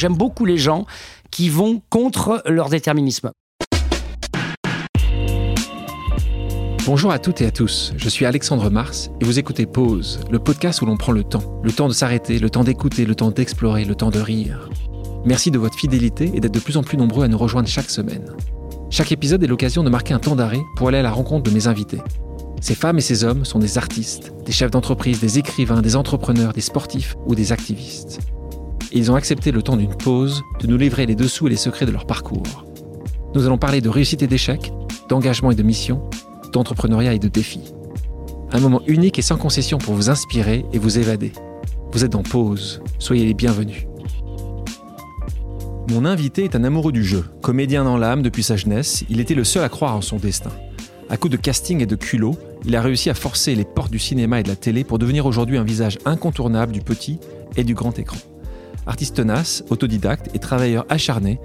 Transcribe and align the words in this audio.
J'aime 0.00 0.16
beaucoup 0.16 0.46
les 0.46 0.56
gens 0.56 0.86
qui 1.30 1.50
vont 1.50 1.82
contre 1.90 2.42
leur 2.46 2.70
déterminisme. 2.70 3.32
Bonjour 6.86 7.10
à 7.10 7.18
toutes 7.18 7.42
et 7.42 7.46
à 7.46 7.50
tous, 7.50 7.92
je 7.98 8.08
suis 8.08 8.24
Alexandre 8.24 8.70
Mars 8.70 9.10
et 9.20 9.26
vous 9.26 9.38
écoutez 9.38 9.66
Pause, 9.66 10.20
le 10.30 10.38
podcast 10.38 10.80
où 10.80 10.86
l'on 10.86 10.96
prend 10.96 11.12
le 11.12 11.22
temps. 11.22 11.60
Le 11.62 11.70
temps 11.70 11.86
de 11.86 11.92
s'arrêter, 11.92 12.38
le 12.38 12.48
temps 12.48 12.64
d'écouter, 12.64 13.04
le 13.04 13.14
temps 13.14 13.30
d'explorer, 13.30 13.84
le 13.84 13.94
temps 13.94 14.08
de 14.08 14.20
rire. 14.20 14.70
Merci 15.26 15.50
de 15.50 15.58
votre 15.58 15.76
fidélité 15.76 16.30
et 16.32 16.40
d'être 16.40 16.54
de 16.54 16.60
plus 16.60 16.78
en 16.78 16.82
plus 16.82 16.96
nombreux 16.96 17.26
à 17.26 17.28
nous 17.28 17.36
rejoindre 17.36 17.68
chaque 17.68 17.90
semaine. 17.90 18.34
Chaque 18.88 19.12
épisode 19.12 19.44
est 19.44 19.48
l'occasion 19.48 19.84
de 19.84 19.90
marquer 19.90 20.14
un 20.14 20.18
temps 20.18 20.34
d'arrêt 20.34 20.62
pour 20.76 20.88
aller 20.88 20.98
à 20.98 21.02
la 21.02 21.12
rencontre 21.12 21.42
de 21.42 21.54
mes 21.54 21.66
invités. 21.66 22.00
Ces 22.62 22.74
femmes 22.74 22.96
et 22.96 23.02
ces 23.02 23.22
hommes 23.22 23.44
sont 23.44 23.58
des 23.58 23.76
artistes, 23.76 24.32
des 24.46 24.52
chefs 24.52 24.70
d'entreprise, 24.70 25.20
des 25.20 25.38
écrivains, 25.38 25.82
des 25.82 25.94
entrepreneurs, 25.94 26.54
des 26.54 26.62
sportifs 26.62 27.16
ou 27.26 27.34
des 27.34 27.52
activistes. 27.52 28.20
Ils 28.92 29.12
ont 29.12 29.14
accepté 29.14 29.52
le 29.52 29.62
temps 29.62 29.76
d'une 29.76 29.94
pause 29.94 30.42
de 30.60 30.66
nous 30.66 30.76
livrer 30.76 31.06
les 31.06 31.14
dessous 31.14 31.46
et 31.46 31.50
les 31.50 31.56
secrets 31.56 31.86
de 31.86 31.92
leur 31.92 32.06
parcours. 32.06 32.64
Nous 33.34 33.46
allons 33.46 33.58
parler 33.58 33.80
de 33.80 33.88
réussite 33.88 34.22
et 34.22 34.26
d'échec, 34.26 34.72
d'engagement 35.08 35.52
et 35.52 35.54
de 35.54 35.62
mission, 35.62 36.02
d'entrepreneuriat 36.52 37.14
et 37.14 37.20
de 37.20 37.28
défis. 37.28 37.72
Un 38.50 38.58
moment 38.58 38.82
unique 38.88 39.20
et 39.20 39.22
sans 39.22 39.36
concession 39.36 39.78
pour 39.78 39.94
vous 39.94 40.10
inspirer 40.10 40.64
et 40.72 40.78
vous 40.80 40.98
évader. 40.98 41.32
Vous 41.92 42.04
êtes 42.04 42.16
en 42.16 42.24
pause, 42.24 42.82
soyez 42.98 43.24
les 43.24 43.34
bienvenus. 43.34 43.86
Mon 45.90 46.04
invité 46.04 46.42
est 46.42 46.56
un 46.56 46.64
amoureux 46.64 46.92
du 46.92 47.04
jeu. 47.04 47.24
Comédien 47.42 47.84
dans 47.84 47.96
l'âme 47.96 48.22
depuis 48.22 48.42
sa 48.42 48.56
jeunesse, 48.56 49.04
il 49.08 49.20
était 49.20 49.34
le 49.34 49.44
seul 49.44 49.62
à 49.62 49.68
croire 49.68 49.94
en 49.94 50.00
son 50.00 50.16
destin. 50.16 50.50
À 51.08 51.16
coup 51.16 51.28
de 51.28 51.36
casting 51.36 51.80
et 51.80 51.86
de 51.86 51.96
culot, 51.96 52.36
il 52.64 52.74
a 52.74 52.82
réussi 52.82 53.08
à 53.08 53.14
forcer 53.14 53.54
les 53.54 53.64
portes 53.64 53.92
du 53.92 54.00
cinéma 54.00 54.40
et 54.40 54.42
de 54.42 54.48
la 54.48 54.56
télé 54.56 54.82
pour 54.82 54.98
devenir 54.98 55.26
aujourd'hui 55.26 55.58
un 55.58 55.64
visage 55.64 55.98
incontournable 56.04 56.72
du 56.72 56.80
petit 56.80 57.20
et 57.56 57.62
du 57.62 57.74
grand 57.74 57.96
écran. 57.98 58.18
Artiste 58.86 59.16
tenace, 59.16 59.62
autodidacte 59.70 60.34
et 60.34 60.38
travailleur 60.38 60.86
acharné, 60.88 61.40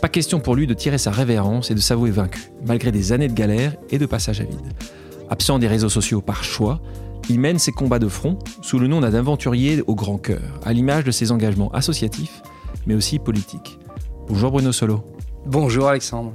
pas 0.00 0.08
question 0.08 0.40
pour 0.40 0.54
lui 0.54 0.66
de 0.66 0.74
tirer 0.74 0.98
sa 0.98 1.10
révérence 1.10 1.70
et 1.70 1.74
de 1.74 1.80
s'avouer 1.80 2.10
vaincu, 2.10 2.52
malgré 2.66 2.92
des 2.92 3.12
années 3.12 3.28
de 3.28 3.34
galère 3.34 3.76
et 3.90 3.98
de 3.98 4.06
passage 4.06 4.40
à 4.40 4.44
vide. 4.44 4.72
Absent 5.28 5.58
des 5.58 5.68
réseaux 5.68 5.88
sociaux 5.88 6.20
par 6.20 6.42
choix, 6.42 6.80
il 7.28 7.38
mène 7.38 7.58
ses 7.58 7.72
combats 7.72 7.98
de 7.98 8.08
front 8.08 8.38
sous 8.62 8.78
le 8.78 8.88
nom 8.88 9.00
d'un 9.00 9.14
aventurier 9.14 9.82
au 9.86 9.94
grand 9.94 10.18
cœur, 10.18 10.60
à 10.64 10.72
l'image 10.72 11.04
de 11.04 11.10
ses 11.10 11.32
engagements 11.32 11.70
associatifs, 11.72 12.42
mais 12.86 12.94
aussi 12.94 13.18
politiques. 13.18 13.78
Bonjour 14.28 14.50
Bruno 14.50 14.72
Solo. 14.72 15.04
Bonjour 15.46 15.88
Alexandre. 15.88 16.32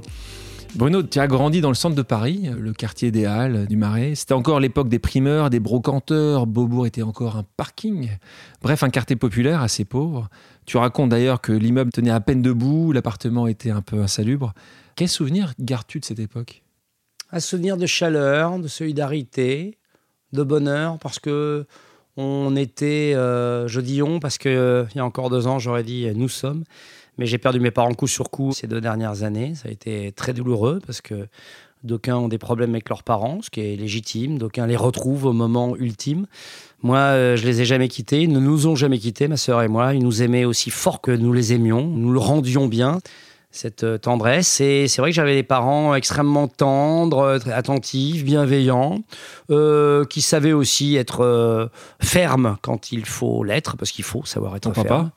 Bruno, 0.76 1.02
tu 1.02 1.18
as 1.18 1.26
grandi 1.26 1.62
dans 1.62 1.70
le 1.70 1.74
centre 1.74 1.96
de 1.96 2.02
Paris, 2.02 2.50
le 2.54 2.74
quartier 2.74 3.10
des 3.10 3.24
Halles, 3.24 3.66
du 3.66 3.78
Marais. 3.78 4.14
C'était 4.14 4.34
encore 4.34 4.60
l'époque 4.60 4.90
des 4.90 4.98
primeurs, 4.98 5.48
des 5.48 5.58
brocanteurs. 5.58 6.46
Beaubourg 6.46 6.86
était 6.86 7.00
encore 7.00 7.36
un 7.36 7.46
parking. 7.56 8.10
Bref, 8.60 8.82
un 8.82 8.90
quartier 8.90 9.16
populaire 9.16 9.62
assez 9.62 9.86
pauvre. 9.86 10.28
Tu 10.66 10.76
racontes 10.76 11.08
d'ailleurs 11.08 11.40
que 11.40 11.52
l'immeuble 11.52 11.92
tenait 11.92 12.10
à 12.10 12.20
peine 12.20 12.42
debout, 12.42 12.92
l'appartement 12.92 13.46
était 13.46 13.70
un 13.70 13.80
peu 13.80 14.02
insalubre. 14.02 14.52
Quel 14.96 15.08
souvenir 15.08 15.54
gardes-tu 15.58 15.98
de 16.00 16.04
cette 16.04 16.18
époque? 16.18 16.62
Un 17.32 17.40
souvenir 17.40 17.78
de 17.78 17.86
chaleur, 17.86 18.58
de 18.58 18.68
solidarité, 18.68 19.78
de 20.34 20.42
bonheur, 20.42 20.98
parce 20.98 21.18
que 21.18 21.64
on 22.18 22.54
était, 22.54 23.14
euh, 23.14 23.66
je 23.66 23.80
dis 23.80 24.02
on, 24.02 24.20
parce 24.20 24.36
qu'il 24.36 24.50
euh, 24.50 24.84
y 24.94 24.98
a 24.98 25.04
encore 25.06 25.30
deux 25.30 25.46
ans, 25.46 25.58
j'aurais 25.58 25.84
dit 25.84 26.06
nous 26.14 26.28
sommes. 26.28 26.64
Mais 27.18 27.26
j'ai 27.26 27.38
perdu 27.38 27.60
mes 27.60 27.70
parents 27.70 27.94
coup 27.94 28.06
sur 28.06 28.30
coup 28.30 28.52
ces 28.52 28.66
deux 28.66 28.80
dernières 28.80 29.22
années. 29.22 29.54
Ça 29.54 29.68
a 29.68 29.72
été 29.72 30.12
très 30.12 30.32
douloureux 30.32 30.80
parce 30.84 31.00
que 31.00 31.28
d'aucuns 31.86 32.16
ont 32.16 32.28
des 32.28 32.38
problèmes 32.38 32.70
avec 32.70 32.88
leurs 32.88 33.02
parents, 33.02 33.40
ce 33.42 33.50
qui 33.50 33.60
est 33.60 33.76
légitime. 33.76 34.38
D'aucuns 34.38 34.66
les 34.66 34.76
retrouvent 34.76 35.26
au 35.26 35.32
moment 35.32 35.76
ultime. 35.76 36.26
Moi, 36.82 36.98
euh, 36.98 37.36
je 37.36 37.46
les 37.46 37.62
ai 37.62 37.64
jamais 37.64 37.88
quittés. 37.88 38.22
Ils 38.22 38.32
ne 38.32 38.40
nous 38.40 38.66
ont 38.66 38.76
jamais 38.76 38.98
quittés, 38.98 39.28
ma 39.28 39.36
sœur 39.36 39.62
et 39.62 39.68
moi. 39.68 39.94
Ils 39.94 40.02
nous 40.02 40.22
aimaient 40.22 40.44
aussi 40.44 40.70
fort 40.70 41.00
que 41.00 41.10
nous 41.10 41.32
les 41.32 41.52
aimions. 41.52 41.86
Nous 41.86 42.12
le 42.12 42.18
rendions 42.18 42.66
bien 42.66 42.98
cette 43.50 43.84
euh, 43.84 43.96
tendresse. 43.96 44.60
Et 44.60 44.86
c'est 44.86 45.00
vrai 45.00 45.10
que 45.10 45.14
j'avais 45.14 45.34
des 45.34 45.42
parents 45.42 45.94
extrêmement 45.94 46.48
tendres, 46.48 47.40
attentifs, 47.50 48.24
bienveillants, 48.24 48.98
euh, 49.50 50.04
qui 50.04 50.20
savaient 50.20 50.52
aussi 50.52 50.96
être 50.96 51.70
fermes 52.00 52.58
quand 52.60 52.92
il 52.92 53.06
faut 53.06 53.42
l'être, 53.44 53.78
parce 53.78 53.92
qu'il 53.92 54.04
faut 54.04 54.26
savoir 54.26 54.56
être 54.56 54.64
Ton 54.64 54.74
ferme. 54.74 54.86
papa 54.86 55.10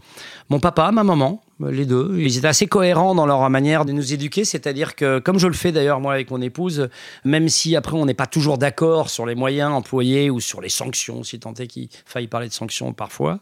Mon 0.49 0.59
papa, 0.59 0.91
ma 0.91 1.03
maman, 1.03 1.41
les 1.67 1.85
deux. 1.85 2.15
Ils 2.17 2.37
étaient 2.37 2.47
assez 2.47 2.67
cohérents 2.67 3.15
dans 3.15 3.25
leur 3.25 3.47
manière 3.49 3.85
de 3.85 3.91
nous 3.91 4.13
éduquer, 4.13 4.45
c'est-à-dire 4.45 4.95
que, 4.95 5.19
comme 5.19 5.39
je 5.39 5.47
le 5.47 5.53
fais 5.53 5.71
d'ailleurs 5.71 5.99
moi 5.99 6.13
avec 6.13 6.31
mon 6.31 6.41
épouse, 6.41 6.89
même 7.25 7.49
si 7.49 7.75
après 7.75 7.95
on 7.95 8.05
n'est 8.05 8.13
pas 8.13 8.27
toujours 8.27 8.57
d'accord 8.57 9.09
sur 9.09 9.25
les 9.25 9.35
moyens 9.35 9.71
employés 9.71 10.29
ou 10.29 10.39
sur 10.39 10.61
les 10.61 10.69
sanctions, 10.69 11.23
si 11.23 11.39
tant 11.39 11.53
est 11.55 11.67
qu'il 11.67 11.89
faille 12.05 12.27
parler 12.27 12.47
de 12.47 12.53
sanctions 12.53 12.93
parfois. 12.93 13.39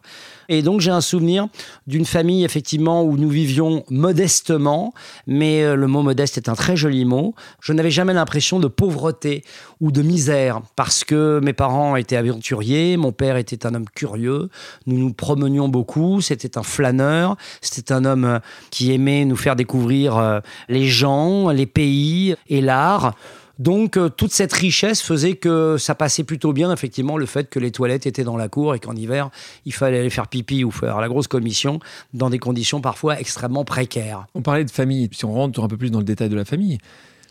Et 0.50 0.62
donc 0.62 0.82
j'ai 0.82 0.92
un 0.92 1.02
souvenir 1.02 1.48
d'une 1.86 2.06
famille 2.06 2.44
effectivement 2.44 3.04
où 3.04 3.18
nous 3.18 3.30
vivions 3.30 3.84
modestement, 3.90 4.94
mais 5.28 5.64
euh, 5.64 5.76
le 5.76 5.88
mot 5.88 6.02
modeste 6.02 6.38
est 6.38 6.50
un 6.50 6.56
très 6.56 6.76
joli 6.76 7.06
mot. 7.06 7.36
Je 7.62 7.74
n'avais 7.74 7.92
jamais 7.92 8.14
l'impression 8.14 8.60
de 8.60 8.68
pauvreté 8.68 9.44
ou 9.82 9.92
de 9.92 10.02
misère 10.02 10.62
parce 10.76 11.04
que 11.04 11.40
mes 11.44 11.54
parents 11.54 11.96
étaient 11.96 12.16
aventuriers, 12.16 12.98
mon 12.98 13.12
père 13.12 13.38
était 13.38 13.66
un 13.66 13.76
homme 13.76 13.90
curieux, 13.94 14.50
nous 14.86 14.98
nous 14.98 15.14
promenions 15.14 15.70
beaucoup, 15.70 16.22
c'était 16.22 16.58
un 16.58 16.64
flâneur, 16.64 17.38
c'était 17.62 17.94
un 17.94 18.06
homme 18.06 18.26
euh, 18.26 18.40
qui 18.72 18.92
aimait 18.92 19.26
nous 19.26 19.36
faire 19.36 19.56
découvrir 19.56 20.18
euh, 20.18 20.40
les 20.70 20.88
gens, 20.88 21.50
les 21.50 21.66
pays 21.66 22.36
et 22.50 22.62
l'art. 22.62 23.16
Donc 23.60 23.98
euh, 23.98 24.10
toute 24.10 24.32
cette 24.32 24.54
richesse 24.54 25.02
faisait 25.02 25.36
que 25.36 25.78
ça 25.78 25.96
passait 25.96 26.24
plutôt 26.24 26.54
bien, 26.54 26.72
effectivement, 26.72 27.18
le 27.18 27.26
fait 27.26 27.50
que 27.50 27.60
les 27.60 27.72
toilettes 27.72 28.06
étaient 28.06 28.24
dans 28.24 28.38
la 28.38 28.50
cour 28.50 28.76
et 28.76 28.80
qu'en 28.80 28.96
hiver, 28.96 29.30
il 29.66 29.74
fallait 29.74 30.00
aller 30.00 30.10
faire 30.10 30.28
pipi 30.28 30.64
ou 30.64 30.72
faire 30.72 31.02
la 31.02 31.08
grosse 31.08 31.28
commission 31.28 31.80
dans 32.14 32.30
des 32.30 32.40
conditions 32.40 32.82
parfois 32.82 33.20
extrêmement 33.20 33.66
précaires. 33.66 34.28
On 34.36 34.42
parlait 34.42 34.66
de 34.66 34.72
famille, 34.72 35.10
si 35.12 35.26
on 35.26 35.34
rentre 35.34 35.64
un 35.64 35.68
peu 35.68 35.78
plus 35.78 35.90
dans 35.90 36.00
le 36.00 36.06
détail 36.06 36.30
de 36.30 36.36
la 36.36 36.46
famille. 36.46 36.78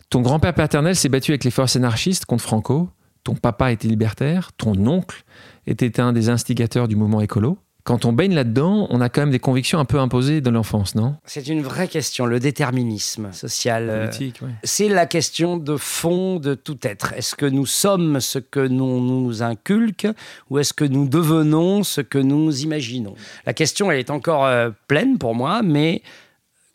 Ton 0.09 0.21
grand-père 0.21 0.53
paternel 0.53 0.95
s'est 0.95 1.09
battu 1.09 1.31
avec 1.31 1.43
les 1.43 1.51
forces 1.51 1.75
anarchistes 1.75 2.25
contre 2.25 2.43
Franco. 2.43 2.89
Ton 3.23 3.35
papa 3.35 3.71
était 3.71 3.87
libertaire. 3.87 4.51
Ton 4.53 4.73
oncle 4.87 5.23
était 5.65 5.99
un 5.99 6.13
des 6.13 6.29
instigateurs 6.29 6.87
du 6.87 6.95
mouvement 6.95 7.21
écolo 7.21 7.57
quand 7.87 8.03
on 8.03 8.11
baigne 8.11 8.35
là-dedans, 8.35 8.87
on 8.89 8.99
a 8.99 9.07
quand 9.07 9.21
même 9.21 9.31
des 9.31 9.39
convictions 9.39 9.79
un 9.79 9.85
peu 9.85 9.97
imposées 9.97 10.41
de 10.41 10.49
l'enfance, 10.49 10.93
non? 10.93 11.15
C'est 11.23 11.47
une 11.47 11.61
vraie 11.61 11.87
question, 11.87 12.25
le 12.25 12.37
déterminisme 12.41 13.31
social. 13.31 13.89
euh, 13.89 14.11
ouais. 14.11 14.33
C'est 14.65 14.89
la 14.89 15.05
question 15.05 15.55
de 15.55 15.77
fond 15.77 16.35
de 16.35 16.53
tout 16.53 16.77
être. 16.83 17.13
Est-ce 17.13 17.33
que 17.33 17.45
nous 17.45 17.65
sommes 17.65 18.19
ce 18.19 18.39
que 18.39 18.59
nous 18.59 18.99
nous 18.99 19.41
inculque 19.41 20.05
ou 20.49 20.59
est-ce 20.59 20.73
que 20.73 20.83
nous 20.83 21.07
devenons 21.07 21.83
ce 21.83 22.01
que 22.01 22.17
nous 22.17 22.61
imaginons? 22.61 23.15
La 23.45 23.53
question, 23.53 23.89
elle 23.89 23.99
est 23.99 24.09
encore 24.09 24.45
euh, 24.45 24.69
pleine 24.89 25.17
pour 25.17 25.33
moi, 25.33 25.61
mais 25.63 26.01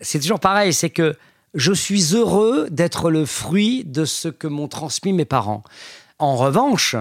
c'est 0.00 0.18
toujours 0.18 0.40
pareil, 0.40 0.72
c'est 0.72 0.88
que 0.88 1.14
je 1.54 1.72
suis 1.72 2.14
heureux 2.14 2.68
d'être 2.70 3.10
le 3.10 3.26
fruit 3.26 3.84
de 3.84 4.04
ce 4.04 4.28
que 4.28 4.46
m'ont 4.46 4.68
transmis 4.68 5.12
mes 5.12 5.24
parents. 5.24 5.62
En 6.18 6.36
revanche, 6.36 6.96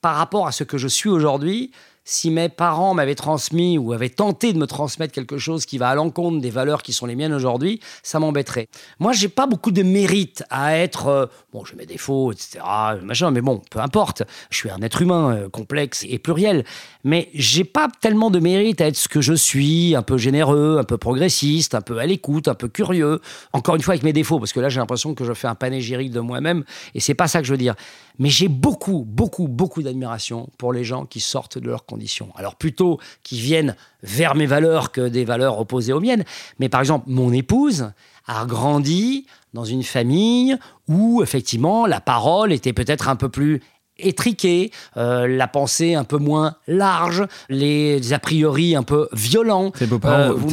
par 0.00 0.16
rapport 0.16 0.46
à 0.46 0.52
ce 0.52 0.64
que 0.64 0.78
je 0.78 0.88
suis 0.88 1.10
aujourd'hui, 1.10 1.72
si 2.04 2.30
mes 2.30 2.48
parents 2.48 2.94
m'avaient 2.94 3.14
transmis 3.14 3.78
ou 3.78 3.92
avaient 3.92 4.08
tenté 4.08 4.52
de 4.52 4.58
me 4.58 4.66
transmettre 4.66 5.12
quelque 5.12 5.38
chose 5.38 5.66
qui 5.66 5.78
va 5.78 5.90
à 5.90 5.94
l'encontre 5.94 6.40
des 6.40 6.50
valeurs 6.50 6.82
qui 6.82 6.92
sont 6.92 7.06
les 7.06 7.16
miennes 7.16 7.32
aujourd'hui, 7.32 7.80
ça 8.02 8.18
m'embêterait. 8.18 8.68
Moi, 8.98 9.12
j'ai 9.12 9.28
pas 9.28 9.46
beaucoup 9.46 9.70
de 9.70 9.82
mérite 9.82 10.42
à 10.50 10.76
être. 10.76 11.06
euh, 11.08 11.26
bon, 11.52 11.64
j'ai 11.64 11.76
mes 11.76 11.86
défauts, 11.86 12.32
etc. 12.32 12.60
Machin, 13.02 13.30
mais 13.30 13.40
bon, 13.40 13.60
peu 13.70 13.80
importe. 13.80 14.22
Je 14.50 14.56
suis 14.56 14.70
un 14.70 14.80
être 14.82 15.02
humain 15.02 15.34
euh, 15.34 15.48
complexe 15.48 16.04
et 16.08 16.18
pluriel. 16.18 16.64
Mais 17.04 17.28
j'ai 17.34 17.64
pas 17.64 17.88
tellement 18.00 18.30
de 18.30 18.38
mérite 18.38 18.80
à 18.80 18.86
être 18.86 18.96
ce 18.96 19.08
que 19.08 19.20
je 19.20 19.34
suis, 19.34 19.94
un 19.94 20.02
peu 20.02 20.18
généreux, 20.18 20.78
un 20.78 20.84
peu 20.84 20.98
progressiste, 20.98 21.74
un 21.74 21.80
peu 21.80 21.98
à 21.98 22.06
l'écoute, 22.06 22.48
un 22.48 22.54
peu 22.54 22.68
curieux. 22.68 23.20
Encore 23.52 23.76
une 23.76 23.82
fois, 23.82 23.92
avec 23.92 24.02
mes 24.02 24.12
défauts, 24.12 24.38
parce 24.38 24.52
que 24.52 24.60
là, 24.60 24.68
j'ai 24.68 24.80
l'impression 24.80 25.14
que 25.14 25.24
je 25.24 25.32
fais 25.32 25.48
un 25.48 25.54
panégyrique 25.54 26.10
de 26.10 26.20
moi-même, 26.20 26.64
et 26.94 27.00
c'est 27.00 27.14
pas 27.14 27.28
ça 27.28 27.40
que 27.40 27.46
je 27.46 27.52
veux 27.52 27.58
dire. 27.58 27.74
Mais 28.18 28.28
j'ai 28.28 28.48
beaucoup, 28.48 29.04
beaucoup, 29.06 29.48
beaucoup 29.48 29.82
d'admiration 29.82 30.48
pour 30.58 30.72
les 30.72 30.84
gens 30.84 31.06
qui 31.06 31.20
sortent 31.20 31.58
de 31.58 31.68
leurs 31.68 31.86
conditions. 31.86 32.30
Alors 32.36 32.56
plutôt 32.56 32.98
qui 33.22 33.40
viennent 33.40 33.76
vers 34.02 34.34
mes 34.34 34.46
valeurs 34.46 34.92
que 34.92 35.08
des 35.08 35.24
valeurs 35.24 35.58
opposées 35.58 35.92
aux 35.92 36.00
miennes. 36.00 36.24
Mais 36.58 36.68
par 36.68 36.80
exemple, 36.80 37.06
mon 37.08 37.32
épouse 37.32 37.92
a 38.26 38.44
grandi 38.46 39.26
dans 39.54 39.64
une 39.64 39.82
famille 39.82 40.56
où 40.88 41.22
effectivement 41.22 41.86
la 41.86 42.00
parole 42.00 42.52
était 42.52 42.72
peut-être 42.72 43.08
un 43.08 43.16
peu 43.16 43.28
plus 43.28 43.60
étriquée, 44.06 44.70
euh, 44.96 45.26
la 45.26 45.48
pensée 45.48 45.94
un 45.94 46.04
peu 46.04 46.18
moins 46.18 46.54
large, 46.66 47.24
les 47.48 48.12
a 48.12 48.18
priori 48.18 48.74
un 48.76 48.82
peu 48.82 49.08
violents. 49.12 49.70
Tes 49.70 49.86
beaux-parents- 49.86 50.32
vont 50.34 50.48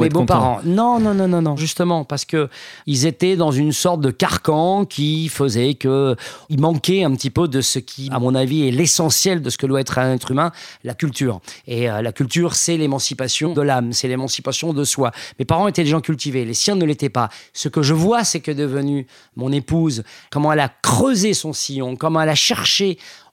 mes 0.00 0.08
beaux-parents. 0.08 0.60
Non, 0.64 0.98
non, 1.00 1.14
non, 1.14 1.28
non, 1.28 1.42
non, 1.42 1.56
justement, 1.56 2.04
parce 2.04 2.24
que 2.24 2.48
ils 2.86 3.06
étaient 3.06 3.36
dans 3.36 3.50
une 3.50 3.72
sorte 3.72 4.00
de 4.00 4.10
carcan 4.10 4.84
qui 4.84 5.28
faisait 5.28 5.74
que 5.74 6.16
il 6.48 6.60
manquait 6.60 7.04
un 7.04 7.12
petit 7.14 7.30
peu 7.30 7.48
de 7.48 7.60
ce 7.60 7.78
qui, 7.78 8.08
à 8.12 8.18
mon 8.18 8.34
avis, 8.34 8.68
est 8.68 8.70
l'essentiel 8.70 9.42
de 9.42 9.50
ce 9.50 9.58
que 9.58 9.66
doit 9.66 9.80
être 9.80 9.98
un 9.98 10.14
être 10.14 10.30
humain, 10.30 10.52
la 10.84 10.94
culture. 10.94 11.40
Et 11.66 11.90
euh, 11.90 12.02
la 12.02 12.12
culture, 12.12 12.54
c'est 12.54 12.76
l'émancipation 12.76 13.52
de 13.54 13.62
l'âme, 13.62 13.92
c'est 13.92 14.08
l'émancipation 14.08 14.72
de 14.72 14.84
soi. 14.84 15.10
Mes 15.38 15.44
parents 15.44 15.68
étaient 15.68 15.84
des 15.84 15.90
gens 15.90 16.00
cultivés, 16.00 16.44
les 16.44 16.54
siens 16.54 16.74
ne 16.76 16.84
l'étaient 16.84 17.08
pas. 17.08 17.28
Ce 17.52 17.68
que 17.68 17.82
je 17.82 17.94
vois, 17.94 18.24
c'est 18.24 18.40
que 18.40 18.50
devenu 18.52 19.06
mon 19.36 19.52
épouse, 19.52 20.02
comment 20.30 20.52
elle 20.52 20.60
a 20.60 20.70
creusé 20.82 21.34
son 21.34 21.52
sillon, 21.52 21.96
comment 21.96 22.20
elle 22.20 22.28
a 22.28 22.34
cherché 22.34 22.83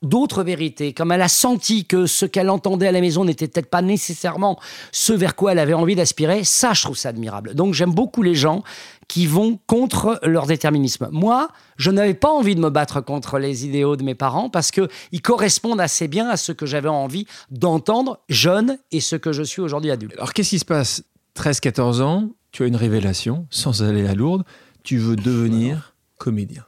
d'autres 0.02 0.44
vérités, 0.44 0.94
comme 0.94 1.12
elle 1.12 1.22
a 1.22 1.28
senti 1.28 1.86
que 1.86 2.06
ce 2.06 2.26
qu'elle 2.26 2.50
entendait 2.50 2.88
à 2.88 2.92
la 2.92 3.02
maison 3.02 3.24
n'était 3.26 3.48
peut-être 3.48 3.70
pas 3.70 3.82
nécessairement 3.82 4.60
ce 4.92 5.14
vers 5.14 5.36
quoi 5.36 5.52
elle 5.52 5.60
avait 5.60 5.74
envie 5.74 5.96
d'aspirer, 5.96 6.44
ça, 6.44 6.74
je 6.74 6.82
trouve 6.82 6.98
ça 6.98 7.10
admirable. 7.10 7.54
Donc 7.54 7.74
j'aime 7.74 7.94
beaucoup 7.94 8.24
les 8.24 8.36
gens 8.36 8.64
qui 9.08 9.28
vont 9.28 9.60
contre 9.68 10.20
leur 10.24 10.48
déterminisme. 10.48 11.10
Moi, 11.12 11.50
je 11.78 11.92
n'avais 11.92 12.14
pas 12.14 12.32
envie 12.32 12.56
de 12.56 12.62
me 12.62 12.70
battre 12.70 13.02
contre 13.02 13.40
les 13.40 13.66
idéaux 13.66 13.96
de 13.96 14.04
mes 14.04 14.16
parents 14.16 14.50
parce 14.50 14.72
qu'ils 14.72 15.22
correspondent 15.22 15.82
assez 15.82 16.08
bien 16.08 16.30
à 16.30 16.38
ce 16.38 16.52
que 16.52 16.66
j'avais 16.66 16.90
envie 16.90 17.26
d'entendre 17.50 18.20
jeune 18.30 18.78
et 18.92 19.02
ce 19.02 19.16
que 19.16 19.34
je 19.34 19.44
suis 19.44 19.62
aujourd'hui 19.62 19.92
adulte. 19.92 20.14
Alors 20.16 20.34
qu'est-ce 20.34 20.52
qui 20.52 20.60
se 20.60 20.66
passe? 20.66 21.04
13-14 21.36 22.02
ans, 22.02 22.30
tu 22.52 22.64
as 22.64 22.68
une 22.68 22.76
révélation, 22.76 23.48
sans 23.50 23.84
aller 23.84 24.08
à 24.08 24.16
Lourdes, 24.16 24.44
tu 24.84 24.98
veux 24.98 25.16
devenir 25.16 25.94
comédien. 26.18 26.66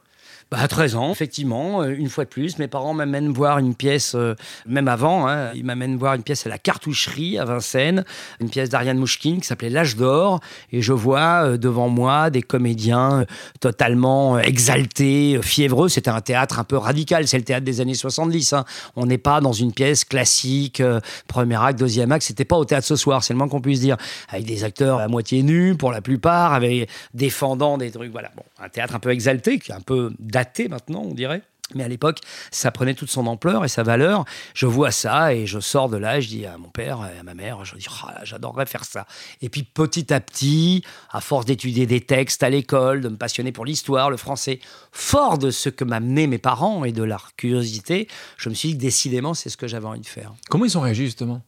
Bah, 0.54 0.60
à 0.60 0.68
13 0.68 0.94
ans, 0.94 1.10
effectivement, 1.10 1.82
euh, 1.82 1.96
une 1.98 2.08
fois 2.08 2.22
de 2.24 2.28
plus, 2.28 2.58
mes 2.58 2.68
parents 2.68 2.94
m'amènent 2.94 3.32
voir 3.32 3.58
une 3.58 3.74
pièce, 3.74 4.14
euh, 4.14 4.36
même 4.66 4.86
avant, 4.86 5.26
hein, 5.26 5.50
ils 5.56 5.64
m'amènent 5.64 5.96
voir 5.96 6.14
une 6.14 6.22
pièce 6.22 6.46
à 6.46 6.48
la 6.48 6.58
cartoucherie 6.58 7.38
à 7.38 7.44
Vincennes, 7.44 8.04
une 8.38 8.48
pièce 8.48 8.68
d'Ariane 8.68 8.98
Mouchkine 8.98 9.40
qui 9.40 9.48
s'appelait 9.48 9.68
L'âge 9.68 9.96
d'or, 9.96 10.38
et 10.70 10.80
je 10.80 10.92
vois 10.92 11.44
euh, 11.44 11.56
devant 11.56 11.88
moi 11.88 12.30
des 12.30 12.42
comédiens 12.42 13.26
totalement 13.58 14.38
exaltés, 14.38 15.40
fiévreux. 15.42 15.88
C'était 15.88 16.10
un 16.10 16.20
théâtre 16.20 16.60
un 16.60 16.64
peu 16.64 16.76
radical, 16.76 17.26
c'est 17.26 17.38
le 17.38 17.44
théâtre 17.44 17.64
des 17.64 17.80
années 17.80 17.94
70. 17.94 18.52
Hein. 18.52 18.64
On 18.94 19.06
n'est 19.06 19.18
pas 19.18 19.40
dans 19.40 19.52
une 19.52 19.72
pièce 19.72 20.04
classique, 20.04 20.80
premier 21.26 21.60
acte, 21.60 21.80
deuxième 21.80 22.12
acte, 22.12 22.26
c'était 22.26 22.44
pas 22.44 22.56
au 22.56 22.64
théâtre 22.64 22.86
ce 22.86 22.94
soir, 22.94 23.24
c'est 23.24 23.32
le 23.32 23.38
moins 23.38 23.48
qu'on 23.48 23.60
puisse 23.60 23.80
dire, 23.80 23.96
avec 24.28 24.44
des 24.44 24.62
acteurs 24.62 25.00
à 25.00 25.08
moitié 25.08 25.42
nus 25.42 25.74
pour 25.76 25.90
la 25.90 26.00
plupart, 26.00 26.52
avec 26.52 26.88
défendant 27.12 27.76
des 27.76 27.90
trucs, 27.90 28.12
voilà. 28.12 28.30
Bon, 28.36 28.44
un 28.64 28.68
théâtre 28.68 28.94
un 28.94 29.00
peu 29.00 29.10
exalté, 29.10 29.58
qui 29.58 29.70
est 29.70 29.74
un 29.74 29.80
peu 29.80 30.12
daté 30.18 30.68
maintenant, 30.68 31.02
on 31.02 31.14
dirait. 31.14 31.42
Mais 31.74 31.82
à 31.82 31.88
l'époque, 31.88 32.18
ça 32.50 32.70
prenait 32.70 32.92
toute 32.92 33.10
son 33.10 33.26
ampleur 33.26 33.64
et 33.64 33.68
sa 33.68 33.82
valeur. 33.82 34.26
Je 34.52 34.66
vois 34.66 34.90
ça 34.90 35.34
et 35.34 35.46
je 35.46 35.60
sors 35.60 35.88
de 35.88 35.96
là, 35.96 36.20
je 36.20 36.28
dis 36.28 36.44
à 36.44 36.58
mon 36.58 36.68
père 36.68 36.98
et 37.14 37.18
à 37.18 37.22
ma 37.22 37.32
mère, 37.32 37.64
je 37.64 37.76
dis, 37.76 37.86
oh, 37.88 38.08
j'adorerais 38.22 38.66
faire 38.66 38.84
ça. 38.84 39.06
Et 39.40 39.48
puis 39.48 39.62
petit 39.62 40.12
à 40.12 40.20
petit, 40.20 40.84
à 41.10 41.22
force 41.22 41.46
d'étudier 41.46 41.86
des 41.86 42.02
textes 42.02 42.42
à 42.42 42.50
l'école, 42.50 43.00
de 43.00 43.08
me 43.08 43.16
passionner 43.16 43.50
pour 43.50 43.64
l'histoire, 43.64 44.10
le 44.10 44.18
français, 44.18 44.60
fort 44.92 45.38
de 45.38 45.50
ce 45.50 45.70
que 45.70 45.84
m'amenaient 45.84 46.26
mes 46.26 46.38
parents 46.38 46.84
et 46.84 46.92
de 46.92 47.02
leur 47.02 47.34
curiosité, 47.34 48.08
je 48.36 48.50
me 48.50 48.54
suis 48.54 48.70
dit 48.70 48.76
que 48.76 48.82
décidément, 48.82 49.32
c'est 49.32 49.48
ce 49.48 49.56
que 49.56 49.66
j'avais 49.66 49.86
envie 49.86 50.00
de 50.00 50.06
faire. 50.06 50.34
Comment 50.50 50.66
ils 50.66 50.76
ont 50.76 50.82
réagi 50.82 51.06
justement? 51.06 51.42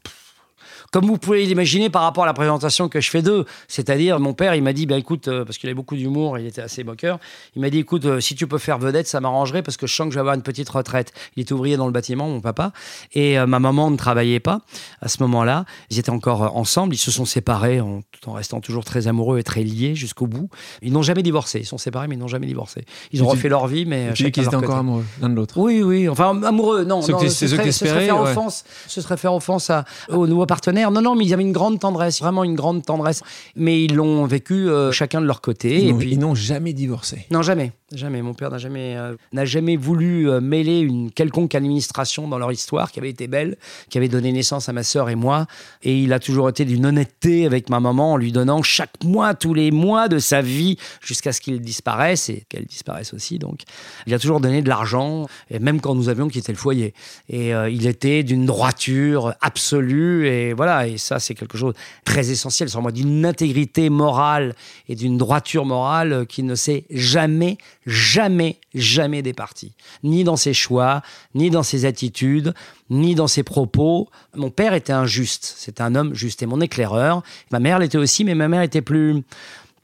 Comme 0.96 1.04
vous 1.04 1.18
pouvez 1.18 1.44
l'imaginer 1.44 1.90
par 1.90 2.00
rapport 2.00 2.24
à 2.24 2.26
la 2.26 2.32
présentation 2.32 2.88
que 2.88 3.02
je 3.02 3.10
fais 3.10 3.20
d'eux. 3.20 3.44
C'est-à-dire, 3.68 4.18
mon 4.18 4.32
père, 4.32 4.54
il 4.54 4.62
m'a 4.62 4.72
dit, 4.72 4.86
ben 4.86 4.96
écoute, 4.96 5.28
euh, 5.28 5.44
parce 5.44 5.58
qu'il 5.58 5.68
avait 5.68 5.74
beaucoup 5.74 5.94
d'humour, 5.94 6.38
il 6.38 6.46
était 6.46 6.62
assez 6.62 6.84
moqueur, 6.84 7.18
il 7.54 7.60
m'a 7.60 7.68
dit, 7.68 7.80
écoute, 7.80 8.06
euh, 8.06 8.18
si 8.18 8.34
tu 8.34 8.46
peux 8.46 8.56
faire 8.56 8.78
vedette, 8.78 9.06
ça 9.06 9.20
m'arrangerait 9.20 9.62
parce 9.62 9.76
que 9.76 9.86
je 9.86 9.94
sens 9.94 10.06
que 10.06 10.12
je 10.12 10.14
vais 10.14 10.20
avoir 10.20 10.36
une 10.36 10.42
petite 10.42 10.70
retraite. 10.70 11.12
Il 11.36 11.42
était 11.42 11.52
ouvrier 11.52 11.76
dans 11.76 11.84
le 11.84 11.92
bâtiment, 11.92 12.30
mon 12.30 12.40
papa, 12.40 12.72
et 13.12 13.38
euh, 13.38 13.46
ma 13.46 13.58
maman 13.58 13.90
ne 13.90 13.98
travaillait 13.98 14.40
pas 14.40 14.62
à 15.02 15.08
ce 15.08 15.22
moment-là. 15.22 15.66
Ils 15.90 15.98
étaient 15.98 16.08
encore 16.08 16.56
ensemble, 16.56 16.94
ils 16.94 16.98
se 16.98 17.10
sont 17.10 17.26
séparés 17.26 17.82
en, 17.82 18.00
tout 18.00 18.30
en 18.30 18.32
restant 18.32 18.62
toujours 18.62 18.86
très 18.86 19.06
amoureux 19.06 19.38
et 19.38 19.42
très 19.42 19.64
liés 19.64 19.94
jusqu'au 19.94 20.26
bout. 20.26 20.48
Ils 20.80 20.94
n'ont 20.94 21.02
jamais 21.02 21.22
divorcé, 21.22 21.58
ils 21.58 21.66
sont 21.66 21.76
séparés, 21.76 22.08
mais 22.08 22.14
ils 22.14 22.20
n'ont 22.20 22.26
jamais 22.26 22.46
divorcé. 22.46 22.86
Ils 23.12 23.22
ont 23.22 23.28
refait 23.28 23.50
leur 23.50 23.66
vie, 23.66 23.84
mais. 23.84 24.14
Tu 24.14 24.22
dis 24.22 24.32
qu'ils 24.32 24.44
étaient 24.44 24.56
encore 24.56 24.78
amoureux 24.78 25.04
l'un 25.20 25.28
de 25.28 25.34
l'autre. 25.34 25.58
Oui, 25.58 25.82
oui, 25.82 26.08
enfin 26.08 26.42
amoureux, 26.42 26.84
non. 26.84 27.02
Ce, 27.02 27.12
serait, 27.48 27.70
faire 27.70 28.18
offense, 28.18 28.64
ce 28.88 29.02
serait 29.02 29.18
faire 29.18 29.34
offense 29.34 29.68
à, 29.68 29.84
aux 30.08 30.26
nouveaux 30.26 30.46
partenaires. 30.46 30.85
Non, 30.90 31.02
non, 31.02 31.14
mais 31.14 31.24
ils 31.24 31.34
avaient 31.34 31.42
une 31.42 31.52
grande 31.52 31.78
tendresse, 31.80 32.20
vraiment 32.20 32.44
une 32.44 32.54
grande 32.54 32.84
tendresse. 32.84 33.22
Mais 33.54 33.84
ils 33.84 33.94
l'ont 33.94 34.26
vécu 34.26 34.68
euh, 34.68 34.92
chacun 34.92 35.20
de 35.20 35.26
leur 35.26 35.40
côté. 35.40 35.82
Ils 35.82 35.88
et 35.90 35.94
puis 35.94 36.12
ils 36.12 36.18
n'ont 36.18 36.34
jamais 36.34 36.72
divorcé. 36.72 37.26
Non, 37.30 37.42
jamais. 37.42 37.72
Jamais. 37.92 38.20
Mon 38.20 38.34
père 38.34 38.50
n'a 38.50 38.58
jamais, 38.58 38.96
euh, 38.96 39.14
n'a 39.32 39.44
jamais 39.44 39.76
voulu 39.76 40.28
euh, 40.28 40.40
mêler 40.40 40.80
une 40.80 41.10
quelconque 41.10 41.54
administration 41.54 42.26
dans 42.26 42.38
leur 42.38 42.50
histoire 42.50 42.90
qui 42.90 42.98
avait 42.98 43.10
été 43.10 43.28
belle, 43.28 43.56
qui 43.90 43.98
avait 43.98 44.08
donné 44.08 44.32
naissance 44.32 44.68
à 44.68 44.72
ma 44.72 44.82
sœur 44.82 45.08
et 45.08 45.14
moi. 45.14 45.46
Et 45.82 45.98
il 45.98 46.12
a 46.12 46.18
toujours 46.18 46.48
été 46.48 46.64
d'une 46.64 46.84
honnêteté 46.84 47.46
avec 47.46 47.70
ma 47.70 47.80
maman 47.80 48.14
en 48.14 48.16
lui 48.16 48.32
donnant 48.32 48.62
chaque 48.62 49.02
mois, 49.04 49.34
tous 49.34 49.54
les 49.54 49.70
mois 49.70 50.08
de 50.08 50.18
sa 50.18 50.40
vie 50.40 50.76
jusqu'à 51.00 51.32
ce 51.32 51.40
qu'il 51.40 51.60
disparaisse 51.60 52.28
et 52.28 52.44
qu'elle 52.48 52.66
disparaisse 52.66 53.14
aussi. 53.14 53.38
Donc, 53.38 53.60
il 54.06 54.14
a 54.14 54.18
toujours 54.18 54.40
donné 54.40 54.62
de 54.62 54.68
l'argent, 54.68 55.26
et 55.50 55.58
même 55.58 55.80
quand 55.80 55.94
nous 55.94 56.08
avions 56.08 56.28
quitté 56.28 56.52
le 56.52 56.58
foyer. 56.58 56.92
Et 57.28 57.50
il 57.50 57.86
était 57.86 58.22
d'une 58.22 58.46
droiture 58.46 59.34
absolue. 59.40 60.26
Et 60.26 60.52
voilà. 60.52 60.75
Et 60.84 60.98
ça, 60.98 61.18
c'est 61.18 61.34
quelque 61.34 61.58
chose 61.58 61.74
de 61.74 61.78
très 62.04 62.30
essentiel 62.30 62.68
sur 62.68 62.82
moi, 62.82 62.92
d'une 62.92 63.24
intégrité 63.24 63.90
morale 63.90 64.54
et 64.88 64.94
d'une 64.94 65.16
droiture 65.16 65.64
morale 65.64 66.26
qui 66.28 66.42
ne 66.42 66.54
s'est 66.54 66.84
jamais 66.90 67.58
jamais, 67.86 68.58
jamais 68.74 69.22
départi. 69.22 69.72
Ni 70.02 70.24
dans 70.24 70.36
ses 70.36 70.52
choix, 70.52 71.02
ni 71.34 71.50
dans 71.50 71.62
ses 71.62 71.84
attitudes, 71.84 72.52
ni 72.90 73.14
dans 73.14 73.28
ses 73.28 73.42
propos. 73.42 74.08
Mon 74.34 74.50
père 74.50 74.74
était 74.74 74.92
un 74.92 75.06
juste. 75.06 75.54
C'est 75.56 75.80
un 75.80 75.94
homme 75.94 76.14
juste. 76.14 76.42
Et 76.42 76.46
mon 76.46 76.60
éclaireur, 76.60 77.22
ma 77.50 77.60
mère 77.60 77.78
l'était 77.78 77.98
aussi, 77.98 78.24
mais 78.24 78.34
ma 78.34 78.48
mère 78.48 78.62
était 78.62 78.82
plus... 78.82 79.22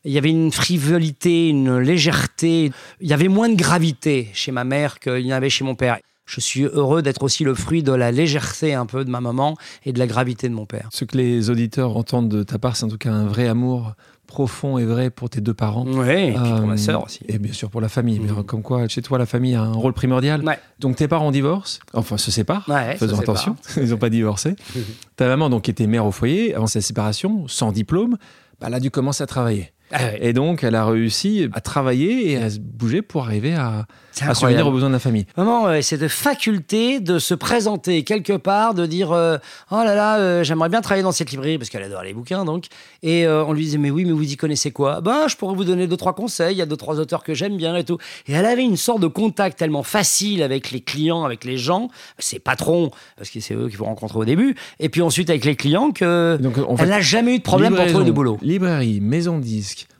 Il 0.04 0.10
y 0.10 0.18
avait 0.18 0.30
une 0.30 0.50
frivolité, 0.50 1.48
une 1.48 1.78
légèreté. 1.78 2.72
Il 3.00 3.08
y 3.08 3.12
avait 3.12 3.28
moins 3.28 3.48
de 3.48 3.54
gravité 3.54 4.30
chez 4.34 4.50
ma 4.50 4.64
mère 4.64 4.98
qu'il 4.98 5.20
y 5.20 5.32
en 5.32 5.36
avait 5.36 5.48
chez 5.48 5.62
mon 5.62 5.76
père. 5.76 5.98
Je 6.24 6.40
suis 6.40 6.64
heureux 6.64 7.02
d'être 7.02 7.22
aussi 7.22 7.44
le 7.44 7.54
fruit 7.54 7.82
de 7.82 7.92
la 7.92 8.12
légèreté 8.12 8.74
un 8.74 8.86
peu 8.86 9.04
de 9.04 9.10
ma 9.10 9.20
maman 9.20 9.56
et 9.84 9.92
de 9.92 9.98
la 9.98 10.06
gravité 10.06 10.48
de 10.48 10.54
mon 10.54 10.66
père. 10.66 10.88
Ce 10.92 11.04
que 11.04 11.16
les 11.16 11.50
auditeurs 11.50 11.96
entendent 11.96 12.28
de 12.28 12.42
ta 12.42 12.58
part, 12.58 12.76
c'est 12.76 12.84
en 12.84 12.88
tout 12.88 12.98
cas 12.98 13.10
un 13.10 13.26
vrai 13.26 13.48
amour 13.48 13.94
profond 14.32 14.78
et 14.78 14.86
vrai 14.86 15.10
pour 15.10 15.28
tes 15.28 15.42
deux 15.42 15.52
parents. 15.52 15.84
Oui, 15.86 16.08
et 16.10 16.32
pour 16.32 16.66
ma 16.66 16.74
euh, 16.74 16.76
sœur 16.78 17.04
aussi. 17.04 17.20
Et 17.28 17.38
bien 17.38 17.52
sûr 17.52 17.68
pour 17.68 17.82
la 17.82 17.90
famille. 17.90 18.18
Mmh. 18.18 18.44
Comme 18.44 18.62
quoi, 18.62 18.88
chez 18.88 19.02
toi, 19.02 19.18
la 19.18 19.26
famille 19.26 19.54
a 19.54 19.62
un 19.62 19.72
rôle 19.72 19.92
primordial. 19.92 20.42
Donc 20.78 20.96
tes 20.96 21.06
parents 21.06 21.30
divorcent, 21.30 21.80
enfin 21.92 22.16
se 22.16 22.30
séparent, 22.30 22.66
faisons 22.96 23.20
attention, 23.20 23.56
ils 23.76 23.90
n'ont 23.90 23.98
pas 23.98 24.08
divorcé. 24.08 24.56
Ta 25.16 25.26
maman, 25.26 25.50
donc, 25.50 25.68
était 25.68 25.86
mère 25.86 26.06
au 26.06 26.12
foyer 26.12 26.54
avant 26.54 26.66
sa 26.66 26.80
séparation, 26.80 27.46
sans 27.46 27.72
diplôme, 27.72 28.16
bah, 28.58 28.68
elle 28.68 28.74
a 28.74 28.80
dû 28.80 28.90
commencer 28.90 29.22
à 29.22 29.26
travailler. 29.26 29.72
Ah 29.92 30.16
et 30.20 30.32
donc, 30.32 30.64
elle 30.64 30.74
a 30.74 30.86
réussi 30.86 31.48
à 31.52 31.60
travailler 31.60 32.32
et 32.32 32.36
à 32.36 32.50
se 32.50 32.58
bouger 32.58 33.02
pour 33.02 33.24
arriver 33.24 33.54
à, 33.54 33.86
à 34.20 34.34
subvenir 34.34 34.66
aux 34.66 34.72
besoins 34.72 34.88
de 34.88 34.94
la 34.94 34.98
famille. 34.98 35.26
Maman, 35.36 35.80
c'est 35.82 35.98
de 35.98 36.08
faculté 36.08 37.00
de 37.00 37.18
se 37.18 37.34
présenter 37.34 38.04
quelque 38.04 38.32
part, 38.32 38.74
de 38.74 38.86
dire 38.86 39.12
euh, 39.12 39.36
Oh 39.70 39.76
là 39.76 39.94
là, 39.94 40.18
euh, 40.18 40.44
j'aimerais 40.44 40.68
bien 40.68 40.80
travailler 40.80 41.02
dans 41.02 41.12
cette 41.12 41.30
librairie, 41.30 41.58
parce 41.58 41.70
qu'elle 41.70 41.82
adore 41.82 42.02
les 42.02 42.14
bouquins, 42.14 42.44
donc. 42.44 42.66
Et 43.02 43.26
euh, 43.26 43.44
on 43.44 43.52
lui 43.52 43.64
disait 43.64 43.78
Mais 43.78 43.90
oui, 43.90 44.04
mais 44.04 44.12
vous 44.12 44.30
y 44.30 44.36
connaissez 44.36 44.70
quoi? 44.70 45.00
Ben, 45.00 45.28
je 45.28 45.36
pourrais 45.36 45.54
vous 45.54 45.64
donner 45.64 45.86
deux, 45.86 45.96
trois 45.96 46.14
conseils, 46.14 46.54
il 46.54 46.58
y 46.58 46.62
a 46.62 46.66
deux, 46.66 46.76
trois 46.76 46.98
auteurs 46.98 47.22
que 47.22 47.34
j'aime 47.34 47.56
bien 47.56 47.76
et 47.76 47.84
tout. 47.84 47.98
Et 48.26 48.32
elle 48.32 48.46
avait 48.46 48.64
une 48.64 48.76
sorte 48.76 49.00
de 49.00 49.06
contact 49.06 49.58
tellement 49.58 49.82
facile 49.82 50.42
avec 50.42 50.70
les 50.70 50.80
clients, 50.80 51.24
avec 51.24 51.44
les 51.44 51.58
gens, 51.58 51.88
ses 52.18 52.38
patrons, 52.38 52.90
parce 53.16 53.30
que 53.30 53.40
c'est 53.40 53.54
eux 53.54 53.68
qu'il 53.68 53.76
faut 53.76 53.84
rencontrer 53.84 54.18
au 54.18 54.24
début, 54.24 54.54
et 54.80 54.88
puis 54.88 55.02
ensuite 55.02 55.30
avec 55.30 55.44
les 55.44 55.56
clients, 55.56 55.90
que 55.90 56.38
donc, 56.40 56.54
elle 56.78 56.88
n'a 56.88 57.00
jamais 57.00 57.34
eu 57.34 57.38
de 57.38 57.42
problème 57.42 57.74
pour 57.74 57.86
trouver 57.86 58.04
du 58.04 58.12
boulot. 58.12 58.38
Librairie, 58.42 59.00
maison 59.00 59.38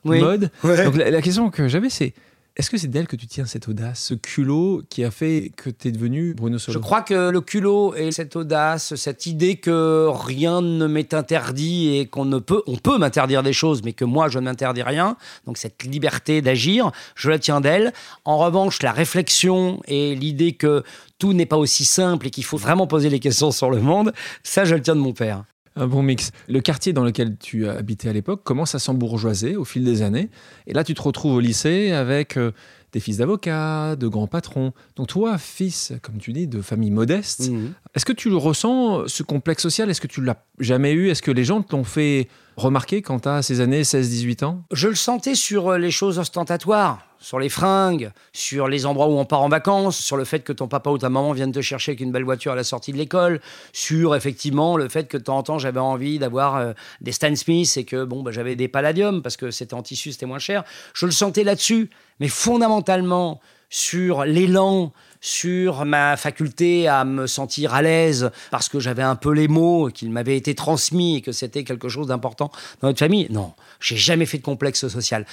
mode. 0.05 0.51
Donc 0.63 0.97
la, 0.97 1.23
question 1.23 1.51
que 1.51 1.69
j'avais, 1.69 1.91
c'est 1.91 2.15
est-ce 2.55 2.69
que 2.69 2.77
c'est 2.77 2.89
d'elle 2.89 3.07
que 3.07 3.17
tu 3.17 3.27
tiens 3.27 3.47
cette 3.47 3.67
audace, 3.69 3.99
ce 3.99 4.15
culot 4.15 4.83
qui 4.91 5.05
a 5.05 5.11
fait 5.11 5.53
que 5.57 5.71
tu 5.71 5.89
es 5.89 5.91
devenu 5.91 6.35
Bruno 6.35 6.59
Solo? 6.59 6.79
Je 6.79 6.83
crois 6.83 7.01
que 7.01 7.31
le 7.31 7.41
culot 7.41 7.95
et 7.95 8.13
cette 8.13 8.37
audace, 8.37 8.95
cette 8.95 9.25
idée 9.25 9.57
que 9.57 10.07
rien 10.11 10.61
ne 10.61 10.87
m'est 10.87 11.15
interdit 11.15 11.97
et 11.97 12.07
qu'on 12.07 12.27
ne 12.27 12.39
peut, 12.39 12.63
on 12.67 12.77
peut 12.77 12.99
m'interdire 12.99 13.43
des 13.43 13.55
choses, 13.55 13.83
mais 13.83 13.95
que 13.95 14.05
moi 14.05 14.29
je 14.29 14.39
ne 14.39 14.45
m'interdis 14.45 14.83
rien, 14.83 15.17
donc 15.47 15.57
cette 15.57 15.83
liberté 15.85 16.43
d'agir, 16.43 16.93
je 17.15 17.31
la 17.31 17.39
tiens 17.39 17.63
d'elle. 17.63 17.95
En 18.27 18.37
revanche, 18.37 18.83
la 18.83 18.93
réflexion 18.93 19.81
et 19.87 20.15
l'idée 20.15 20.53
que 20.53 20.83
tout 21.19 21.33
n'est 21.33 21.47
pas 21.47 21.57
aussi 21.57 21.87
simple 21.87 22.27
et 22.27 22.31
qu'il 22.31 22.45
faut 22.45 22.59
vraiment 22.59 22.87
poser 22.87 23.09
les 23.09 23.21
questions 23.21 23.51
sur 23.51 23.71
le 23.71 23.81
monde, 23.81 24.13
ça 24.43 24.67
je 24.67 24.75
le 24.75 24.83
tiens 24.83 24.95
de 24.95 25.01
mon 25.01 25.15
père. 25.15 25.45
Un 25.77 25.87
bon 25.87 26.03
mix. 26.03 26.33
Le 26.49 26.61
quartier 26.61 26.93
dans 26.93 27.05
lequel 27.05 27.37
tu 27.39 27.69
habitais 27.69 28.09
à 28.09 28.13
l'époque 28.13 28.43
commence 28.45 28.75
à 28.75 28.79
s'embourgeoiser 28.79 29.57
au 29.57 29.65
fil 29.65 29.85
des 29.85 30.03
années. 30.03 30.29
Et 30.67 30.75
là, 30.75 30.85
tu 30.85 30.95
te 30.95 31.03
retrouves 31.03 31.35
au 31.35 31.41
lycée 31.41 31.93
avec 31.93 32.37
euh, 32.37 32.53
des 32.93 33.01
fils 33.01 33.19
d'avocats, 33.19 33.97
de 33.97 34.07
grands 34.07 34.27
patrons. 34.27 34.73
Donc 34.97 35.09
toi, 35.09 35.39
fils, 35.39 35.93
comme 36.03 36.19
tu 36.19 36.33
dis, 36.33 36.47
de 36.47 36.61
famille 36.61 36.91
modeste, 36.91 37.49
mhm. 37.49 37.73
est-ce 37.95 38.05
que 38.05 38.13
tu 38.13 38.29
le 38.29 38.37
ressens, 38.37 39.09
ce 39.09 39.23
complexe 39.23 39.63
social? 39.63 39.89
Est-ce 39.89 40.01
que 40.01 40.07
tu 40.07 40.23
l'as 40.23 40.45
jamais 40.59 40.93
eu? 40.93 41.09
Est-ce 41.09 41.23
que 41.23 41.31
les 41.31 41.45
gens 41.45 41.63
t'ont 41.63 41.85
fait 41.85 42.29
remarquer 42.57 43.03
quand 43.03 43.21
tu 43.21 43.29
as 43.29 43.43
ces 43.43 43.61
années 43.61 43.83
16-18 43.83 44.45
ans? 44.45 44.63
Je 44.73 44.89
le 44.89 44.95
sentais 44.95 45.35
sur 45.35 45.69
euh, 45.69 45.79
les 45.79 45.91
choses 45.91 46.19
ostentatoires 46.19 47.07
sur 47.23 47.39
les 47.39 47.49
fringues, 47.49 48.11
sur 48.33 48.69
les 48.69 48.85
endroits 48.85 49.07
où 49.07 49.17
on 49.17 49.25
part 49.25 49.43
en 49.43 49.49
vacances, 49.49 49.97
sur 49.97 50.17
le 50.17 50.25
fait 50.25 50.41
que 50.41 50.53
ton 50.53 50.69
papa 50.69 50.91
ou 50.91 50.99
ta 50.99 51.09
maman 51.09 51.33
viennent 51.33 51.53
te 51.53 51.63
chercher 51.63 51.93
avec 51.93 52.01
une 52.01 52.11
belle 52.11 52.25
voiture 52.25 52.53
à 52.53 52.57
la 52.57 52.65
sortie 52.65 52.93
de 52.93 52.99
l'école, 52.99 53.41
sur 53.73 54.15
effectivement 54.17 54.77
le 54.77 54.89
fait 54.89 55.09
que 55.09 55.17
de 55.17 55.23
temps 55.23 55.39
en 55.39 55.43
temps 55.43 55.59
j'avais 55.59 55.81
envie 55.81 56.19
d'avoir 56.19 56.57
euh, 56.57 56.73
des 57.01 57.13
Stan 57.13 57.35
Smith 57.37 57.73
et 57.77 57.85
que 57.85 58.05
bon 58.05 58.23
bah, 58.23 58.33
j'avais 58.33 58.57
des 58.57 58.69
palladiums 58.69 59.23
parce 59.23 59.37
que 59.37 59.51
c'était 59.51 59.75
en 59.75 59.83
tissu, 59.83 60.13
c'était 60.13 60.27
moins 60.27 60.41
cher. 60.41 60.65
Je 60.95 61.07
le 61.07 61.13
sentais 61.13 61.45
là-dessus, 61.45 61.91
mais 62.19 62.29
fondamentalement 62.29 63.41
sur 63.71 64.25
l'élan, 64.25 64.93
sur 65.23 65.87
ma 65.87 66.19
faculté 66.19 66.89
à 66.89 67.05
me 67.05 67.27
sentir 67.27 67.73
à 67.73 67.81
l'aise 67.81 68.31
parce 68.51 68.69
que 68.69 68.81
j'avais 68.81 69.05
un 69.05 69.17
peu 69.17 69.33
les 69.33 69.49
mots, 69.49 69.89
qu'ils 69.89 70.11
m'avaient 70.11 70.37
été 70.37 70.55
transmis 70.55 71.17
et 71.17 71.21
que 71.23 71.33
c'était 71.33 71.65
quelque 71.65 71.89
chose 71.89 72.09
d'important 72.09 72.51
dans 72.83 72.89
notre 72.89 72.99
famille. 72.99 73.29
Non, 73.31 73.55
j'ai 73.81 73.97
jamais 73.97 74.27
fait 74.27 74.39
de 74.39 74.43
complexe 74.43 74.87
social 74.89 75.25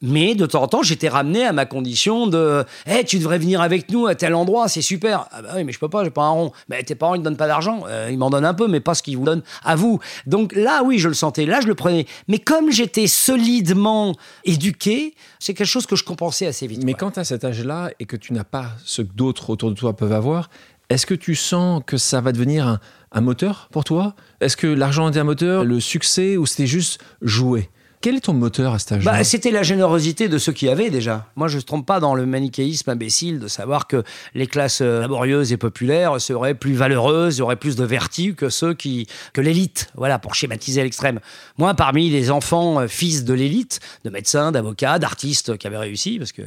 Mais 0.00 0.34
de 0.34 0.46
temps 0.46 0.62
en 0.62 0.68
temps, 0.68 0.82
j'étais 0.82 1.08
ramené 1.08 1.44
à 1.44 1.52
ma 1.52 1.66
condition 1.66 2.26
de 2.26 2.64
hey, 2.86 3.04
tu 3.04 3.18
devrais 3.18 3.38
venir 3.38 3.60
avec 3.60 3.90
nous 3.90 4.06
à 4.06 4.14
tel 4.14 4.34
endroit, 4.34 4.68
c'est 4.68 4.82
super. 4.82 5.26
Ah 5.32 5.42
bah 5.42 5.48
oui, 5.56 5.64
mais 5.64 5.72
je 5.72 5.78
peux 5.78 5.88
pas, 5.88 6.04
j'ai 6.04 6.10
pas 6.10 6.22
un 6.22 6.30
rond. 6.30 6.52
Mais 6.68 6.82
tes 6.84 6.94
parents, 6.94 7.14
ils 7.14 7.18
ne 7.18 7.24
donnent 7.24 7.36
pas 7.36 7.48
d'argent. 7.48 7.82
Euh, 7.88 8.08
ils 8.10 8.18
m'en 8.18 8.30
donnent 8.30 8.44
un 8.44 8.54
peu, 8.54 8.68
mais 8.68 8.80
pas 8.80 8.94
ce 8.94 9.02
qu'ils 9.02 9.16
vous 9.16 9.24
donnent 9.24 9.42
à 9.64 9.74
vous. 9.74 9.98
Donc 10.26 10.54
là, 10.54 10.82
oui, 10.84 10.98
je 10.98 11.08
le 11.08 11.14
sentais. 11.14 11.46
Là, 11.46 11.60
je 11.60 11.66
le 11.66 11.74
prenais. 11.74 12.06
Mais 12.28 12.38
comme 12.38 12.70
j'étais 12.70 13.08
solidement 13.08 14.14
éduqué, 14.44 15.14
c'est 15.40 15.54
quelque 15.54 15.66
chose 15.66 15.86
que 15.86 15.96
je 15.96 16.04
compensais 16.04 16.46
assez 16.46 16.66
vite. 16.66 16.84
Mais 16.84 16.94
quand 16.94 17.12
tu 17.12 17.20
as 17.20 17.24
cet 17.24 17.44
âge-là 17.44 17.90
et 17.98 18.06
que 18.06 18.16
tu 18.16 18.32
n'as 18.32 18.44
pas 18.44 18.66
ce 18.84 19.02
que 19.02 19.12
d'autres 19.14 19.50
autour 19.50 19.70
de 19.70 19.74
toi 19.74 19.96
peuvent 19.96 20.12
avoir, 20.12 20.48
est-ce 20.90 21.06
que 21.06 21.14
tu 21.14 21.34
sens 21.34 21.82
que 21.84 21.96
ça 21.96 22.20
va 22.20 22.32
devenir 22.32 22.66
un, 22.66 22.80
un 23.12 23.20
moteur 23.20 23.68
pour 23.72 23.84
toi? 23.84 24.14
Est-ce 24.40 24.56
que 24.56 24.68
l'argent 24.68 25.08
était 25.10 25.18
un 25.18 25.24
moteur, 25.24 25.64
le 25.64 25.80
succès, 25.80 26.36
ou 26.36 26.46
c'était 26.46 26.66
juste 26.66 27.00
jouer? 27.20 27.68
Quel 28.00 28.14
est 28.14 28.20
ton 28.20 28.32
moteur 28.32 28.74
à 28.74 28.78
cet 28.78 28.92
âge-là 28.92 29.12
bah, 29.12 29.24
C'était 29.24 29.50
la 29.50 29.62
générosité 29.62 30.28
de 30.28 30.38
ceux 30.38 30.52
qui 30.52 30.68
avaient 30.68 30.90
déjà. 30.90 31.26
Moi, 31.36 31.48
je 31.48 31.56
ne 31.56 31.62
trompe 31.62 31.84
pas 31.84 32.00
dans 32.00 32.14
le 32.14 32.26
manichéisme 32.26 32.90
imbécile 32.90 33.40
de 33.40 33.48
savoir 33.48 33.86
que 33.86 34.04
les 34.34 34.46
classes 34.46 34.80
euh, 34.80 35.00
laborieuses 35.00 35.52
et 35.52 35.56
populaires 35.56 36.20
seraient 36.20 36.54
plus 36.54 36.74
valeureuses, 36.74 37.40
auraient 37.40 37.56
plus 37.56 37.76
de 37.76 37.84
vertu 37.84 38.34
que 38.34 38.48
ceux 38.48 38.72
qui, 38.72 39.06
que 39.32 39.40
l'élite. 39.40 39.90
Voilà, 39.96 40.18
pour 40.18 40.34
schématiser 40.34 40.82
l'extrême. 40.82 41.20
Moi, 41.58 41.74
parmi 41.74 42.08
les 42.08 42.30
enfants 42.30 42.80
euh, 42.80 42.88
fils 42.88 43.24
de 43.24 43.34
l'élite, 43.34 43.80
de 44.04 44.10
médecins, 44.10 44.52
d'avocats, 44.52 44.98
d'artistes 44.98 45.58
qui 45.58 45.66
avaient 45.66 45.76
réussi, 45.76 46.18
parce 46.18 46.32
que 46.32 46.42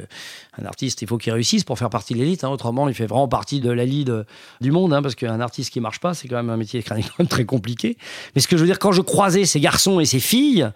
un 0.58 0.64
artiste, 0.66 1.02
il 1.02 1.08
faut 1.08 1.18
qu'il 1.18 1.32
réussisse 1.32 1.64
pour 1.64 1.78
faire 1.78 1.90
partie 1.90 2.14
de 2.14 2.18
l'élite. 2.18 2.44
Hein, 2.44 2.48
autrement, 2.48 2.88
il 2.88 2.94
fait 2.94 3.06
vraiment 3.06 3.28
partie 3.28 3.60
de 3.60 3.70
la 3.70 3.82
du 4.60 4.70
monde, 4.70 4.92
hein, 4.92 5.02
parce 5.02 5.14
qu'un 5.14 5.40
artiste 5.40 5.70
qui 5.70 5.80
marche 5.80 6.00
pas, 6.00 6.14
c'est 6.14 6.28
quand 6.28 6.36
même 6.36 6.50
un 6.50 6.56
métier 6.56 6.82
quand 6.86 6.96
même 6.96 7.28
très 7.28 7.44
compliqué. 7.44 7.96
Mais 8.34 8.40
ce 8.40 8.48
que 8.48 8.56
je 8.56 8.62
veux 8.62 8.66
dire, 8.66 8.78
quand 8.78 8.92
je 8.92 9.02
croisais 9.02 9.44
ces 9.44 9.60
garçons 9.60 10.00
et 10.00 10.06
ces 10.06 10.20
filles, 10.20 10.70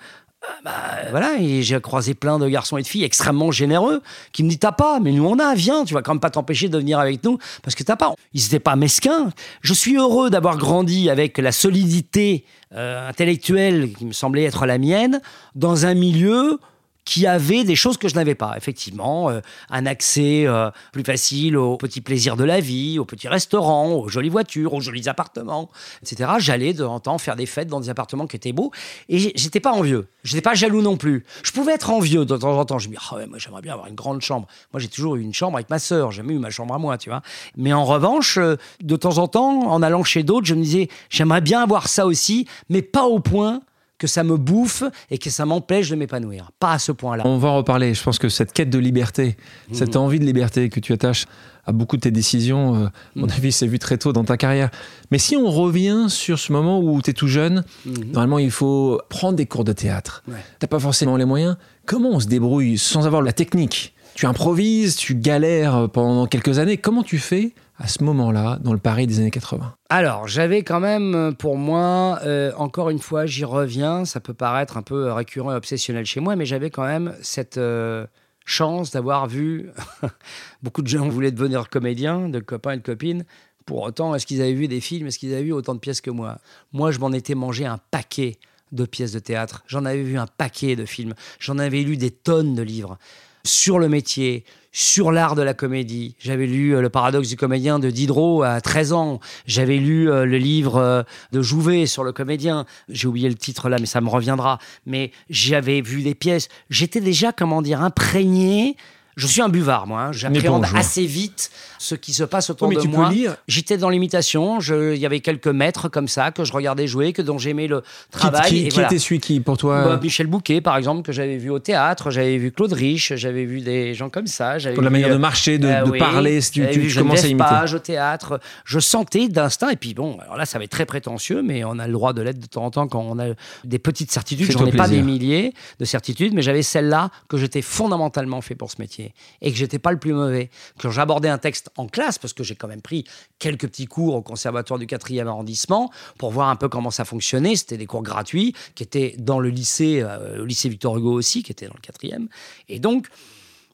bah, 0.64 0.73
voilà, 1.11 1.37
et 1.38 1.62
j'ai 1.62 1.81
croisé 1.81 2.14
plein 2.14 2.38
de 2.38 2.49
garçons 2.49 2.76
et 2.76 2.83
de 2.83 2.87
filles 2.87 3.05
extrêmement 3.05 3.50
généreux 3.50 4.02
qui 4.33 4.43
me 4.43 4.49
disent 4.49 4.59
T'as 4.59 4.73
pas, 4.73 5.00
mais 5.00 5.12
nous 5.12 5.25
on 5.25 5.38
a, 5.38 5.55
viens, 5.55 5.85
tu 5.85 5.95
vas 5.95 6.02
quand 6.02 6.14
même 6.14 6.21
pas 6.21 6.31
t'empêcher 6.31 6.69
de 6.69 6.78
venir 6.78 6.99
avec 6.99 7.23
nous 7.25 7.38
parce 7.62 7.75
que 7.75 7.83
t'as 7.83 7.97
pas. 7.97 8.14
Ils 8.33 8.43
n'étaient 8.43 8.61
pas 8.61 8.76
mesquins. 8.76 9.31
Je 9.61 9.75
suis 9.75 9.97
heureux 9.97 10.31
d'avoir 10.31 10.57
grandi 10.57 11.11
avec 11.11 11.38
la 11.38 11.52
solidité 11.52 12.45
euh, 12.75 13.09
intellectuelle 13.09 13.93
qui 13.93 14.05
me 14.07 14.12
semblait 14.12 14.45
être 14.45 14.66
la 14.66 14.78
mienne 14.78 15.21
dans 15.55 15.87
un 15.87 15.95
milieu 15.95 16.59
qui 17.07 17.27
avait 17.27 17.65
des 17.65 17.77
choses 17.77 17.97
que 17.97 18.09
je 18.09 18.17
n'avais 18.17 18.35
pas. 18.35 18.55
Effectivement, 18.57 19.31
euh, 19.31 19.41
un 19.71 19.87
accès 19.87 20.45
euh, 20.47 20.71
plus 20.93 21.05
facile 21.05 21.57
aux 21.57 21.77
petits 21.79 22.01
plaisirs 22.01 22.37
de 22.37 22.45
la 22.45 22.61
vie, 22.61 22.99
aux 22.99 23.05
petits 23.05 23.29
restaurants, 23.29 23.95
aux 23.95 24.09
jolies 24.09 24.29
voitures, 24.29 24.75
aux 24.75 24.81
jolis 24.81 25.09
appartements, 25.09 25.71
etc. 26.03 26.33
J'allais 26.39 26.75
de 26.75 26.83
temps 26.83 26.95
en 26.95 27.01
temps 27.01 27.19
faire 27.19 27.37
des 27.37 27.47
fêtes 27.47 27.69
dans 27.69 27.81
des 27.81 27.89
appartements 27.89 28.27
qui 28.27 28.37
étaient 28.37 28.53
beaux 28.53 28.73
et 29.09 29.19
j'étais 29.19 29.61
pas 29.61 29.73
envieux. 29.73 30.09
Je 30.25 30.35
n'étais 30.35 30.43
pas 30.43 30.55
jaloux 30.55 30.83
non 30.83 30.97
plus. 30.97 31.25
Je 31.45 31.53
pouvais 31.53 31.75
être 31.75 31.91
envieux 31.91 32.25
de 32.25 32.37
temps 32.37 32.59
en 32.59 32.65
temps. 32.65 32.81
Je 32.81 32.89
me 32.89 32.95
dis, 32.95 33.01
ah 33.09 33.17
ouais, 33.17 33.27
moi 33.27 33.39
j'aimerais 33.39 33.63
bien 33.63 33.75
avoir 33.75 33.87
une 33.87 33.95
grande 33.95 34.21
chambre. 34.21 34.49
Moi 34.73 34.81
j'ai 34.81 34.89
toujours 34.89 35.15
eu 35.15 35.23
une 35.23 35.33
chambre 35.33 35.57
avec 35.57 35.71
ma 35.71 35.79
sœur. 35.79 36.11
J'ai 36.11 36.19
jamais 36.19 36.35
eu 36.35 36.39
ma 36.41 36.51
chambre 36.51 36.75
à 36.75 36.79
moi, 36.79 36.99
tu 36.99 37.09
vois. 37.09 37.23
Mais 37.57 37.73
en 37.73 37.85
revanche, 37.85 38.37
euh, 38.37 38.57
de 38.83 38.97
temps 38.97 39.19
en 39.19 39.29
temps, 39.29 39.71
en 39.71 39.81
allant 39.81 40.03
chez 40.03 40.25
d'autres, 40.25 40.47
je 40.47 40.57
me 40.57 40.63
disais, 40.63 40.89
j'aimerais 41.09 41.41
bien 41.41 41.63
avoir 41.63 41.87
ça 41.87 42.05
aussi, 42.05 42.49
mais 42.69 42.83
pas 42.83 43.05
au 43.05 43.21
point 43.21 43.63
que 43.99 44.07
ça 44.07 44.25
me 44.25 44.37
bouffe 44.37 44.83
et 45.11 45.19
que 45.19 45.31
ça 45.31 45.47
m'empêche 45.47 45.88
de 45.88 45.97
m'épanouir. 45.97 46.50
Pas 46.59 46.73
à 46.73 46.79
ce 46.79 46.93
point-là. 46.93 47.25
On 47.26 47.38
va 47.38 47.49
en 47.49 47.57
reparler. 47.57 47.95
Je 47.95 48.03
pense 48.03 48.19
que 48.19 48.29
cette 48.29 48.53
quête 48.53 48.71
de 48.71 48.79
liberté, 48.79 49.37
cette 49.73 49.95
mhm. 49.95 50.03
envie 50.03 50.19
de 50.19 50.25
liberté 50.25 50.69
que 50.69 50.81
tu 50.81 50.93
attaches 50.93 51.26
à 51.65 51.73
beaucoup 51.73 51.97
de 51.97 52.03
tes 52.03 52.11
décisions, 52.11 52.76
euh, 52.76 52.87
mon 53.17 53.26
mhm. 53.26 53.33
avis, 53.33 53.53
c'est 53.53 53.67
vu 53.67 53.79
très 53.79 53.99
tôt 53.99 54.12
dans 54.12 54.25
ta 54.25 54.37
carrière. 54.37 54.71
Mais 55.11 55.19
si 55.19 55.37
on 55.37 55.50
revient 55.50 56.07
sur 56.09 56.38
ce 56.38 56.53
moment 56.53 56.81
où 56.81 57.00
tu 57.03 57.11
es 57.11 57.12
tout 57.12 57.26
jeune, 57.26 57.65
mhm. 57.85 58.12
normalement, 58.12 58.38
il 58.38 58.50
faut 58.50 59.00
prendre 59.09 59.35
des 59.35 59.47
cours 59.47 59.65
de 59.65 59.73
théâtre. 59.73 60.23
Tu 60.26 60.33
n'as 60.33 60.69
pas 60.69 60.79
forcément 60.79 61.17
les 61.17 61.25
moyens. 61.25 61.57
Comment 61.87 62.11
on 62.11 62.21
se 62.21 62.26
débrouille 62.26 62.79
sans 62.79 63.07
avoir 63.07 63.23
la 63.23 63.33
technique? 63.33 63.95
Tu 64.15 64.26
improvises, 64.26 64.97
tu 64.97 65.15
galères 65.15 65.91
pendant 65.91 66.26
quelques 66.26 66.59
années. 66.59 66.79
Comment 66.79 67.03
tu 67.03 67.19
fais 67.19 67.53
à 67.78 67.88
ce 67.88 68.02
moment-là, 68.04 68.59
dans 68.62 68.73
le 68.73 68.78
Paris 68.78 69.06
des 69.06 69.18
années 69.21 69.30
80 69.30 69.75
Alors, 69.90 70.26
j'avais 70.26 70.62
quand 70.62 70.80
même, 70.80 71.14
euh, 71.14 71.33
pour 71.33 71.56
moi, 71.56 72.18
euh, 72.25 72.52
encore 72.56 72.90
une 72.90 72.99
fois, 72.99 73.26
j'y 73.26 73.45
reviens, 73.45 74.04
ça 74.04 74.21
peut 74.21 74.35
paraître 74.35 74.76
un 74.76 74.83
peu 74.83 75.12
récurrent 75.12 75.52
et 75.52 75.56
obsessionnel 75.56 76.06
chez 76.06 76.21
moi, 76.21 76.37
mais 76.37 76.47
j'avais 76.47 76.71
quand 76.71 76.87
même 76.87 77.14
cette 77.21 77.59
euh, 77.59 78.06
chance 78.45 78.90
d'avoir 78.90 79.26
vu 79.26 79.71
beaucoup 80.62 80.83
de 80.83 80.88
gens 80.88 81.09
voulaient 81.09 81.33
devenir 81.33 81.68
comédiens, 81.68 82.28
de 82.28 82.40
copains 82.40 82.73
et 82.73 82.76
de 82.78 82.83
copines. 82.83 83.25
Pour 83.66 83.83
autant, 83.83 84.14
est-ce 84.14 84.26
qu'ils 84.26 84.40
avaient 84.40 84.54
vu 84.54 84.68
des 84.68 84.80
films 84.80 85.09
Est-ce 85.09 85.18
qu'ils 85.18 85.35
avaient 85.35 85.42
vu 85.42 85.52
autant 85.52 85.75
de 85.75 85.80
pièces 85.80 86.00
que 86.00 86.11
moi? 86.11 86.38
Moi, 86.73 86.92
je 86.92 86.99
m'en 86.99 87.12
étais 87.12 87.35
mangé 87.35 87.66
un 87.66 87.78
paquet 87.90 88.38
de 88.73 88.85
pièces 88.85 89.12
de 89.12 89.18
théâtre. 89.18 89.64
J'en 89.66 89.85
avais 89.85 90.02
vu 90.02 90.18
un 90.18 90.26
paquet 90.26 90.76
de 90.76 90.87
films. 90.87 91.14
J'en 91.40 91.59
avais 91.59 91.83
lu 91.83 91.97
des 91.97 92.11
tonnes 92.11 92.54
de 92.54 92.62
livres 92.62 92.99
sur 93.47 93.79
le 93.79 93.88
métier, 93.88 94.45
sur 94.73 95.11
l'art 95.11 95.35
de 95.35 95.43
la 95.43 95.55
comédie. 95.55 96.17
J'avais 96.19 96.47
lu 96.47 96.76
euh, 96.76 96.83
Le 96.83 96.91
paradoxe 96.91 97.29
du 97.29 97.37
comédien 97.37 97.79
de 97.79 97.88
Diderot 97.88 98.43
à 98.43 98.61
13 98.61 98.93
ans. 98.93 99.21
J'avais 99.47 99.79
lu 99.79 100.11
euh, 100.11 100.26
le 100.26 100.37
livre 100.37 100.76
euh, 100.76 101.03
de 101.33 101.41
Jouvet 101.41 101.87
sur 101.87 102.05
le 102.05 102.12
comédien. 102.12 102.67
J'ai 102.91 103.09
oublié 103.09 103.29
le 103.29 103.37
titre 103.37 103.71
là, 103.71 103.79
mais 103.81 103.87
ça 103.87 104.03
me 104.03 104.11
reviendra. 104.11 104.59
Mais 104.85 105.12
j'avais 105.31 105.81
vu 105.81 106.03
des 106.03 106.15
pièces. 106.15 106.49
J'étais 106.69 107.00
déjà, 107.00 107.33
comment 107.33 107.62
dire, 107.62 107.81
imprégné 107.81 108.76
je 109.16 109.26
suis 109.26 109.40
un 109.40 109.49
buvard, 109.49 109.87
moi. 109.87 110.02
Hein. 110.02 110.12
J'appréhende 110.12 110.66
assez 110.75 111.06
vite 111.06 111.50
ce 111.78 111.94
qui 111.94 112.12
se 112.12 112.23
passe 112.23 112.50
autour 112.50 112.68
de 112.68 112.87
moi. 112.87 113.11
J'étais 113.49 113.78
dans 113.78 113.88
l'imitation. 113.88 114.58
Il 114.61 114.99
y 114.99 115.06
avait 115.06 115.20
quelques 115.20 115.49
maîtres 115.49 115.88
comme 115.88 116.06
ça 116.06 116.32
que 116.32 116.44
je 116.44 116.52
regardais 116.52 116.87
jouer, 116.87 117.14
que 117.14 117.23
dont 117.23 117.38
j'aimais 117.38 117.66
le 117.66 117.82
travail. 118.11 118.50
Qui, 118.50 118.68
qui, 118.68 118.80
était 118.80 118.99
celui 118.99 119.20
qui, 119.20 119.40
pour 119.40 119.56
toi 119.56 119.85
bah, 119.85 120.00
Michel 120.02 120.26
Bouquet, 120.26 120.61
par 120.61 120.76
exemple, 120.76 121.02
que 121.02 121.12
j'avais 121.12 121.38
vu 121.38 121.49
au 121.49 121.58
théâtre. 121.58 122.11
J'avais 122.11 122.37
vu 122.37 122.52
Claude 122.52 122.75
Rich. 122.75 123.14
J'avais 123.16 123.46
vu 123.46 123.62
des 123.62 123.94
gens 123.94 124.11
comme 124.11 124.26
ça. 124.26 124.56
Pour 124.75 124.82
la 124.82 124.90
manière 124.90 125.08
de 125.08 125.16
marcher, 125.16 125.58
de, 125.58 125.66
euh, 125.66 125.99
parler, 125.99 126.42
si 126.42 126.50
tu, 126.50 126.68
tu 126.70 126.94
commences 126.94 127.25
à 127.25 127.28
imiter. 127.28 127.49
Page, 127.49 127.73
au 127.73 127.78
théâtre. 127.78 128.38
Je 128.66 128.78
sentais 128.78 129.28
d'instinct. 129.28 129.70
Et 129.70 129.76
puis 129.76 129.94
bon, 129.94 130.18
alors 130.20 130.37
là, 130.37 130.44
ça 130.44 130.58
va 130.58 130.64
être 130.64 130.70
très 130.70 130.87
prétentieux, 130.87 131.40
mais 131.42 131.64
on 131.64 131.78
a 131.78 131.87
le 131.87 131.92
droit 131.94 132.12
de 132.12 132.20
l'être 132.20 132.38
de 132.38 132.46
temps 132.46 132.66
en 132.66 132.70
temps 132.70 132.87
quand 132.87 133.00
on 133.00 133.18
a 133.18 133.28
des 133.64 133.78
petites 133.78 134.12
certitudes. 134.12 134.50
J'en 134.50 134.66
ai 134.66 134.73
pas 134.73 134.88
des 134.88 135.00
milliers 135.00 135.54
de 135.80 135.87
certitudes, 135.87 136.35
mais 136.35 136.42
j'avais 136.42 136.62
celle-là 136.62 137.11
que 137.28 137.38
j'étais 137.38 137.62
fondamentalement 137.62 138.42
fait 138.42 138.54
pour 138.54 138.70
ce 138.70 138.76
métier 138.78 139.06
et 139.41 139.51
que 139.51 139.57
j'étais 139.57 139.79
pas 139.79 139.93
le 139.93 139.99
plus 139.99 140.13
mauvais. 140.13 140.51
Quand 140.81 140.91
j'abordais 140.91 141.29
un 141.29 141.39
texte 141.39 141.71
en 141.77 141.87
classe, 141.87 142.19
parce 142.19 142.33
que 142.33 142.45
j'ai 142.45 142.55
quand 142.55 142.69
même 142.69 142.83
pris 142.83 143.05
quelques 143.39 143.69
petits 143.69 143.87
cours 143.87 144.15
au 144.15 144.23
conservatoire 144.23 144.79
du 144.79 144.87
4e 144.87 145.27
arrondissement 145.27 145.91
pour 146.19 146.31
voir 146.31 146.49
un 146.49 146.57
peu 146.57 146.69
comment 146.69 146.91
ça 146.91 147.05
fonctionnait. 147.05 147.57
C'était 147.57 147.77
des 147.77 147.87
cours 147.87 148.03
gratuits 148.03 148.55
qui 148.75 148.83
étaient 148.83 149.15
dans 149.19 149.41
le 149.41 149.49
lycée, 149.49 150.01
euh, 150.03 150.43
au 150.43 150.45
lycée 150.45 150.69
Victor 150.69 150.97
Hugo 150.97 151.13
aussi, 151.13 151.43
qui 151.43 151.53
était 151.53 151.67
dans 151.67 151.75
le 151.75 151.81
4e. 151.81 152.29
Et 152.69 152.79
donc, 152.79 153.09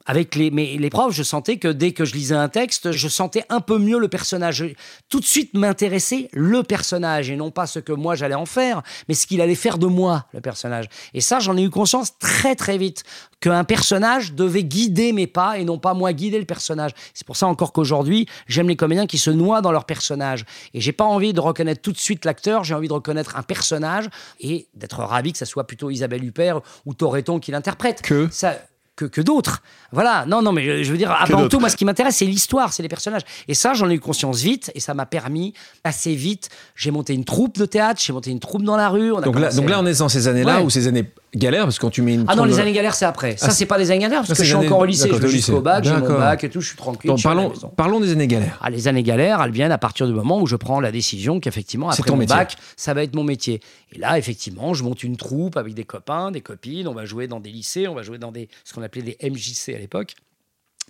avec 0.05 0.35
les, 0.35 0.49
les 0.49 0.89
profs, 0.89 1.13
je 1.13 1.23
sentais 1.23 1.57
que 1.57 1.67
dès 1.67 1.91
que 1.91 2.05
je 2.05 2.13
lisais 2.13 2.35
un 2.35 2.49
texte, 2.49 2.91
je 2.91 3.07
sentais 3.07 3.45
un 3.49 3.61
peu 3.61 3.77
mieux 3.77 3.99
le 3.99 4.07
personnage. 4.07 4.65
Tout 5.09 5.19
de 5.19 5.25
suite 5.25 5.53
m'intéressait 5.53 6.29
le 6.33 6.63
personnage 6.63 7.29
et 7.29 7.35
non 7.35 7.51
pas 7.51 7.67
ce 7.67 7.79
que 7.79 7.93
moi 7.93 8.15
j'allais 8.15 8.35
en 8.35 8.45
faire, 8.45 8.81
mais 9.07 9.15
ce 9.15 9.27
qu'il 9.27 9.41
allait 9.41 9.55
faire 9.55 9.77
de 9.77 9.87
moi, 9.87 10.25
le 10.33 10.41
personnage. 10.41 10.87
Et 11.13 11.21
ça, 11.21 11.39
j'en 11.39 11.57
ai 11.57 11.63
eu 11.63 11.69
conscience 11.69 12.17
très 12.19 12.55
très 12.55 12.77
vite 12.77 13.03
qu'un 13.39 13.63
personnage 13.63 14.33
devait 14.33 14.63
guider 14.63 15.11
mes 15.11 15.27
pas 15.27 15.57
et 15.57 15.65
non 15.65 15.77
pas 15.77 15.93
moi 15.93 16.13
guider 16.13 16.39
le 16.39 16.45
personnage. 16.45 16.91
C'est 17.13 17.27
pour 17.27 17.35
ça 17.35 17.47
encore 17.47 17.73
qu'aujourd'hui, 17.73 18.27
j'aime 18.47 18.69
les 18.69 18.75
comédiens 18.75 19.05
qui 19.05 19.17
se 19.17 19.29
noient 19.29 19.61
dans 19.61 19.71
leur 19.71 19.85
personnage. 19.85 20.45
Et 20.73 20.81
j'ai 20.81 20.93
pas 20.93 21.03
envie 21.03 21.33
de 21.33 21.41
reconnaître 21.41 21.81
tout 21.81 21.91
de 21.91 21.97
suite 21.97 22.25
l'acteur, 22.25 22.63
j'ai 22.63 22.73
envie 22.73 22.87
de 22.87 22.93
reconnaître 22.93 23.35
un 23.35 23.43
personnage 23.43 24.09
et 24.39 24.67
d'être 24.75 24.99
ravi 24.99 25.33
que 25.33 25.37
ça 25.37 25.45
soit 25.45 25.65
plutôt 25.65 25.89
Isabelle 25.89 26.23
Huppert 26.23 26.61
ou 26.85 26.93
Toreton 26.93 27.39
qui 27.39 27.51
l'interprète. 27.51 28.01
Que 28.01 28.29
ça, 28.31 28.55
que, 28.95 29.21
d'autres. 29.21 29.61
Voilà, 29.91 30.25
non, 30.27 30.41
non, 30.41 30.51
mais 30.51 30.83
je, 30.83 30.91
veux 30.91 30.97
dire, 30.97 31.11
avant 31.11 31.47
tout, 31.47 31.59
moi, 31.59 31.69
ce 31.69 31.75
qui 31.75 31.85
m'intéresse, 31.85 32.17
c'est 32.17 32.25
l'histoire, 32.25 32.73
c'est 32.73 32.83
les 32.83 32.89
personnages. 32.89 33.23
Et 33.47 33.53
ça, 33.53 33.73
j'en 33.73 33.89
ai 33.89 33.95
eu 33.95 33.99
conscience 33.99 34.41
vite, 34.41 34.71
et 34.75 34.79
ça 34.79 34.93
m'a 34.93 35.05
permis 35.05 35.53
assez 35.83 36.15
vite. 36.15 36.49
J'ai 36.75 36.91
monté 36.91 37.13
une 37.13 37.25
troupe 37.25 37.57
de 37.57 37.65
théâtre, 37.65 38.01
j'ai 38.03 38.13
monté 38.13 38.31
une 38.31 38.39
troupe 38.39 38.63
dans 38.63 38.77
la 38.77 38.89
rue. 38.89 39.09
donc, 39.09 39.39
là, 39.39 39.51
donc 39.51 39.69
là, 39.69 39.79
on 39.79 39.85
est 39.85 39.99
dans 39.99 40.09
ces 40.09 40.27
années-là, 40.27 40.61
ou 40.61 40.69
ces 40.69 40.87
années 40.87 41.05
galère 41.35 41.63
parce 41.63 41.77
que 41.77 41.81
quand 41.81 41.89
tu 41.89 42.01
mets 42.01 42.15
une. 42.15 42.25
Ah 42.27 42.35
non, 42.35 42.45
les 42.45 42.59
années 42.59 42.73
galères, 42.73 42.95
c'est 42.95 43.05
après. 43.05 43.37
Ça, 43.37 43.47
ah, 43.49 43.51
c'est 43.51 43.65
pas 43.65 43.77
des 43.77 43.91
années 43.91 44.01
galères 44.01 44.23
parce 44.25 44.37
que 44.37 44.43
je 44.43 44.55
suis 44.55 44.55
encore 44.55 44.79
au 44.79 44.85
lycée. 44.85 45.09
Je 45.11 45.17
vais 45.17 45.27
jusqu'au 45.27 45.61
bac, 45.61 45.83
j'ai 45.83 45.93
mon 45.93 46.07
bac 46.07 46.43
et 46.43 46.49
tout, 46.49 46.61
je 46.61 46.67
suis 46.67 46.77
tranquille. 46.77 47.09
Donc, 47.09 47.21
parlons, 47.21 47.51
parlons 47.75 47.99
des 47.99 48.11
années 48.11 48.27
galères. 48.27 48.59
Ah, 48.61 48.69
les 48.69 48.87
années 48.87 49.03
galères, 49.03 49.41
elles 49.41 49.51
viennent 49.51 49.71
à 49.71 49.77
partir 49.77 50.07
du 50.07 50.13
moment 50.13 50.41
où 50.41 50.47
je 50.47 50.55
prends 50.55 50.79
la 50.79 50.91
décision 50.91 51.39
qu'effectivement, 51.39 51.89
après 51.89 52.11
mon 52.11 52.25
bac, 52.25 52.55
ça 52.75 52.93
va 52.93 53.03
être 53.03 53.15
mon 53.15 53.23
métier. 53.23 53.61
Et 53.93 53.99
là, 53.99 54.17
effectivement, 54.17 54.73
je 54.73 54.83
monte 54.83 55.03
une 55.03 55.17
troupe 55.17 55.57
avec 55.57 55.73
des 55.73 55.83
copains, 55.83 56.31
des 56.31 56.41
copines, 56.41 56.87
on 56.87 56.93
va 56.93 57.05
jouer 57.05 57.27
dans 57.27 57.39
des 57.39 57.51
lycées, 57.51 57.87
on 57.87 57.93
va 57.93 58.01
jouer 58.01 58.17
dans 58.17 58.31
des, 58.31 58.49
ce 58.63 58.73
qu'on 58.73 58.82
appelait 58.83 59.01
des 59.01 59.29
MJC 59.29 59.69
à 59.75 59.79
l'époque 59.79 60.15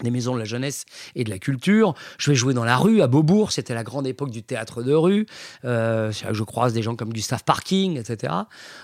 des 0.02 0.10
maisons 0.10 0.34
de 0.34 0.40
la 0.40 0.46
jeunesse 0.46 0.86
et 1.16 1.24
de 1.24 1.30
la 1.30 1.38
culture. 1.38 1.94
Je 2.18 2.32
vais 2.32 2.36
jouer 2.36 2.54
dans 2.54 2.64
la 2.64 2.78
rue 2.78 3.02
à 3.02 3.08
Beaubourg, 3.08 3.52
c'était 3.52 3.76
la 3.76 3.84
grande 3.84 4.08
époque 4.08 4.32
du 4.32 4.42
théâtre 4.42 4.82
de 4.82 4.94
rue. 4.94 5.28
Euh, 5.66 6.12
je 6.12 6.44
croise 6.44 6.74
des 6.74 6.82
gens 6.82 6.96
comme 6.96 7.14
Gustave 7.14 7.44
Parking, 7.44 8.00
etc., 8.00 8.34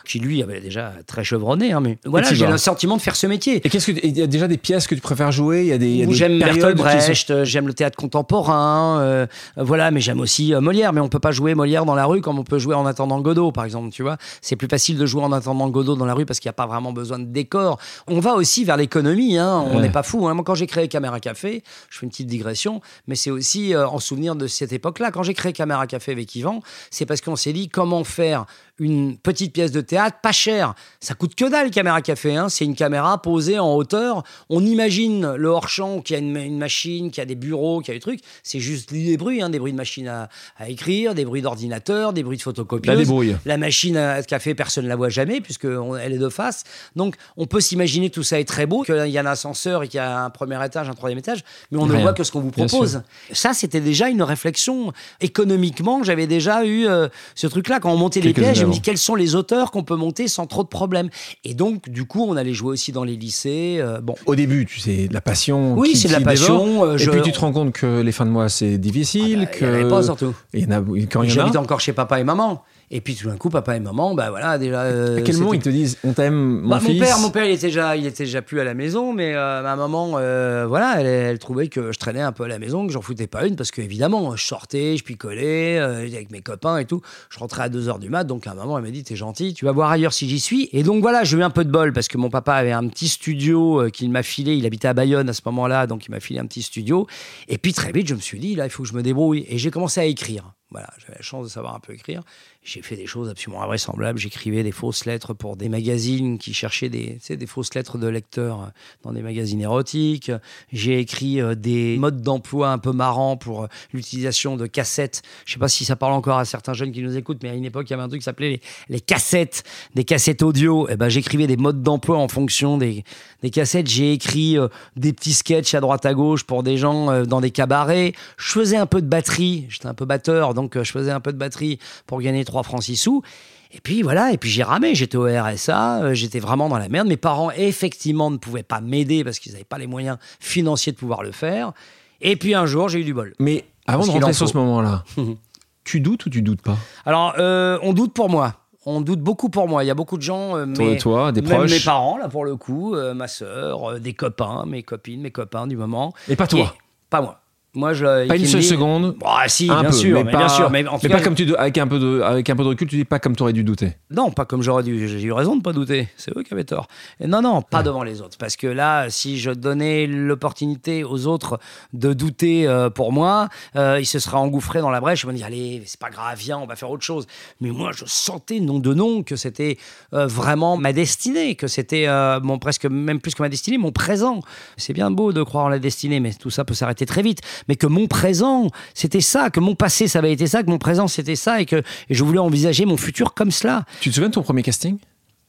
qui 0.06 0.20
lui 0.20 0.44
avait 0.44 0.62
déjà 0.62 0.94
très 1.08 1.24
chevronné. 1.24 1.72
Hein, 1.72 1.80
mais 1.80 1.98
voilà, 2.06 2.32
j'ai 2.32 2.46
le 2.46 2.58
sentiment 2.58 2.96
de 2.96 3.02
faire 3.02 3.16
ce 3.16 3.26
métier. 3.28 3.56
Et 3.66 3.70
qu'est-ce 3.70 3.92
que 3.92 4.00
il 4.04 4.18
y 4.18 4.22
a 4.22 4.28
déjà 4.28 4.48
des 4.48 4.58
pièces 4.58 4.88
que 4.88 4.96
tu 4.96 5.02
préfères 5.02 5.32
jouer? 5.32 5.62
Il 5.62 5.68
y 5.68 5.74
a 5.74 5.78
des, 5.78 6.08
j'aime 6.14 6.40
Bertolt 6.40 6.78
Brecht, 6.78 7.44
j'aime 7.44 7.68
le 7.68 7.74
théâtre 7.74 7.98
contemporain, 7.98 9.00
euh, 9.00 9.26
voilà, 9.58 9.90
mais 9.92 10.02
j'aime 10.02 10.20
aussi 10.20 10.54
euh, 10.54 10.62
Molière. 10.62 10.94
Mais 10.94 11.02
on 11.02 11.10
peut 11.10 11.20
pas 11.20 11.32
jouer 11.32 11.56
Molière 11.56 11.86
dans 11.86 11.96
la 11.96 12.06
rue 12.06 12.22
comme 12.22 12.38
on 12.38 12.44
peut 12.44 12.60
jouer 12.60 12.76
en 12.76 12.86
attendant 12.86 13.20
Godot, 13.20 13.52
par 13.52 13.66
exemple. 13.66 13.90
Tu 13.90 14.04
vois, 14.04 14.18
c'est 14.42 14.56
plus 14.56 14.68
facile 14.68 14.98
de 14.98 15.06
jouer 15.06 15.24
en 15.24 15.32
attendant 15.32 15.70
Godot 15.70 15.96
dans 15.96 16.06
la 16.06 16.14
rue 16.14 16.26
parce 16.26 16.40
qu'il 16.40 16.50
n'y 16.50 16.52
a 16.52 16.54
pas 16.54 16.68
vraiment 16.68 16.94
besoin 16.94 17.18
de 17.18 17.26
décor. 17.26 17.80
On 18.08 18.20
va 18.20 18.36
aussi 18.36 18.64
vers 18.64 18.78
l'économie. 18.78 19.38
Hein, 19.38 19.66
on 19.72 19.80
n'est 19.80 19.90
pas 19.90 20.04
fou. 20.04 20.28
Hein. 20.28 20.34
Moi, 20.34 20.44
quand 20.44 20.56
j'ai 20.56 20.68
créé 20.68 20.88
Caméra 21.00 21.22
Café, 21.22 21.64
je 21.90 21.98
fais 21.98 22.06
une 22.06 22.10
petite 22.10 22.28
digression, 22.28 22.82
mais 23.08 23.16
c'est 23.16 23.32
aussi 23.32 23.74
euh, 23.74 23.88
en 23.88 24.00
souvenir 24.00 24.36
de 24.36 24.48
cette 24.48 24.74
époque-là. 24.74 25.12
Quand 25.12 25.24
j'ai 25.24 25.34
créé 25.34 25.54
Caméra 25.54 25.88
Café 25.88 26.12
avec 26.12 26.36
Yvan, 26.36 26.62
c'est 26.92 27.06
parce 27.06 27.22
qu'on 27.22 27.38
s'est 27.38 27.54
dit 27.54 27.70
comment 27.70 28.04
faire 28.04 28.46
une 28.80 29.18
petite 29.18 29.54
pièce 29.54 29.72
de 29.72 29.82
théâtre, 29.82 30.18
pas 30.22 30.32
chère. 30.32 30.74
Ça 31.00 31.14
coûte 31.14 31.36
que 31.36 31.50
dalle, 31.50 31.72
caméra 31.72 32.02
café. 32.02 32.36
Hein. 32.36 32.50
C'est 32.50 32.66
une 32.66 32.76
caméra 32.76 33.22
posée 33.22 33.60
en 33.60 33.74
hauteur. 33.76 34.24
On 34.50 34.66
imagine 34.66 35.34
le 35.36 35.50
hors-champ 35.50 36.02
qui 36.02 36.16
a 36.16 36.18
une, 36.18 36.58
machine, 36.58 37.12
qui 37.12 37.22
a 37.22 37.26
des 37.26 37.36
bureaux, 37.36 37.82
qui 37.82 37.92
a 37.92 37.94
des 37.94 38.00
trucs. 38.00 38.22
C'est 38.44 38.60
juste 38.60 38.92
des 38.92 39.18
bruits, 39.18 39.42
hein. 39.42 39.50
des 39.50 39.60
bruits 39.60 39.72
de 39.72 39.78
machine 39.78 40.08
à, 40.08 40.30
écrire, 40.68 41.16
des 41.16 41.26
bruits 41.26 41.42
d'ordinateur, 41.42 42.14
des 42.14 42.24
bruits 42.24 42.38
de 42.38 42.42
photocopieuse. 42.42 43.10
La, 43.46 43.58
machine 43.58 43.98
à 43.98 44.24
café, 44.24 44.56
personne 44.56 44.86
ne 44.86 44.90
la 44.90 44.96
voit 44.96 45.10
jamais 45.10 45.42
puisqu'elle 45.42 46.14
est 46.14 46.18
de 46.18 46.30
face. 46.30 46.64
Donc, 46.96 47.16
on 47.38 47.46
peut 47.46 47.62
s'imaginer 47.62 48.10
que 48.10 48.16
tout 48.16 48.24
ça 48.24 48.40
est 48.40 48.48
très 48.48 48.66
beau, 48.66 48.84
qu'il 48.84 49.08
y 49.08 49.18
a 49.18 49.22
un 49.22 49.26
ascenseur 49.26 49.84
et 49.84 49.88
qu'il 49.88 49.98
y 49.98 50.02
a 50.02 50.24
un 50.24 50.30
premier 50.30 50.64
étage, 50.66 50.90
un 50.90 50.94
troisième 50.94 51.20
étage, 51.20 51.44
mais 51.72 51.78
on 51.78 51.86
ne 51.86 51.96
voit 51.98 52.14
que 52.14 52.24
ce 52.24 52.32
qu'on 52.32 52.42
vous 52.42 52.52
propose. 52.52 53.02
Ça, 53.32 53.54
c'était 53.54 53.82
déjà 53.82 54.10
une 54.10 54.24
réflexion. 54.24 54.94
Économiquement, 55.22 56.04
j'avais 56.04 56.28
déjà 56.28 56.66
eu 56.66 56.88
euh, 56.88 57.08
ce 57.36 57.48
truc-là. 57.48 57.80
Quand 57.80 57.92
on 57.92 57.98
montait 57.98 58.22
les 58.22 58.34
pièges, 58.34 58.64
me 58.70 58.80
quels 58.82 58.98
sont 58.98 59.16
les 59.16 59.36
auteurs 59.36 59.72
qu'on 59.72 59.84
peut 59.84 59.96
monter 59.96 60.28
sans 60.28 60.48
trop 60.48 60.64
de 60.64 60.68
problèmes. 60.68 61.10
Et 61.44 61.54
donc, 61.54 61.90
du 61.90 62.06
coup, 62.06 62.26
on 62.28 62.36
allait 62.36 62.54
jouer 62.54 62.72
aussi 62.72 62.92
dans 62.92 63.04
les 63.04 63.16
lycées. 63.16 63.78
Euh, 63.80 64.02
bon. 64.02 64.16
Au 64.26 64.36
début, 64.36 64.66
tu 64.66 64.80
sais, 64.80 65.08
de 65.08 65.14
la 65.14 65.22
passion. 65.22 65.76
Oui, 65.76 65.96
c'est 65.96 66.08
de 66.08 66.14
la 66.14 66.22
passion. 66.22 66.86
Euh, 66.86 66.98
et 66.98 67.08
puis 67.08 67.22
tu 67.22 67.32
te 67.32 67.40
rends 67.40 67.52
compte 67.52 67.74
que 67.74 68.02
les 68.02 68.12
fins 68.12 68.26
de 68.26 68.32
mois, 68.32 68.50
c'est 68.50 68.78
difficile. 68.78 69.42
Ah 69.42 69.46
bah, 69.46 69.52
que... 69.52 69.66
Il 69.66 69.68
n'y 69.68 69.72
en 69.72 69.80
avait 69.82 69.90
pas 69.90 70.04
surtout. 70.04 70.34
Il 70.54 70.62
y 70.62 70.66
en 70.66 70.72
a, 70.72 70.82
quand 70.82 70.94
il 70.94 71.02
y 71.02 71.16
en 71.16 71.22
a. 71.22 71.28
J'habite 71.28 71.56
encore 71.58 71.80
chez 71.80 71.94
papa 71.94 72.20
et 72.20 72.24
maman. 72.24 72.64
Et 72.92 73.02
puis 73.02 73.16
tout 73.16 73.28
d'un 73.28 73.38
coup, 73.38 73.50
papa 73.50 73.76
et 73.76 73.80
maman, 73.80 74.16
bah 74.16 74.32
voilà, 74.32 74.58
déjà. 74.58 74.82
Euh, 74.82 75.20
à 75.20 75.22
quel 75.22 75.38
moment 75.38 75.54
ils 75.54 75.62
te 75.62 75.70
disent 75.70 75.98
on 76.04 76.14
t'aime, 76.14 76.62
mon 76.62 76.70
bah, 76.70 76.80
fils 76.80 77.00
Mon 77.00 77.06
père, 77.06 77.20
mon 77.20 77.30
père, 77.30 77.46
il 77.46 77.52
était 77.52 77.68
déjà, 77.68 77.96
il 77.96 78.08
était 78.08 78.24
déjà 78.24 78.42
plus 78.42 78.60
à 78.60 78.64
la 78.64 78.74
maison, 78.74 79.14
mais 79.14 79.36
euh, 79.36 79.62
ma 79.62 79.76
maman, 79.76 80.14
euh, 80.16 80.66
voilà, 80.68 81.00
elle, 81.00 81.38
trouvait 81.38 81.68
que 81.68 81.92
je 81.92 82.00
traînais 82.00 82.22
un 82.22 82.32
peu 82.32 82.46
à 82.46 82.48
la 82.48 82.58
maison, 82.58 82.88
que 82.88 82.94
j'en 82.94 83.02
foutais 83.02 83.28
pas 83.28 83.46
une, 83.46 83.56
parce 83.56 83.70
qu'évidemment, 83.70 84.36
je 84.36 84.44
sortais, 84.44 84.98
je 84.98 85.04
picolais 85.04 85.78
avec 85.78 86.32
mes 86.32 86.42
copains 86.42 86.80
et 86.80 86.86
tout. 86.86 87.02
Je 87.30 87.38
rentrais 87.38 87.64
à 87.64 87.70
2 87.70 87.90
h 87.90 88.00
du 88.00 88.10
mat, 88.10 88.24
donc 88.24 88.48
à 88.48 88.52
un 88.52 88.56
moment, 88.56 88.78
elle 88.78 88.84
m'a 88.84 88.92
dit 88.92 89.04
t'es 89.04 89.16
gentil, 89.16 89.54
tu 89.54 89.66
vas 89.66 89.72
voir 89.72 89.92
ailleurs 89.92 90.14
si 90.14 90.28
j'y 90.28 90.40
suis. 90.40 90.70
Et 90.74 90.82
donc 90.82 91.02
voilà, 91.02 91.24
j'ai 91.24 91.38
eu 91.38 91.44
un 91.44 91.52
peu 91.52 91.66
de 91.66 91.72
bol 91.72 91.94
parce 91.94 92.08
que 92.08 92.18
mon 92.18 92.30
papa 92.32 92.54
avait 92.54 92.72
un 92.72 92.88
petit 92.88 93.08
studio 93.08 93.88
qu'il 93.94 94.10
m'a 94.10 94.24
filé. 94.24 94.56
Il 94.56 94.66
habitait 94.66 94.88
à 94.88 94.94
Bayonne 94.96 95.30
à 95.30 95.34
ce 95.34 95.42
moment-là, 95.46 95.86
donc 95.86 96.08
il 96.08 96.12
m'a 96.12 96.20
filé 96.20 96.40
un 96.40 96.48
petit 96.48 96.64
studio. 96.64 97.06
Et 97.50 97.60
puis 97.60 97.74
très 97.74 97.92
vite, 97.92 98.08
je 98.08 98.16
me 98.16 98.20
suis 98.20 98.40
dit 98.40 98.56
là, 98.56 98.66
il 98.66 98.72
faut 98.72 98.82
que 98.82 98.90
je 98.90 98.96
me 98.96 99.04
débrouille. 99.04 99.46
Et 99.48 99.60
j'ai 99.60 99.70
commencé 99.70 100.00
à 100.00 100.06
écrire. 100.06 100.54
Voilà, 100.72 100.90
j'avais 101.00 101.16
la 101.16 101.24
chance 101.24 101.46
de 101.46 101.50
savoir 101.50 101.74
un 101.74 101.80
peu 101.80 101.94
écrire. 101.94 102.22
J'ai 102.62 102.84
fait 102.84 102.96
des 102.96 103.08
choses 103.08 103.28
absolument 103.28 103.64
invraisemblables. 103.64 104.20
J'écrivais 104.20 104.62
des 104.62 104.72
fausses 104.72 105.06
lettres 105.06 105.34
pour 105.34 105.56
des 105.56 105.68
magazines 105.68 106.38
qui 106.38 106.54
cherchaient 106.54 106.90
des, 106.90 107.18
des 107.28 107.48
fausses 107.48 107.74
lettres 107.74 107.98
de 107.98 108.06
lecteurs 108.06 108.62
euh, 108.62 108.68
dans 109.02 109.12
des 109.12 109.24
magazines 109.24 109.62
érotiques. 109.62 110.32
J'ai 110.72 111.00
écrit 111.00 111.42
euh, 111.42 111.56
des 111.56 111.98
modes 111.98 112.22
d'emploi 112.22 112.70
un 112.70 112.78
peu 112.78 112.92
marrants 112.92 113.36
pour 113.36 113.64
euh, 113.64 113.68
l'utilisation 113.94 114.58
de 114.58 114.68
cassettes. 114.68 115.24
Je 115.46 115.54
sais 115.54 115.60
pas 115.60 115.70
si 115.70 115.86
ça 115.86 115.96
parle 115.96 116.14
encore 116.14 116.38
à 116.38 116.46
certains 116.46 116.74
jeunes 116.74 116.92
qui 116.92 117.02
nous 117.02 117.18
écoutent, 117.18 117.42
mais 117.42 117.50
à 117.50 117.56
une 117.56 117.66
époque, 117.66 117.90
il 117.90 117.92
y 117.92 117.94
avait 117.96 118.04
un 118.04 118.10
truc 118.10 118.22
qui 118.22 118.26
s'appelait 118.26 118.62
les, 118.90 119.00
cassettes, 119.02 119.64
des 119.96 120.04
cassettes 120.04 120.44
audio. 120.44 120.88
Et 120.88 120.92
eh 120.94 120.98
ben, 120.98 121.10
j'écrivais 121.10 121.48
des 121.48 121.58
modes 121.58 121.82
d'emploi 121.82 122.18
en 122.18 122.28
fonction 122.28 122.78
des, 122.78 123.04
des 123.42 123.50
cassettes. 123.50 123.88
J'ai 123.88 124.14
écrit 124.14 124.58
des 124.96 125.14
petits 125.14 125.34
sketchs 125.34 125.74
à 125.74 125.80
droite 125.80 126.06
à 126.06 126.14
gauche 126.14 126.44
pour 126.44 126.62
des 126.62 126.78
gens 126.78 127.24
dans 127.26 127.42
des 127.42 127.52
cabarets. 127.52 128.14
Je 128.38 128.52
faisais 128.52 128.78
un 128.78 128.86
peu 128.86 129.02
de 129.02 129.08
batterie. 129.08 129.66
J'étais 129.70 129.88
un 129.88 129.94
peu 129.96 130.06
batteur, 130.06 130.54
donc 130.62 130.82
je 130.82 130.92
faisais 130.92 131.12
un 131.12 131.20
peu 131.20 131.34
de 131.34 131.38
batterie 131.38 131.80
pour 132.06 132.22
gagner 132.22 132.46
3 132.46 132.64
francs 132.64 132.84
6 132.84 132.96
sous. 132.96 133.24
Et 133.72 133.82
puis 133.82 134.02
voilà, 134.02 134.32
et 134.32 134.38
puis 134.38 134.50
j'ai 134.50 134.64
ramé, 134.64 134.96
j'étais 134.96 135.18
au 135.18 135.26
RSA, 135.26 136.02
euh, 136.02 136.14
j'étais 136.16 136.40
vraiment 136.40 136.70
dans 136.70 136.80
la 136.80 136.90
merde. 136.90 137.08
Mes 137.08 137.18
parents, 137.18 137.52
effectivement, 137.52 138.32
ne 138.32 138.38
pouvaient 138.38 138.64
pas 138.64 138.82
m'aider 138.82 139.24
parce 139.24 139.38
qu'ils 139.38 139.52
n'avaient 139.52 139.64
pas 139.64 139.78
les 139.78 139.86
moyens 139.86 140.18
financiers 140.40 140.92
de 140.92 140.98
pouvoir 140.98 141.22
le 141.22 141.32
faire. 141.32 141.74
Et 142.22 142.36
puis 142.36 142.56
un 142.56 142.66
jour, 142.66 142.90
j'ai 142.90 143.00
eu 143.00 143.04
du 143.04 143.14
bol. 143.14 143.36
Mais 143.38 143.66
avant 143.86 144.06
de 144.06 144.12
rentrer 144.12 144.34
sur 144.34 144.50
ce 144.50 144.58
moment-là, 144.58 145.04
tu 145.84 146.00
doutes 146.00 146.26
ou 146.26 146.30
tu 146.32 146.42
doutes 146.42 146.64
pas? 146.64 146.78
Alors, 147.06 147.36
euh, 147.38 147.78
on 147.84 147.94
doute 147.94 148.14
pour 148.14 148.30
moi. 148.30 148.56
On 148.88 149.02
doute 149.02 149.20
beaucoup 149.20 149.50
pour 149.50 149.68
moi. 149.68 149.84
Il 149.84 149.88
y 149.88 149.92
a 149.92 149.96
beaucoup 149.96 150.18
de 150.18 150.24
gens, 150.24 150.58
euh, 150.58 150.66
mais, 150.66 150.98
toi, 150.98 151.32
des 151.32 151.44
proches. 151.44 151.70
mes 151.70 151.80
parents, 151.80 152.18
là, 152.18 152.28
pour 152.28 152.46
le 152.46 152.56
coup, 152.56 152.96
ma 153.14 153.28
soeur, 153.28 154.00
des 154.00 154.14
copains, 154.14 154.66
mes 154.66 154.82
copines, 154.82 155.22
mes 155.22 155.32
copains 155.32 155.68
du 155.68 155.78
moment. 155.78 156.14
Et 156.28 156.36
pas 156.36 156.48
toi 156.48 156.76
Pas 157.12 157.22
moi. 157.22 157.40
Moi, 157.76 157.94
je, 157.94 158.28
pas 158.28 158.36
une 158.36 158.48
seule 158.48 158.64
seconde. 158.64 159.16
Bah, 159.20 159.44
si, 159.48 159.66
bien, 159.66 159.92
sûr, 159.92 160.24
mais, 160.26 160.32
bien 160.32 160.50
sûr. 160.50 160.72
Mais, 160.72 160.84
pas 160.84 161.22
comme 161.22 161.36
tu, 161.36 161.56
avec 161.56 161.78
un 161.78 161.88
peu 161.88 162.00
de, 162.00 162.22
avec 162.22 162.50
un 162.50 162.56
peu 162.56 162.64
de 162.64 162.70
recul, 162.70 162.88
tu 162.88 162.96
dis 162.96 163.06
pas 163.06 163.20
comme 163.20 163.36
tu 163.36 163.44
aurais 163.44 163.54
dû 163.54 163.64
douter. 163.64 163.94
Non, 164.10 164.32
pas 164.32 164.46
comme 164.46 164.64
j'aurais 164.64 164.82
dû. 164.82 165.08
J'ai 165.08 165.22
eu 165.22 165.32
raison 165.32 165.56
de 165.56 165.62
pas 165.62 165.72
douter. 165.72 166.08
C'est 166.18 166.36
eux 166.36 166.42
qui 166.42 166.52
avaient 166.52 166.64
tort. 166.64 166.88
Et 167.20 167.28
non, 167.28 167.44
non, 167.44 167.62
pas 167.62 167.84
devant 167.84 168.02
les 168.02 168.22
autres. 168.22 168.40
Parce 168.40 168.56
que 168.56 168.66
là, 168.66 169.12
si 169.12 169.38
je 169.38 169.52
donnais 169.52 170.08
l'opportunité 170.08 171.04
aux 171.04 171.28
autres 171.28 171.60
de 171.94 172.14
douter 172.14 172.68
euh, 172.68 172.90
pour 172.90 173.12
moi, 173.12 173.50
euh, 173.76 174.00
ils 174.00 174.08
se 174.08 174.18
seraient 174.18 174.38
engouffrés 174.38 174.80
dans 174.80 174.90
la 174.90 175.00
brèche. 175.00 175.22
Ils 175.24 175.28
me 175.28 175.34
dire 175.34 175.46
allez, 175.46 175.84
c'est 175.86 176.00
pas 176.00 176.10
grave, 176.10 176.40
viens, 176.40 176.58
on 176.58 176.66
va 176.66 176.76
faire 176.76 176.90
autre 176.90 177.04
chose. 177.04 177.28
Mais 177.62 177.70
moi, 177.70 177.92
je 177.94 178.06
sentais 178.08 178.60
nom 178.60 178.80
de 178.80 178.96
nom 178.96 179.22
que 179.22 179.36
c'était 179.36 179.78
euh, 180.14 180.26
vraiment 180.26 180.76
ma 180.76 180.92
destinée, 180.92 181.54
que 181.54 181.68
c'était 181.68 182.08
mon 182.42 182.58
presque 182.58 182.86
même 182.86 183.20
plus 183.20 183.36
que 183.36 183.44
ma 183.44 183.50
destinée, 183.50 183.78
mon 183.78 183.92
présent. 183.92 184.40
C'est 184.78 184.94
bien 184.94 185.12
beau 185.12 185.34
de 185.34 185.44
croire 185.44 185.66
en 185.66 185.70
la 185.70 185.78
destinée, 185.78 186.20
mais 186.20 186.34
tout 186.34 186.50
ça 186.50 186.66
peut 186.66 186.74
s'arrêter 186.74 187.06
très 187.06 187.22
vite 187.22 187.42
mais 187.70 187.76
que 187.76 187.88
mon 187.88 188.08
présent, 188.08 188.68
c'était 188.96 189.22
ça, 189.22 189.52
que 189.52 189.60
mon 189.60 189.76
passé, 189.76 190.08
ça 190.08 190.20
avait 190.20 190.34
été 190.34 190.48
ça, 190.48 190.64
que 190.64 190.70
mon 190.72 190.80
présent, 190.80 191.08
c'était 191.08 191.36
ça, 191.36 191.62
et 191.62 191.66
que 191.66 191.84
je 192.10 192.24
voulais 192.24 192.40
envisager 192.40 192.86
mon 192.86 192.98
futur 192.98 193.36
comme 193.36 193.52
cela. 193.52 193.86
Tu 194.02 194.10
te 194.10 194.16
souviens 194.16 194.30
de 194.30 194.34
ton 194.34 194.42
premier 194.42 194.64
casting? 194.64 194.98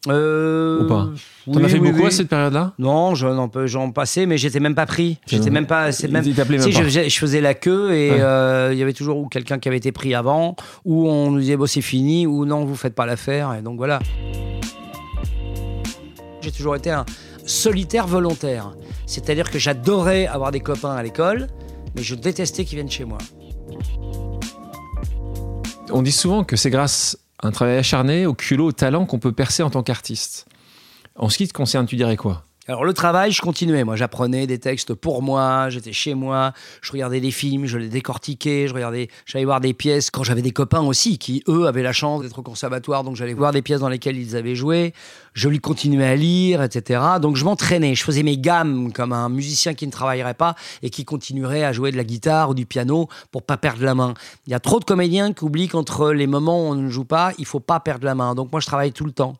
Euh, 0.09 0.85
Ou 0.85 0.87
pas? 0.87 1.09
T'en 1.50 1.64
as 1.64 1.68
fait 1.68 1.78
beaucoup 1.78 2.04
à 2.04 2.11
cette 2.11 2.28
période-là? 2.28 2.74
Non, 2.78 3.14
j'en 3.14 3.90
passais, 3.90 4.26
mais 4.26 4.37
j'étais 4.37 4.61
même 4.61 4.74
pas 4.74 4.85
pris. 4.85 5.18
J'étais 5.26 5.48
même 5.48 5.66
pas. 5.66 5.90
Même, 6.11 6.22
si, 6.22 6.72
Je, 6.72 7.18
faisais 7.18 7.40
la 7.40 7.54
queue 7.54 7.92
et 7.92 8.11
euh, 8.12 8.70
il 8.72 8.78
y 8.78 8.83
avait 8.83 8.92
toujours 8.92 9.28
quelqu'un 9.30 9.59
qui 9.59 9.68
avait 9.68 9.78
été 9.78 9.90
pris 9.90 10.14
avant, 10.14 10.56
ou 10.85 11.09
on 11.09 11.30
nous 11.30 11.40
disait 11.40 11.56
bon 11.56 11.66
c'est 11.66 11.80
fini, 11.80 12.26
ou 12.26 12.44
non 12.44 12.66
vous 12.66 12.76
faites 12.76 12.94
pas 12.94 13.06
l'affaire, 13.06 13.54
et 13.59 13.62
donc 13.62 13.78
voilà. 13.78 13.98
J'ai 16.42 16.52
toujours 16.52 16.76
été 16.76 16.90
un 16.90 17.06
solitaire 17.46 18.06
volontaire, 18.06 18.72
c'est-à-dire 19.06 19.50
que 19.50 19.59
j'adorais 19.59 20.26
avoir 20.26 20.50
des 20.50 20.61
copains 20.61 20.94
à 20.94 21.02
l'école, 21.02 21.46
mais 21.94 22.03
je 22.03 22.14
détestais 22.14 22.64
qu'ils 22.64 22.76
viennent 22.76 22.90
chez 22.90 23.05
moi. 23.05 23.18
On 25.92 26.03
dit 26.03 26.12
souvent 26.12 26.44
que 26.44 26.57
c'est 26.57 26.70
grâce 26.70 27.18
à 27.42 27.48
un 27.48 27.50
travail 27.50 27.79
acharné, 27.79 28.26
au 28.26 28.35
culot, 28.35 28.66
au 28.66 28.72
talent 28.72 29.07
qu'on 29.07 29.18
peut 29.18 29.33
percer 29.33 29.62
en 29.62 29.70
tant 29.70 29.83
qu'artiste. 29.83 30.46
En 31.16 31.29
ce 31.29 31.38
qui 31.38 31.48
te 31.48 31.53
concerne, 31.53 31.87
tu 31.87 31.96
dirais 31.96 32.16
quoi? 32.16 32.44
Alors 32.68 32.85
le 32.85 32.92
travail, 32.92 33.33
je 33.33 33.40
continuais. 33.40 33.85
Moi, 33.85 33.96
j'apprenais 33.96 34.46
des 34.46 34.59
textes 34.59 34.92
pour 34.92 35.23
moi. 35.23 35.70
J'étais 35.70 35.94
chez 35.94 36.14
moi. 36.14 36.53
Je 36.83 36.92
regardais 36.92 37.18
des 37.18 37.31
films, 37.31 37.64
je 37.64 37.79
les 37.79 37.88
décortiquais. 37.88 38.68
Je 38.68 38.75
regardais, 38.75 39.09
j'allais 39.25 39.46
voir 39.46 39.61
des 39.61 39.73
pièces 39.73 40.11
quand 40.11 40.25
j'avais 40.25 40.42
des 40.42 40.51
copains 40.51 40.83
aussi 40.83 41.18
qui 41.18 41.42
eux 41.49 41.66
avaient 41.66 41.83
la 41.83 41.94
chance 41.94 42.23
d'être 42.23 42.38
au 42.38 42.42
conservatoire. 42.42 43.03
Donc 43.03 43.16
j'allais 43.16 43.33
voir 43.33 43.53
des 43.53 43.62
pièces 43.62 43.81
dans 43.81 43.88
lesquelles 43.88 44.18
ils 44.18 44.37
avaient 44.37 44.55
joué. 44.55 44.92
Je 45.33 45.49
lui 45.49 45.59
continuais 45.59 46.07
à 46.07 46.16
lire, 46.16 46.62
etc. 46.62 47.01
Donc 47.20 47.37
je 47.37 47.44
m'entraînais. 47.44 47.94
Je 47.94 48.05
faisais 48.05 48.23
mes 48.23 48.37
gammes 48.37 48.92
comme 48.92 49.14
un 49.14 49.31
musicien 49.31 49.73
qui 49.73 49.87
ne 49.87 49.92
travaillerait 49.92 50.35
pas 50.35 50.55
et 50.83 50.90
qui 50.90 51.07
continuerait 51.07 51.64
à 51.64 51.73
jouer 51.73 51.92
de 51.92 51.96
la 51.96 52.05
guitare 52.05 52.51
ou 52.51 52.55
du 52.55 52.66
piano 52.66 53.09
pour 53.33 53.42
pas 53.42 53.57
perdre 53.57 53.83
la 53.83 53.94
main. 53.94 54.12
Il 54.46 54.51
y 54.51 54.55
a 54.55 54.61
trop 54.61 54.81
de 54.81 54.85
comédiens 54.85 55.33
qui 55.33 55.44
oublient 55.44 55.68
qu'entre 55.68 56.12
les 56.12 56.27
moments 56.27 56.68
où 56.68 56.73
on 56.73 56.75
ne 56.75 56.90
joue 56.90 57.07
pas, 57.07 57.33
il 57.38 57.46
faut 57.46 57.59
pas 57.59 57.81
perdre 57.81 58.05
la 58.05 58.14
main. 58.14 58.35
Donc 58.35 58.53
moi, 58.53 58.61
je 58.61 58.66
travaille 58.66 58.92
tout 58.92 59.07
le 59.07 59.12
temps 59.12 59.37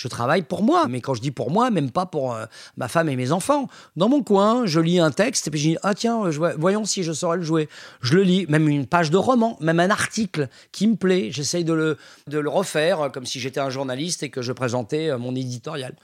je 0.00 0.08
travaille 0.08 0.42
pour 0.42 0.62
moi. 0.62 0.86
Mais 0.88 1.00
quand 1.00 1.14
je 1.14 1.20
dis 1.20 1.30
pour 1.30 1.50
moi, 1.50 1.70
même 1.70 1.90
pas 1.90 2.06
pour 2.06 2.34
euh, 2.34 2.46
ma 2.76 2.88
femme 2.88 3.08
et 3.08 3.16
mes 3.16 3.32
enfants. 3.32 3.68
Dans 3.96 4.08
mon 4.08 4.22
coin, 4.22 4.64
je 4.64 4.80
lis 4.80 4.98
un 4.98 5.10
texte 5.10 5.46
et 5.46 5.50
puis 5.50 5.60
je 5.60 5.68
dis 5.70 5.76
ah 5.82 5.94
tiens, 5.94 6.22
voyons 6.58 6.84
si 6.84 7.02
je 7.02 7.12
saurais 7.12 7.36
le 7.36 7.42
jouer. 7.42 7.68
Je 8.00 8.14
le 8.14 8.22
lis, 8.22 8.46
même 8.48 8.68
une 8.68 8.86
page 8.86 9.10
de 9.10 9.18
roman, 9.18 9.58
même 9.60 9.80
un 9.80 9.90
article 9.90 10.48
qui 10.72 10.86
me 10.86 10.96
plaît. 10.96 11.30
J'essaye 11.30 11.64
de 11.64 11.74
le, 11.74 11.98
de 12.26 12.38
le 12.38 12.48
refaire 12.48 13.02
euh, 13.02 13.08
comme 13.10 13.26
si 13.26 13.40
j'étais 13.40 13.60
un 13.60 13.70
journaliste 13.70 14.22
et 14.22 14.30
que 14.30 14.42
je 14.42 14.52
présentais 14.52 15.10
euh, 15.10 15.18
mon 15.18 15.34
éditorial. 15.34 15.94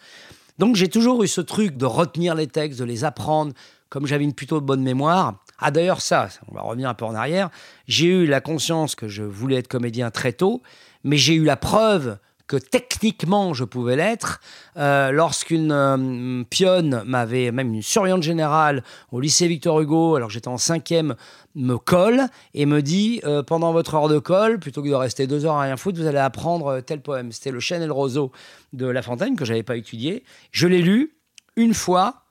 Donc 0.58 0.76
j'ai 0.76 0.88
toujours 0.88 1.22
eu 1.22 1.28
ce 1.28 1.40
truc 1.40 1.76
de 1.76 1.86
retenir 1.86 2.34
les 2.34 2.46
textes, 2.46 2.78
de 2.78 2.84
les 2.84 3.04
apprendre. 3.04 3.52
Comme 3.88 4.06
j'avais 4.06 4.24
une 4.24 4.34
plutôt 4.34 4.60
bonne 4.60 4.82
mémoire, 4.82 5.36
ah 5.58 5.70
d'ailleurs 5.70 6.00
ça, 6.00 6.28
on 6.50 6.54
va 6.54 6.62
revenir 6.62 6.88
un 6.88 6.94
peu 6.94 7.04
en 7.04 7.14
arrière, 7.14 7.50
j'ai 7.86 8.06
eu 8.06 8.26
la 8.26 8.40
conscience 8.40 8.96
que 8.96 9.06
je 9.06 9.22
voulais 9.22 9.56
être 9.56 9.68
comédien 9.68 10.10
très 10.10 10.32
tôt, 10.32 10.60
mais 11.04 11.16
j'ai 11.16 11.34
eu 11.34 11.44
la 11.44 11.56
preuve 11.56 12.18
que 12.46 12.56
techniquement 12.56 13.54
je 13.54 13.64
pouvais 13.64 13.96
l'être. 13.96 14.40
Euh, 14.76 15.10
lorsqu'une 15.10 15.72
euh, 15.72 16.44
pionne 16.48 17.02
m'avait, 17.04 17.50
même 17.52 17.74
une 17.74 17.82
surveillante 17.82 18.22
générale 18.22 18.82
au 19.10 19.20
lycée 19.20 19.48
Victor 19.48 19.80
Hugo, 19.80 20.16
alors 20.16 20.28
que 20.28 20.34
j'étais 20.34 20.48
en 20.48 20.58
cinquième, 20.58 21.16
me 21.54 21.76
colle 21.76 22.26
et 22.54 22.66
me 22.66 22.82
dit 22.82 23.20
euh, 23.24 23.42
pendant 23.42 23.72
votre 23.72 23.94
heure 23.94 24.08
de 24.08 24.18
colle, 24.18 24.58
plutôt 24.58 24.82
que 24.82 24.88
de 24.88 24.94
rester 24.94 25.26
deux 25.26 25.44
heures 25.44 25.56
à 25.56 25.62
rien 25.62 25.76
foutre, 25.76 25.98
vous 25.98 26.06
allez 26.06 26.18
apprendre 26.18 26.80
tel 26.80 27.00
poème. 27.00 27.32
C'était 27.32 27.50
le 27.50 27.60
Chêne 27.60 27.82
et 27.82 27.86
le 27.86 27.92
roseau 27.92 28.32
de 28.72 28.86
La 28.86 29.02
Fontaine 29.02 29.36
que 29.36 29.44
j'avais 29.44 29.62
pas 29.62 29.76
étudié. 29.76 30.24
Je 30.52 30.68
l'ai 30.68 30.82
lu 30.82 31.16
une 31.56 31.74
fois. 31.74 32.22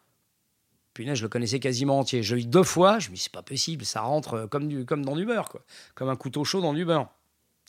Puis 0.93 1.13
je 1.13 1.23
le 1.23 1.27
connaissais 1.27 1.59
quasiment 1.59 1.99
entier. 1.99 2.23
Je 2.23 2.35
l'ai 2.35 2.43
lu 2.43 2.47
deux 2.47 2.63
fois. 2.63 2.99
Je 2.99 3.09
me 3.09 3.15
dis, 3.15 3.21
c'est 3.21 3.31
pas 3.31 3.41
possible, 3.41 3.83
ça 3.83 4.01
rentre 4.01 4.47
comme, 4.49 4.67
du, 4.69 4.85
comme 4.85 5.03
dans 5.03 5.15
du 5.15 5.25
beurre. 5.25 5.49
Comme 5.93 6.07
un 6.07 6.15
couteau 6.15 6.45
chaud 6.45 6.61
dans 6.61 6.73
du 6.73 6.85
beurre. 6.85 7.09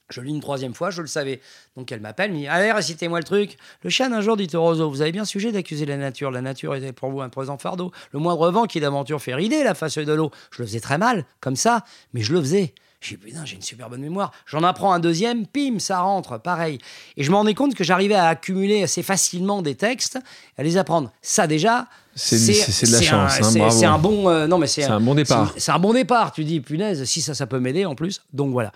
Je 0.08 0.20
lis 0.20 0.30
une 0.30 0.40
troisième 0.40 0.72
fois, 0.72 0.90
je 0.90 1.02
le 1.02 1.08
savais. 1.08 1.40
Donc 1.76 1.90
elle 1.90 2.00
m'appelle, 2.00 2.30
me 2.30 2.36
dit 2.36 2.46
Allez, 2.46 2.70
récitez-moi 2.70 3.18
le 3.18 3.24
truc. 3.24 3.56
Le 3.82 3.90
chien 3.90 4.12
un 4.12 4.20
jour 4.20 4.36
dit 4.36 4.48
au 4.54 4.62
roseau 4.62 4.88
Vous 4.88 5.02
avez 5.02 5.10
bien 5.10 5.24
sujet 5.24 5.50
d'accuser 5.50 5.84
la 5.84 5.96
nature. 5.96 6.30
La 6.30 6.42
nature 6.42 6.74
était 6.76 6.92
pour 6.92 7.10
vous 7.10 7.22
un 7.22 7.28
présent 7.28 7.58
fardeau. 7.58 7.90
Le 8.12 8.20
moindre 8.20 8.50
vent 8.50 8.66
qui 8.66 8.78
d'aventure 8.78 9.20
fait 9.20 9.34
rider 9.34 9.64
la 9.64 9.74
face 9.74 9.98
de 9.98 10.12
l'eau. 10.12 10.30
Je 10.52 10.62
le 10.62 10.66
faisais 10.66 10.80
très 10.80 10.98
mal, 10.98 11.24
comme 11.40 11.56
ça, 11.56 11.84
mais 12.12 12.22
je 12.22 12.32
le 12.32 12.40
faisais. 12.40 12.72
J'ai 13.00 13.16
putain, 13.16 13.44
j'ai 13.44 13.56
une 13.56 13.62
super 13.62 13.90
bonne 13.90 14.00
mémoire. 14.00 14.32
J'en 14.46 14.62
apprends 14.62 14.92
un 14.92 15.00
deuxième, 15.00 15.46
pim, 15.46 15.78
ça 15.78 16.00
rentre, 16.00 16.38
pareil. 16.38 16.78
Et 17.16 17.24
je 17.24 17.30
me 17.30 17.36
rendais 17.36 17.54
compte 17.54 17.74
que 17.74 17.84
j'arrivais 17.84 18.14
à 18.14 18.28
accumuler 18.28 18.84
assez 18.84 19.02
facilement 19.02 19.60
des 19.60 19.74
textes, 19.74 20.18
à 20.56 20.62
les 20.62 20.76
apprendre. 20.76 21.12
Ça 21.20 21.46
déjà, 21.46 21.88
c'est 22.14 22.36
de 22.36 22.92
la 22.92 23.02
chance. 23.02 23.40
Hein, 23.40 23.70
c'est 23.70 23.84
un 23.84 23.98
bon, 23.98 24.28
euh, 24.28 24.46
non 24.46 24.58
mais 24.58 24.66
c'est 24.66 24.84
un 24.84 25.00
bon 25.00 25.14
départ. 25.14 25.52
C'est 25.56 25.72
un 25.72 25.78
bon 25.78 25.92
départ. 25.92 26.32
Tu 26.32 26.44
dis 26.44 26.60
punaise, 26.60 27.04
si 27.04 27.20
ça, 27.20 27.34
ça 27.34 27.46
peut 27.46 27.60
m'aider 27.60 27.84
en 27.84 27.94
plus. 27.94 28.22
Donc 28.32 28.52
voilà 28.52 28.72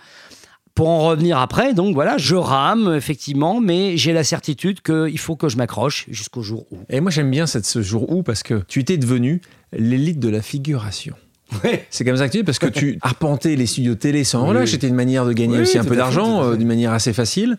pour 0.75 0.89
en 0.89 1.07
revenir 1.07 1.37
après, 1.37 1.73
donc 1.73 1.93
voilà, 1.93 2.17
je 2.17 2.35
rame 2.35 2.93
effectivement, 2.95 3.59
mais 3.59 3.97
j'ai 3.97 4.13
la 4.13 4.23
certitude 4.23 4.81
qu'il 4.81 5.19
faut 5.19 5.35
que 5.35 5.49
je 5.49 5.57
m'accroche 5.57 6.05
jusqu'au 6.09 6.41
jour 6.41 6.65
où. 6.71 6.77
Et 6.89 7.01
moi 7.01 7.11
j'aime 7.11 7.29
bien 7.29 7.45
cette, 7.45 7.65
ce 7.65 7.81
jour 7.81 8.11
où 8.11 8.23
parce 8.23 8.43
que 8.43 8.63
tu 8.67 8.79
étais 8.79 8.97
devenu 8.97 9.41
l'élite 9.73 10.19
de 10.19 10.29
la 10.29 10.41
figuration. 10.41 11.15
Ouais. 11.63 11.85
C'est 11.89 12.05
comme 12.05 12.17
ça 12.17 12.27
que 12.27 12.31
tu 12.31 12.39
es 12.39 12.43
parce 12.43 12.59
que 12.59 12.67
tu 12.67 12.97
arpentais 13.01 13.55
les 13.55 13.65
studios 13.65 13.95
télé 13.95 14.23
sans 14.23 14.45
relâche. 14.45 14.71
C'était 14.71 14.87
une 14.87 14.95
manière 14.95 15.25
de 15.25 15.33
gagner 15.33 15.59
aussi 15.59 15.77
un 15.77 15.83
peu 15.83 15.95
d'argent 15.95 16.43
euh, 16.43 16.55
d'une 16.55 16.67
manière 16.67 16.93
assez 16.93 17.13
facile. 17.13 17.57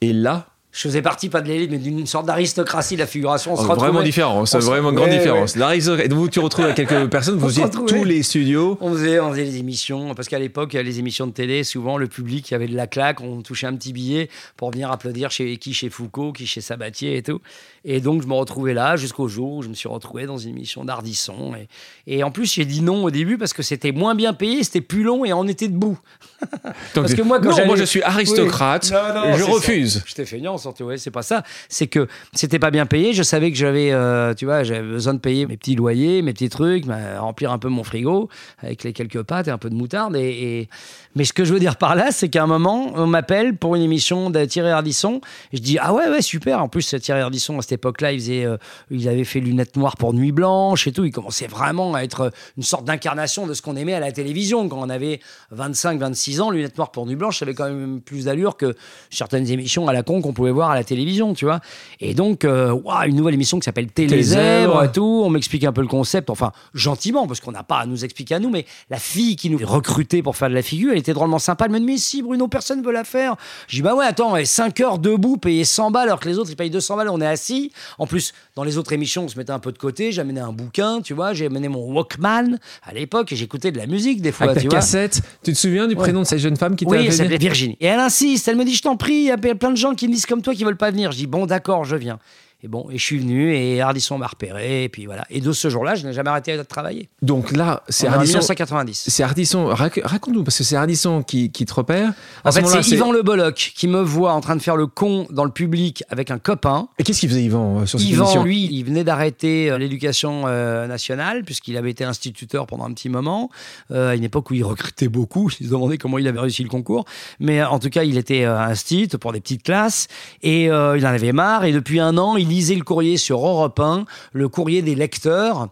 Et 0.00 0.12
là, 0.12 0.48
je 0.74 0.80
faisais 0.80 1.02
partie 1.02 1.28
pas 1.28 1.40
de 1.40 1.46
l'élite, 1.46 1.70
mais 1.70 1.78
d'une 1.78 2.04
sorte 2.04 2.26
d'aristocratie 2.26 2.96
de 2.96 3.00
la 3.00 3.06
figuration. 3.06 3.52
On 3.52 3.56
se 3.56 3.62
oh, 3.62 3.74
vraiment 3.76 4.02
différent, 4.02 4.44
c'est 4.44 4.58
vraiment 4.58 4.90
une 4.90 4.96
grande 4.96 5.10
différence. 5.10 5.54
Ouais. 5.54 6.08
Vous, 6.08 6.28
tu 6.28 6.40
retrouves 6.40 6.74
quelques 6.74 7.08
personnes, 7.08 7.36
vous 7.36 7.48
faisiez 7.48 7.70
tous 7.70 8.02
les 8.02 8.24
studios. 8.24 8.76
On 8.80 8.92
faisait, 8.92 9.20
on 9.20 9.30
faisait 9.30 9.44
les 9.44 9.58
émissions, 9.58 10.16
parce 10.16 10.26
qu'à 10.26 10.40
l'époque, 10.40 10.72
les 10.72 10.98
émissions 10.98 11.28
de 11.28 11.32
télé, 11.32 11.62
souvent 11.62 11.96
le 11.96 12.08
public 12.08 12.52
avait 12.52 12.66
de 12.66 12.74
la 12.74 12.88
claque, 12.88 13.20
on 13.20 13.40
touchait 13.42 13.68
un 13.68 13.74
petit 13.76 13.92
billet 13.92 14.28
pour 14.56 14.72
venir 14.72 14.90
applaudir 14.90 15.30
chez 15.30 15.56
qui 15.58 15.74
chez 15.74 15.90
Foucault, 15.90 16.32
qui 16.32 16.44
chez 16.44 16.60
Sabatier 16.60 17.18
et 17.18 17.22
tout. 17.22 17.40
Et 17.84 18.00
donc 18.00 18.22
je 18.22 18.26
me 18.26 18.34
retrouvais 18.34 18.74
là 18.74 18.96
jusqu'au 18.96 19.28
jour 19.28 19.52
où 19.52 19.62
je 19.62 19.68
me 19.68 19.74
suis 19.74 19.88
retrouvé 19.88 20.26
dans 20.26 20.38
une 20.38 20.50
émission 20.50 20.84
d'Ardisson. 20.84 21.52
Et, 21.54 22.16
et, 22.16 22.24
en 22.24 22.32
plus, 22.32 22.52
j'ai 22.52 22.64
dit 22.64 22.80
non 22.80 23.04
au 23.04 23.10
début 23.10 23.38
parce 23.38 23.52
que 23.52 23.62
c'était 23.62 23.92
moins 23.92 24.16
bien 24.16 24.32
payé, 24.32 24.64
c'était 24.64 24.80
plus 24.80 25.04
long 25.04 25.24
et 25.24 25.32
on 25.32 25.46
était 25.46 25.68
debout. 25.68 25.98
parce 26.94 27.14
que 27.14 27.22
moi, 27.22 27.38
quand 27.38 27.56
non, 27.56 27.66
moi 27.66 27.76
je 27.76 27.84
suis 27.84 28.02
aristocrate, 28.02 28.86
je 28.86 29.44
refuse. 29.44 30.02
J'étais 30.06 30.24
feignant 30.72 30.88
ouais, 30.90 30.98
c'est 30.98 31.10
pas 31.10 31.22
ça. 31.22 31.42
C'est 31.68 31.86
que 31.86 32.08
c'était 32.32 32.58
pas 32.58 32.70
bien 32.70 32.86
payé. 32.86 33.12
Je 33.12 33.22
savais 33.22 33.50
que 33.50 33.56
j'avais, 33.56 33.92
euh, 33.92 34.34
tu 34.34 34.44
vois, 34.44 34.62
j'avais 34.62 34.82
besoin 34.82 35.14
de 35.14 35.18
payer 35.18 35.46
mes 35.46 35.56
petits 35.56 35.74
loyers, 35.74 36.22
mes 36.22 36.32
petits 36.32 36.48
trucs, 36.48 36.84
remplir 37.18 37.52
un 37.52 37.58
peu 37.58 37.68
mon 37.68 37.84
frigo 37.84 38.28
avec 38.58 38.84
les 38.84 38.92
quelques 38.92 39.22
pâtes 39.22 39.48
et 39.48 39.50
un 39.50 39.58
peu 39.58 39.70
de 39.70 39.74
moutarde. 39.74 40.16
Et, 40.16 40.68
Mais 41.14 41.24
ce 41.24 41.32
que 41.32 41.44
je 41.44 41.52
veux 41.52 41.60
dire 41.60 41.76
par 41.76 41.94
là, 41.94 42.10
c'est 42.10 42.28
qu'à 42.28 42.42
un 42.42 42.46
moment, 42.46 42.92
on 42.94 43.06
m'appelle 43.06 43.56
pour 43.56 43.76
une 43.76 43.82
émission 43.82 44.30
de 44.30 44.44
Thierry 44.44 44.70
Ardisson. 44.70 45.20
Et 45.52 45.58
je 45.58 45.62
dis, 45.62 45.78
ah 45.78 45.92
ouais, 45.92 46.08
ouais, 46.08 46.22
super. 46.22 46.62
En 46.62 46.68
plus, 46.68 46.94
Thierry 47.00 47.20
Ardisson, 47.20 47.58
à 47.58 47.62
cette 47.62 47.72
époque-là, 47.72 48.12
il, 48.12 48.20
faisait, 48.20 48.44
euh, 48.44 48.56
il 48.90 49.08
avait 49.08 49.24
fait 49.24 49.40
Lunettes 49.40 49.76
Noires 49.76 49.96
pour 49.96 50.14
Nuit 50.14 50.32
Blanche 50.32 50.86
et 50.86 50.92
tout. 50.92 51.04
Il 51.04 51.12
commençait 51.12 51.46
vraiment 51.46 51.94
à 51.94 52.02
être 52.02 52.32
une 52.56 52.62
sorte 52.62 52.84
d'incarnation 52.84 53.46
de 53.46 53.54
ce 53.54 53.62
qu'on 53.62 53.76
aimait 53.76 53.94
à 53.94 54.00
la 54.00 54.12
télévision. 54.12 54.68
Quand 54.68 54.80
on 54.80 54.90
avait 54.90 55.20
25, 55.50 55.98
26 55.98 56.40
ans, 56.40 56.50
Lunettes 56.50 56.76
Noires 56.76 56.90
pour 56.90 57.06
Nuit 57.06 57.16
Blanche, 57.16 57.38
ça 57.38 57.44
avait 57.44 57.54
quand 57.54 57.68
même 57.68 58.00
plus 58.00 58.24
d'allure 58.24 58.56
que 58.56 58.74
certaines 59.10 59.50
émissions 59.50 59.88
à 59.88 59.92
la 59.92 60.02
con 60.02 60.20
qu'on 60.20 60.32
pouvait 60.32 60.50
voir 60.54 60.70
à 60.70 60.74
la 60.74 60.84
télévision, 60.84 61.34
tu 61.34 61.44
vois. 61.44 61.60
Et 62.00 62.14
donc, 62.14 62.44
euh, 62.44 62.74
une 63.06 63.16
nouvelle 63.16 63.34
émission 63.34 63.58
qui 63.58 63.64
s'appelle 63.64 63.88
Télézèbre 63.88 64.84
et 64.84 64.92
tout. 64.92 65.22
On 65.24 65.30
m'explique 65.30 65.64
un 65.64 65.72
peu 65.72 65.80
le 65.80 65.86
concept, 65.86 66.30
enfin, 66.30 66.52
gentiment, 66.72 67.26
parce 67.26 67.40
qu'on 67.40 67.52
n'a 67.52 67.62
pas 67.62 67.78
à 67.78 67.86
nous 67.86 68.04
expliquer 68.04 68.36
à 68.36 68.38
nous, 68.38 68.50
mais 68.50 68.64
la 68.90 68.98
fille 68.98 69.36
qui 69.36 69.50
nous 69.50 69.58
recrutait 69.62 70.22
pour 70.22 70.36
faire 70.36 70.48
de 70.48 70.54
la 70.54 70.62
figure, 70.62 70.92
elle 70.92 70.98
était 70.98 71.12
drôlement 71.12 71.38
sympa. 71.38 71.66
Elle 71.66 71.72
me 71.72 71.78
dit, 71.78 71.86
mais 71.86 71.98
si, 71.98 72.22
Bruno, 72.22 72.48
personne 72.48 72.80
ne 72.80 72.86
veut 72.86 72.92
la 72.92 73.04
faire. 73.04 73.36
Je 73.68 73.76
dis, 73.76 73.82
bah 73.82 73.94
ouais, 73.94 74.06
attends, 74.06 74.34
5 74.42 74.80
heures 74.80 74.98
debout, 74.98 75.36
payer 75.36 75.64
100 75.64 75.90
balles, 75.90 76.08
alors 76.08 76.20
que 76.20 76.28
les 76.28 76.38
autres, 76.38 76.50
ils 76.50 76.56
payent 76.56 76.70
200 76.70 76.96
balles, 76.96 77.08
on 77.08 77.20
est 77.20 77.26
assis. 77.26 77.72
En 77.98 78.06
plus, 78.06 78.32
dans 78.56 78.64
les 78.64 78.78
autres 78.78 78.92
émissions, 78.92 79.24
on 79.24 79.28
se 79.28 79.36
mettait 79.36 79.52
un 79.52 79.58
peu 79.58 79.72
de 79.72 79.78
côté. 79.78 80.12
J'amenais 80.12 80.40
un 80.40 80.52
bouquin, 80.52 81.00
tu 81.02 81.14
vois. 81.14 81.32
J'ai 81.32 81.46
amené 81.46 81.68
mon 81.68 81.92
Walkman 81.92 82.58
à 82.82 82.92
l'époque 82.92 83.32
et 83.32 83.36
j'écoutais 83.36 83.72
de 83.72 83.78
la 83.78 83.86
musique 83.86 84.22
des 84.22 84.32
fois. 84.32 84.50
Avec 84.50 84.62
tu 84.62 84.68
ta 84.68 84.76
cassette. 84.76 85.22
Tu 85.42 85.52
te 85.52 85.58
souviens 85.58 85.88
du 85.88 85.96
prénom 85.96 86.20
de 86.20 86.26
cette 86.26 86.38
jeune 86.38 86.56
femme 86.56 86.76
qui 86.76 86.84
t'a 86.84 86.90
Oui, 86.90 87.06
elle 87.06 87.12
s'appelait 87.12 87.38
Virginie. 87.38 87.76
Et 87.80 87.86
elle 87.86 88.00
insiste. 88.00 88.48
Elle 88.48 88.56
me 88.56 88.64
dit, 88.64 88.74
je 88.74 88.82
t'en 88.82 88.96
prie, 88.96 89.14
il 89.14 89.24
y 89.24 89.30
a 89.30 89.36
plein 89.36 89.70
de 89.70 89.76
gens 89.76 89.94
qui 89.94 90.08
me 90.08 90.12
disent 90.12 90.26
comme 90.26 90.42
toi 90.44 90.54
qui 90.54 90.64
veulent 90.64 90.76
pas 90.76 90.90
venir. 90.90 91.10
Je 91.10 91.16
dis, 91.18 91.26
bon, 91.26 91.46
d'accord, 91.46 91.84
je 91.84 91.96
viens. 91.96 92.18
Et 92.64 92.68
bon, 92.68 92.88
et 92.90 92.96
je 92.96 93.04
suis 93.04 93.18
venu 93.18 93.54
et 93.54 93.82
Ardisson 93.82 94.16
m'a 94.16 94.26
repéré 94.26 94.84
et 94.84 94.88
puis 94.88 95.04
voilà. 95.04 95.26
Et 95.28 95.42
de 95.42 95.52
ce 95.52 95.68
jour-là, 95.68 95.96
je 95.96 96.06
n'ai 96.06 96.14
jamais 96.14 96.30
arrêté 96.30 96.56
de 96.56 96.62
travailler. 96.62 97.10
Donc 97.20 97.54
là, 97.54 97.82
c'est 97.90 98.06
Ardisson. 98.06 98.38
1990. 98.38 99.04
C'est 99.06 99.22
Ardisson. 99.22 99.66
Raconte-nous 99.66 100.44
parce 100.44 100.56
que 100.56 100.64
c'est 100.64 100.76
Ardisson 100.76 101.22
qui, 101.22 101.50
qui, 101.50 101.66
te 101.66 101.74
repère. 101.74 102.14
en 102.42 102.52
fait, 102.52 102.64
c'est 102.66 102.88
Yvan 102.94 103.12
Le 103.12 103.22
Bolloc 103.22 103.72
qui 103.76 103.86
me 103.86 104.00
voit 104.00 104.32
en 104.32 104.40
train 104.40 104.56
de 104.56 104.62
faire 104.62 104.76
le 104.76 104.86
con 104.86 105.26
dans 105.28 105.44
le 105.44 105.50
public 105.50 106.04
avec 106.08 106.30
un 106.30 106.38
copain. 106.38 106.88
Et 106.98 107.02
qu'est-ce 107.02 107.20
qu'il 107.20 107.28
faisait 107.28 107.44
Yvan 107.44 107.80
euh, 107.80 107.86
sur 107.86 108.00
cette 108.00 108.08
Yvan, 108.08 108.42
lui, 108.42 108.66
il 108.72 108.82
venait 108.84 109.04
d'arrêter 109.04 109.70
euh, 109.70 109.76
l'éducation 109.76 110.44
euh, 110.46 110.86
nationale 110.86 111.44
puisqu'il 111.44 111.76
avait 111.76 111.90
été 111.90 112.04
instituteur 112.04 112.66
pendant 112.66 112.86
un 112.86 112.94
petit 112.94 113.10
moment 113.10 113.50
à 113.92 114.14
une 114.14 114.24
époque 114.24 114.50
où 114.50 114.54
il 114.54 114.64
recrutait 114.64 115.08
beaucoup. 115.08 115.50
Je 115.50 115.64
me 115.64 115.68
demandais 115.68 115.98
comment 115.98 116.16
il 116.16 116.26
avait 116.26 116.40
réussi 116.40 116.62
le 116.62 116.70
concours, 116.70 117.04
mais 117.40 117.62
en 117.62 117.78
tout 117.78 117.90
cas, 117.90 118.04
il 118.04 118.16
était 118.16 118.44
instit 118.44 119.06
pour 119.20 119.34
des 119.34 119.42
petites 119.42 119.64
classes 119.64 120.08
et 120.42 120.64
il 120.64 120.70
en 121.06 121.10
avait 121.10 121.32
marre. 121.32 121.64
Et 121.64 121.72
depuis 121.72 122.00
un 122.00 122.16
an, 122.16 122.36
il 122.36 122.53
lisez 122.54 122.76
le 122.76 122.84
courrier 122.84 123.16
sur 123.16 123.44
Europe 123.44 123.80
1, 123.80 124.06
le 124.32 124.48
courrier 124.48 124.82
des 124.82 124.94
lecteurs. 124.94 125.68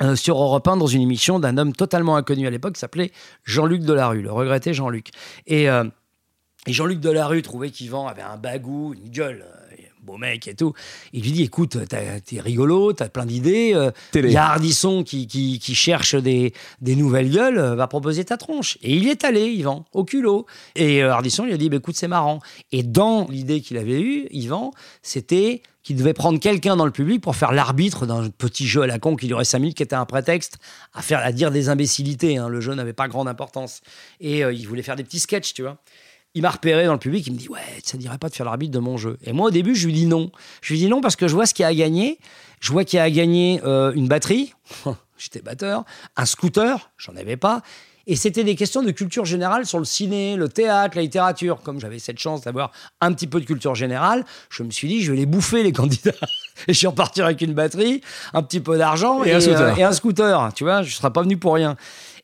Euh, 0.00 0.16
sur 0.16 0.40
Europe 0.40 0.66
1 0.66 0.78
dans 0.78 0.86
une 0.86 1.02
émission 1.02 1.38
d'un 1.38 1.58
homme 1.58 1.74
totalement 1.74 2.16
inconnu 2.16 2.46
à 2.46 2.50
l'époque 2.50 2.74
qui 2.74 2.80
s'appelait 2.80 3.12
Jean-Luc 3.44 3.82
Delarue, 3.82 4.22
le 4.22 4.32
regretté 4.32 4.72
Jean-Luc. 4.72 5.10
Et, 5.46 5.68
euh, 5.68 5.84
et 6.66 6.72
Jean-Luc 6.72 6.98
Delarue 6.98 7.42
trouvait 7.42 7.68
qu'Yvan 7.68 8.06
avait 8.08 8.22
un 8.22 8.38
bagou, 8.38 8.94
une 8.94 9.10
gueule 9.10 9.44
beau 10.02 10.18
mec 10.18 10.48
et 10.48 10.54
tout. 10.54 10.74
Il 11.12 11.22
lui 11.22 11.32
dit 11.32 11.42
écoute, 11.42 11.78
t'es 11.88 12.40
rigolo, 12.40 12.92
t'as 12.92 13.08
plein 13.08 13.26
d'idées. 13.26 13.72
Euh, 13.74 13.90
il 14.14 14.30
y 14.30 14.36
a 14.36 14.46
Hardisson 14.50 15.04
qui, 15.04 15.26
qui, 15.26 15.74
cherche 15.74 16.14
des, 16.14 16.52
des, 16.80 16.96
nouvelles 16.96 17.30
gueules, 17.30 17.58
euh, 17.58 17.74
va 17.74 17.86
proposer 17.86 18.24
ta 18.24 18.36
tronche. 18.36 18.78
Et 18.82 18.94
il 18.94 19.04
y 19.04 19.08
est 19.08 19.24
allé, 19.24 19.46
Yvan, 19.46 19.84
au 19.92 20.04
culot. 20.04 20.46
Et 20.74 21.02
euh, 21.02 21.12
Hardisson 21.12 21.44
lui 21.44 21.52
a 21.52 21.56
dit 21.56 21.68
bah, 21.68 21.76
écoute, 21.76 21.96
c'est 21.96 22.08
marrant. 22.08 22.40
Et 22.72 22.82
dans 22.82 23.26
l'idée 23.28 23.60
qu'il 23.60 23.78
avait 23.78 24.00
eue, 24.00 24.26
Yvan, 24.30 24.72
c'était 25.02 25.62
qu'il 25.82 25.96
devait 25.96 26.12
prendre 26.12 26.38
quelqu'un 26.38 26.76
dans 26.76 26.84
le 26.84 26.92
public 26.92 27.20
pour 27.20 27.36
faire 27.36 27.52
l'arbitre 27.52 28.06
d'un 28.06 28.28
petit 28.30 28.66
jeu 28.66 28.82
à 28.82 28.86
la 28.86 28.98
con 28.98 29.16
qui 29.16 29.26
durait 29.26 29.44
5 29.44 29.58
minutes, 29.58 29.76
qui 29.76 29.82
était 29.82 29.96
un 29.96 30.06
prétexte 30.06 30.58
à 30.94 31.02
faire 31.02 31.20
à 31.20 31.32
dire 31.32 31.50
des 31.50 31.68
imbécilités. 31.68 32.36
Hein. 32.36 32.48
Le 32.48 32.60
jeu 32.60 32.74
n'avait 32.74 32.92
pas 32.92 33.08
grande 33.08 33.28
importance. 33.28 33.80
Et 34.20 34.40
il 34.40 34.66
voulait 34.66 34.82
faire 34.82 34.96
des 34.96 35.04
petits 35.04 35.20
sketchs, 35.20 35.54
tu 35.54 35.62
vois 35.62 35.78
il 36.34 36.42
m'a 36.42 36.50
repéré 36.50 36.86
dans 36.86 36.94
le 36.94 36.98
public, 36.98 37.26
il 37.26 37.34
me 37.34 37.38
dit 37.38 37.48
Ouais, 37.48 37.60
ça 37.84 37.96
ne 37.96 38.02
dirait 38.02 38.18
pas 38.18 38.28
de 38.28 38.34
faire 38.34 38.46
l'arbitre 38.46 38.72
de 38.72 38.78
mon 38.78 38.96
jeu. 38.96 39.18
Et 39.24 39.32
moi, 39.32 39.48
au 39.48 39.50
début, 39.50 39.74
je 39.74 39.86
lui 39.86 39.92
dis 39.92 40.06
non. 40.06 40.30
Je 40.62 40.72
lui 40.72 40.80
dis 40.80 40.88
non 40.88 41.00
parce 41.00 41.16
que 41.16 41.28
je 41.28 41.34
vois 41.34 41.46
ce 41.46 41.54
qu'il 41.54 41.62
y 41.62 41.66
a 41.66 41.68
à 41.68 41.74
gagner. 41.74 42.18
Je 42.60 42.72
vois 42.72 42.84
qu'il 42.84 42.96
y 42.96 43.00
a 43.00 43.04
à 43.04 43.10
gagner 43.10 43.60
euh, 43.64 43.92
une 43.94 44.08
batterie, 44.08 44.54
j'étais 45.18 45.42
batteur, 45.42 45.84
un 46.16 46.24
scooter, 46.24 46.90
j'en 46.96 47.16
avais 47.16 47.36
pas. 47.36 47.62
Et 48.06 48.16
c'était 48.16 48.44
des 48.44 48.54
questions 48.54 48.82
de 48.82 48.90
culture 48.90 49.24
générale 49.24 49.66
sur 49.66 49.78
le 49.78 49.84
ciné, 49.84 50.36
le 50.36 50.48
théâtre, 50.48 50.96
la 50.96 51.02
littérature. 51.02 51.60
Comme 51.62 51.80
j'avais 51.80 51.98
cette 51.98 52.18
chance 52.18 52.42
d'avoir 52.42 52.72
un 53.00 53.12
petit 53.12 53.26
peu 53.26 53.40
de 53.40 53.44
culture 53.44 53.74
générale, 53.74 54.24
je 54.50 54.62
me 54.62 54.70
suis 54.70 54.88
dit, 54.88 55.02
je 55.02 55.12
vais 55.12 55.18
les 55.18 55.26
bouffer, 55.26 55.62
les 55.62 55.72
candidats. 55.72 56.12
Et 56.68 56.72
je 56.72 56.78
suis 56.78 56.86
reparti 56.86 57.22
avec 57.22 57.40
une 57.40 57.54
batterie, 57.54 58.00
un 58.34 58.42
petit 58.42 58.60
peu 58.60 58.76
d'argent 58.76 59.24
et, 59.24 59.32
un 59.32 59.40
scooter. 59.40 59.60
Euh, 59.60 59.76
et 59.76 59.82
un 59.82 59.92
scooter. 59.92 60.52
Tu 60.54 60.64
vois, 60.64 60.82
je 60.82 60.88
ne 60.88 60.92
serais 60.92 61.12
pas 61.12 61.22
venu 61.22 61.36
pour 61.36 61.54
rien. 61.54 61.76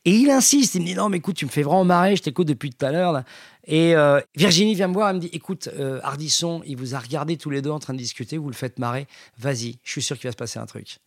Et 0.05 0.12
il 0.12 0.31
insiste, 0.31 0.75
il 0.75 0.83
me 0.83 0.87
dit 0.87 0.95
non, 0.95 1.09
mais 1.09 1.19
écoute, 1.19 1.37
tu 1.37 1.45
me 1.45 1.51
fais 1.51 1.62
vraiment 1.62 1.85
marrer, 1.85 2.17
je 2.17 2.23
t'écoute 2.23 2.47
depuis 2.47 2.71
tout 2.71 2.85
à 2.87 2.93
l'heure. 2.93 3.23
Et 3.67 3.95
euh, 3.95 4.21
Virginie 4.37 4.75
vient 4.75 4.88
me 4.88 4.95
voir, 4.95 5.11
elle 5.11 5.17
me 5.17 5.21
dit 5.21 5.31
écoute, 5.33 5.69
euh, 5.79 6.01
Ardisson, 6.03 6.62
il 6.64 6.77
vous 6.77 6.95
a 6.95 6.99
regardé 6.99 7.37
tous 7.37 7.51
les 7.51 7.61
deux 7.61 7.71
en 7.71 7.79
train 7.79 7.93
de 7.93 7.99
discuter, 7.99 8.38
vous 8.38 8.49
le 8.49 8.55
faites 8.55 8.79
marrer, 8.79 9.07
vas-y, 9.38 9.79
je 9.85 9.91
suis 9.91 10.03
sûr 10.03 10.19
qu'il 10.19 10.29
va 10.29 10.33
se 10.33 10.37
passer 10.37 10.59
un 10.59 10.67
truc. 10.67 10.99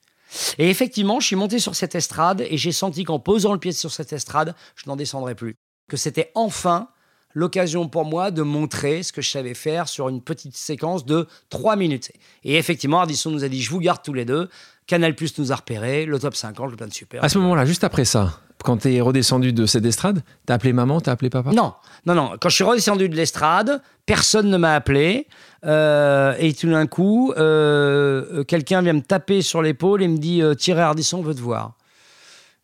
Et 0.58 0.70
effectivement, 0.70 1.20
je 1.20 1.28
suis 1.28 1.36
monté 1.36 1.60
sur 1.60 1.76
cette 1.76 1.96
estrade 1.96 2.46
et 2.50 2.58
j'ai 2.58 2.72
senti 2.72 3.04
qu'en 3.04 3.20
posant 3.20 3.54
le 3.54 3.60
pied 3.60 3.72
sur 3.72 3.92
cette 3.92 4.14
estrade, 4.14 4.56
je 4.76 4.90
n'en 4.90 4.96
descendrais 4.96 5.36
plus. 5.36 5.56
Que 5.90 5.98
c'était 5.98 6.32
enfin 6.36 6.90
l'occasion 7.34 7.88
pour 7.88 8.06
moi 8.06 8.32
de 8.32 8.42
montrer 8.42 9.04
ce 9.04 9.12
que 9.12 9.22
je 9.22 9.30
savais 9.30 9.54
faire 9.54 9.88
sur 9.88 10.10
une 10.10 10.22
petite 10.22 10.56
séquence 10.56 11.06
de 11.06 11.28
trois 11.50 11.76
minutes. 11.76 12.12
Et 12.44 12.58
effectivement, 12.58 13.00
Ardisson 13.00 13.32
nous 13.32 13.44
a 13.44 13.50
dit, 13.50 13.62
je 13.62 13.70
vous 13.70 13.80
garde 13.80 14.02
tous 14.04 14.14
les 14.14 14.26
deux, 14.26 14.50
Canal 14.88 15.16
Plus 15.16 15.38
nous 15.38 15.52
a 15.52 15.56
repérés, 15.56 16.06
le 16.06 16.20
top 16.20 16.36
50, 16.36 16.72
le 16.72 16.78
plein 16.78 16.88
de 16.88 16.94
super. 16.94 17.24
À 17.24 17.30
ce 17.30 17.38
moment-là, 17.38 17.66
juste 17.66 17.84
après 17.84 18.06
ça, 18.06 18.40
quand 18.64 18.78
tu 18.78 18.94
es 18.94 19.02
redescendu 19.02 19.54
de 19.54 19.66
cette 19.66 19.86
estrade, 19.86 20.24
t'as 20.46 20.56
appelé 20.56 20.74
maman, 20.74 21.02
t'as 21.02 21.14
appelé 21.14 21.30
papa? 21.30 21.52
Non, 21.52 21.74
non, 22.06 22.16
non. 22.16 22.32
Quand 22.40 22.50
je 22.50 22.56
suis 22.56 22.64
redescendu 22.64 23.10
de 23.10 23.16
l'estrade, 23.16 23.82
personne 24.06 24.50
ne 24.50 24.58
m'a 24.58 24.74
appelé. 24.74 25.28
Euh, 25.66 26.36
et 26.40 26.54
tout 26.54 26.70
d'un 26.70 26.88
coup, 26.88 27.34
euh, 27.38 28.44
quelqu'un 28.44 28.82
vient 28.82 28.94
me 28.94 29.02
taper 29.02 29.42
sur 29.42 29.62
l'épaule 29.62 30.04
et 30.04 30.08
me 30.08 30.18
dit 30.18 30.42
euh, 30.42 30.54
Thierry 30.54 30.82
Ardisson 30.82 31.22
veut 31.22 31.36
te 31.36 31.42
voir. 31.42 31.74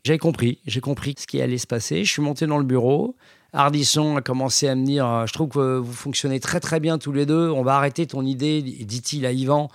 J'ai 0.04 0.18
compris, 0.18 0.60
j'ai 0.66 0.80
compris 0.80 1.16
ce 1.18 1.28
qui 1.28 1.42
allait 1.42 1.58
se 1.58 1.68
passer. 1.68 2.06
Je 2.06 2.12
suis 2.12 2.22
monté 2.22 2.48
dans 2.48 2.58
le 2.58 2.64
bureau. 2.64 3.16
Ardisson 3.54 4.18
a 4.18 4.22
commencé 4.22 4.68
à 4.68 4.76
me 4.76 4.86
dire 4.86 5.06
euh, 5.08 5.26
Je 5.26 5.34
trouve 5.34 5.50
que 5.50 5.78
vous 5.78 5.94
fonctionnez 5.94 6.40
très 6.40 6.60
très 6.60 6.80
bien 6.80 6.98
tous 6.98 7.12
les 7.12 7.26
deux. 7.26 7.50
On 7.50 7.64
va 7.64 7.76
arrêter 7.76 8.06
ton 8.06 8.26
idée, 8.26 8.62
dit-il 8.62 9.26
à 9.26 9.32
Yvan, 9.32 9.70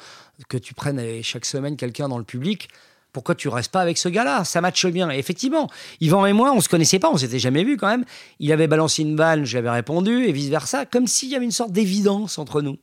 que 0.48 0.56
tu 0.56 0.74
prennes 0.74 1.22
chaque 1.22 1.44
semaine 1.44 1.76
quelqu'un 1.76 2.08
dans 2.08 2.18
le 2.18 2.24
public. 2.24 2.68
Pourquoi 3.12 3.34
tu 3.34 3.48
restes 3.48 3.70
pas 3.70 3.80
avec 3.80 3.98
ce 3.98 4.08
gars-là? 4.08 4.44
Ça 4.44 4.60
matche 4.62 4.86
bien. 4.86 5.10
Effectivement, 5.10 5.68
Yvan 6.00 6.24
et 6.24 6.32
moi, 6.32 6.52
on 6.54 6.60
se 6.60 6.68
connaissait 6.68 6.98
pas, 6.98 7.10
on 7.10 7.18
s'était 7.18 7.38
jamais 7.38 7.62
vu 7.62 7.76
quand 7.76 7.88
même. 7.88 8.04
Il 8.38 8.50
avait 8.52 8.68
balancé 8.68 9.02
une 9.02 9.16
balle, 9.16 9.44
j'avais 9.44 9.68
répondu, 9.68 10.24
et 10.24 10.32
vice 10.32 10.48
versa, 10.48 10.86
comme 10.86 11.06
s'il 11.06 11.28
y 11.28 11.36
avait 11.36 11.44
une 11.44 11.50
sorte 11.50 11.72
d'évidence 11.72 12.38
entre 12.38 12.62
nous. 12.62 12.78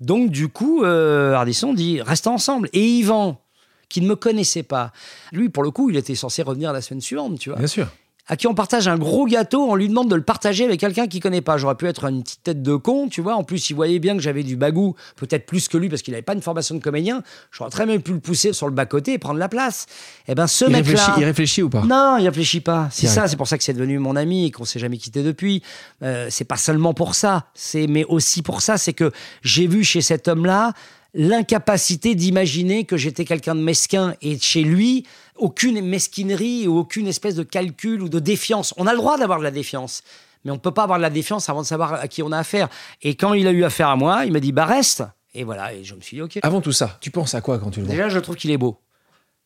Donc 0.00 0.30
du 0.30 0.48
coup, 0.48 0.84
euh, 0.84 1.34
Ardisson 1.34 1.74
dit 1.74 2.00
reste 2.00 2.28
ensemble. 2.28 2.68
Et 2.72 2.84
Yvan, 2.84 3.40
qui 3.88 4.00
ne 4.00 4.06
me 4.06 4.16
connaissait 4.16 4.62
pas, 4.62 4.92
lui 5.32 5.48
pour 5.48 5.64
le 5.64 5.72
coup, 5.72 5.90
il 5.90 5.96
était 5.96 6.14
censé 6.14 6.42
revenir 6.42 6.72
la 6.72 6.80
semaine 6.80 7.00
suivante, 7.00 7.38
tu 7.38 7.50
vois 7.50 7.58
Bien 7.58 7.66
sûr. 7.66 7.88
À 8.28 8.36
qui 8.36 8.46
on 8.46 8.54
partage 8.54 8.86
un 8.86 8.96
gros 8.96 9.26
gâteau, 9.26 9.68
on 9.68 9.74
lui 9.74 9.88
demande 9.88 10.08
de 10.08 10.14
le 10.14 10.22
partager 10.22 10.64
avec 10.64 10.78
quelqu'un 10.78 11.08
qui 11.08 11.18
connaît 11.18 11.40
pas. 11.40 11.56
J'aurais 11.56 11.74
pu 11.74 11.86
être 11.86 12.04
une 12.04 12.22
petite 12.22 12.42
tête 12.44 12.62
de 12.62 12.76
con, 12.76 13.08
tu 13.08 13.20
vois. 13.20 13.34
En 13.34 13.42
plus, 13.42 13.70
il 13.70 13.74
voyait 13.74 13.98
bien 13.98 14.14
que 14.14 14.22
j'avais 14.22 14.44
du 14.44 14.56
bagou, 14.56 14.94
peut-être 15.16 15.44
plus 15.44 15.66
que 15.68 15.76
lui 15.76 15.88
parce 15.88 16.02
qu'il 16.02 16.12
n'avait 16.12 16.22
pas 16.22 16.34
une 16.34 16.42
formation 16.42 16.76
de 16.76 16.80
comédien. 16.80 17.22
J'aurais 17.50 17.70
très 17.70 17.84
bien 17.84 17.98
pu 17.98 18.12
le 18.12 18.20
pousser 18.20 18.52
sur 18.52 18.66
le 18.66 18.72
bas-côté 18.72 19.14
et 19.14 19.18
prendre 19.18 19.40
la 19.40 19.48
place. 19.48 19.86
Eh 20.28 20.34
ben, 20.36 20.46
ce 20.46 20.64
mec-là. 20.64 21.16
il 21.18 21.24
réfléchit 21.24 21.62
ou 21.62 21.68
pas? 21.68 21.82
Non, 21.82 22.16
il 22.18 22.26
réfléchit 22.26 22.60
pas. 22.60 22.88
C'est 22.92 23.08
ça, 23.08 23.26
c'est 23.26 23.36
pour 23.36 23.48
ça 23.48 23.58
que 23.58 23.64
c'est 23.64 23.74
devenu 23.74 23.98
mon 23.98 24.14
ami 24.14 24.46
et 24.46 24.50
qu'on 24.52 24.64
s'est 24.64 24.78
jamais 24.78 24.98
quitté 24.98 25.22
depuis. 25.22 25.62
Euh, 26.02 26.28
c'est 26.30 26.44
pas 26.44 26.56
seulement 26.56 26.94
pour 26.94 27.14
ça, 27.16 27.46
c'est 27.54 27.86
mais 27.88 28.04
aussi 28.04 28.42
pour 28.42 28.62
ça, 28.62 28.78
c'est 28.78 28.92
que 28.92 29.10
j'ai 29.42 29.66
vu 29.66 29.82
chez 29.82 30.00
cet 30.00 30.28
homme-là 30.28 30.72
l'incapacité 31.14 32.14
d'imaginer 32.14 32.84
que 32.84 32.96
j'étais 32.96 33.24
quelqu'un 33.24 33.54
de 33.54 33.60
mesquin 33.60 34.14
et 34.22 34.38
chez 34.38 34.62
lui 34.62 35.04
aucune 35.36 35.80
mesquinerie 35.80 36.68
ou 36.68 36.78
aucune 36.78 37.06
espèce 37.06 37.34
de 37.34 37.42
calcul 37.42 38.02
ou 38.02 38.08
de 38.08 38.18
défiance. 38.18 38.74
On 38.76 38.86
a 38.86 38.92
le 38.92 38.98
droit 38.98 39.18
d'avoir 39.18 39.38
de 39.38 39.44
la 39.44 39.50
défiance. 39.50 40.02
Mais 40.44 40.50
on 40.50 40.54
ne 40.54 40.60
peut 40.60 40.72
pas 40.72 40.82
avoir 40.84 40.98
de 40.98 41.02
la 41.02 41.10
défiance 41.10 41.48
avant 41.48 41.62
de 41.62 41.66
savoir 41.66 41.94
à 41.94 42.08
qui 42.08 42.22
on 42.22 42.32
a 42.32 42.38
affaire. 42.38 42.68
Et 43.02 43.14
quand 43.14 43.32
il 43.32 43.46
a 43.46 43.52
eu 43.52 43.64
affaire 43.64 43.88
à 43.88 43.96
moi, 43.96 44.24
il 44.24 44.32
m'a 44.32 44.40
dit 44.40 44.52
bah 44.52 44.66
reste. 44.66 45.04
Et 45.34 45.44
voilà, 45.44 45.72
et 45.72 45.84
je 45.84 45.94
me 45.94 46.00
suis 46.00 46.16
dit 46.16 46.22
ok. 46.22 46.38
Avant 46.42 46.60
tout 46.60 46.72
ça, 46.72 46.98
tu 47.00 47.10
penses 47.10 47.34
à 47.34 47.40
quoi 47.40 47.58
quand 47.58 47.70
tu 47.70 47.80
le 47.80 47.86
vois? 47.86 47.94
Déjà, 47.94 48.08
je 48.08 48.18
trouve 48.18 48.36
qu'il 48.36 48.50
est 48.50 48.58
beau. 48.58 48.78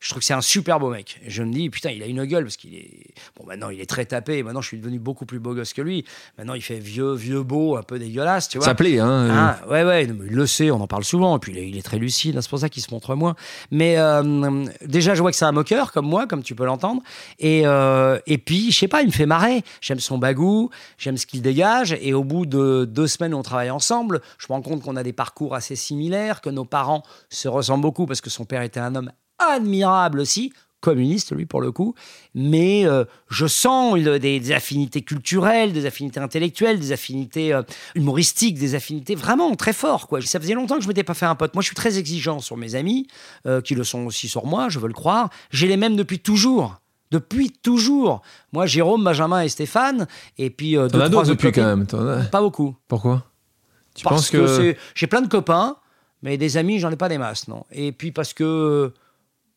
Je 0.07 0.13
trouve 0.13 0.21
que 0.21 0.25
c'est 0.25 0.35
un 0.35 0.41
super 0.41 0.79
beau 0.79 0.91
mec. 0.91 1.21
Je 1.27 1.43
me 1.43 1.53
dis, 1.53 1.69
putain, 1.69 1.91
il 1.91 2.01
a 2.01 2.07
une 2.07 2.25
gueule 2.27 2.45
parce 2.45 2.57
qu'il 2.57 2.77
est. 2.77 3.09
Bon, 3.37 3.45
maintenant, 3.45 3.71
il 3.71 3.81
est 3.81 3.91
très 3.91 4.05
tapé. 4.05 4.45
Maintenant, 4.45 4.61
je 4.61 4.69
suis 4.69 4.79
devenu 4.79 5.01
beaucoup 5.01 5.27
plus 5.27 5.41
beau 5.41 5.53
gosse 5.53 5.73
que 5.73 5.83
lui. 5.83 6.05
Maintenant, 6.39 6.55
il 6.55 6.63
fait 6.63 6.79
vieux, 6.79 7.13
vieux 7.15 7.43
beau, 7.43 7.77
un 7.77 7.83
peu 7.83 7.99
dégueulasse, 7.99 8.49
tu 8.49 8.59
vois. 8.59 8.65
Ça 8.65 8.77
plaît, 8.77 9.01
hein 9.01 9.09
euh, 9.09 9.31
Ah, 9.33 9.59
ouais, 9.69 9.83
ouais, 9.83 10.05
il 10.05 10.13
le 10.13 10.47
sait, 10.47 10.71
on 10.71 10.81
en 10.81 10.87
parle 10.87 11.03
souvent. 11.03 11.37
Et 11.37 11.41
puis, 11.41 11.51
il 11.51 11.59
est, 11.59 11.69
il 11.71 11.77
est 11.77 11.83
très 11.83 11.99
lucide, 11.99 12.37
hein, 12.37 12.41
c'est 12.41 12.49
pour 12.49 12.61
ça 12.61 12.69
qu'il 12.69 12.85
se 12.85 12.93
montre 12.93 13.17
moins. 13.17 13.35
Mais 13.73 13.99
euh, 13.99 14.65
déjà, 14.85 15.17
je 15.17 15.23
vois 15.23 15.33
que 15.33 15.37
c'est 15.37 15.45
un 15.45 15.51
moqueur, 15.51 15.91
comme 15.91 16.07
moi, 16.07 16.29
comme 16.29 16.45
tu 16.45 16.55
peux 16.55 16.67
l'entendre. 16.67 17.03
Et, 17.41 17.63
euh, 17.65 18.21
et 18.29 18.39
puis, 18.39 18.71
je 18.71 18.79
sais 18.79 18.89
pas, 18.89 19.03
il 19.03 19.09
me 19.09 19.13
fait 19.13 19.27
marrer. 19.27 19.65
J'aime 19.81 19.99
son 19.99 20.19
bagou, 20.19 20.71
j'aime 20.99 21.17
ce 21.17 21.27
qu'il 21.27 21.43
dégage. 21.43 21.97
Et 22.01 22.15
au 22.15 22.23
bout 22.23 22.47
de 22.47 22.85
deux 22.85 23.09
semaines 23.09 23.35
où 23.35 23.39
on 23.39 23.43
travaille 23.43 23.73
ensemble, 23.73 24.21
je 24.39 24.47
me 24.49 24.53
rends 24.53 24.63
compte 24.63 24.85
qu'on 24.85 24.95
a 24.95 25.03
des 25.03 25.13
parcours 25.13 25.57
assez 25.57 25.75
similaires, 25.75 26.43
que 26.43 26.51
nos 26.51 26.65
parents 26.65 27.03
se 27.29 27.49
ressemblent 27.49 27.83
beaucoup 27.83 28.07
parce 28.07 28.21
que 28.21 28.31
son 28.31 28.45
père 28.45 28.63
était 28.63 28.79
un 28.79 28.95
homme 28.95 29.11
admirable 29.39 30.21
aussi 30.21 30.53
communiste, 30.81 31.35
lui, 31.35 31.47
pour 31.47 31.61
le 31.61 31.73
coup. 31.73 31.95
Mais 32.35 32.87
euh, 32.87 33.05
je 33.29 33.47
sens 33.47 33.97
une- 33.97 34.19
des, 34.19 34.39
des 34.39 34.53
affinités 34.53 35.03
culturelles, 35.03 35.73
des 35.73 35.85
affinités 35.87 36.21
intellectuelles, 36.21 36.79
des 36.79 36.93
affinités 36.93 37.53
euh, 37.53 37.63
humoristiques, 37.97 38.57
des 38.59 38.75
affinités 38.77 39.15
vraiment 39.17 39.53
très 39.57 39.73
fortes. 39.73 40.09
Quoi. 40.09 40.21
Ça 40.23 40.39
faisait 40.39 40.55
longtemps 40.55 40.77
que 40.77 40.83
je 40.83 40.89
m'étais 40.89 41.03
pas 41.03 41.15
fait 41.15 41.27
un 41.27 41.35
pote. 41.35 41.55
Moi, 41.55 41.63
je 41.63 41.67
suis 41.67 41.75
très 41.75 41.99
exigeant 41.99 42.39
sur 42.41 42.57
mes 42.57 42.77
amis, 42.77 43.09
euh, 43.47 43.61
qui 43.61 43.75
le 43.75 43.83
sont 43.85 44.05
aussi 44.07 44.29
sur 44.29 44.47
moi, 44.47 44.69
je 44.69 44.79
veux 44.79 44.87
le 44.87 44.95
croire. 44.95 45.31
J'ai 45.51 45.67
les 45.67 45.77
mêmes 45.77 45.97
depuis 45.97 46.21
toujours. 46.21 46.77
Depuis 47.11 47.51
toujours. 47.51 48.23
Moi, 48.53 48.67
Jérôme, 48.67 49.03
Benjamin 49.03 49.41
et 49.43 49.49
Stéphane. 49.49 50.07
Et 50.39 50.51
puis, 50.51 50.77
euh, 50.77 50.89
T'en 50.89 51.01
as 51.01 51.09
d'autres 51.09 51.31
autres 51.31 51.43
depuis 51.43 51.53
quand 51.53 51.65
même. 51.65 51.87
as- 51.93 52.27
Pas 52.27 52.41
beaucoup. 52.41 52.77
Pourquoi? 52.87 53.25
Tu 53.95 54.05
parce 54.05 54.17
penses 54.17 54.31
que, 54.31 54.73
que, 54.73 54.77
j'ai 54.95 55.07
plein 55.07 55.23
de 55.23 55.29
copains, 55.29 55.77
mais 56.23 56.37
des 56.37 56.59
amis, 56.59 56.79
j'en 56.79 56.91
ai 56.93 56.97
pas 56.97 57.09
des 57.09 57.19
masses, 57.19 57.49
non. 57.49 57.65
Et 57.73 57.91
puis 57.93 58.13
parce 58.13 58.35
que 58.35 58.93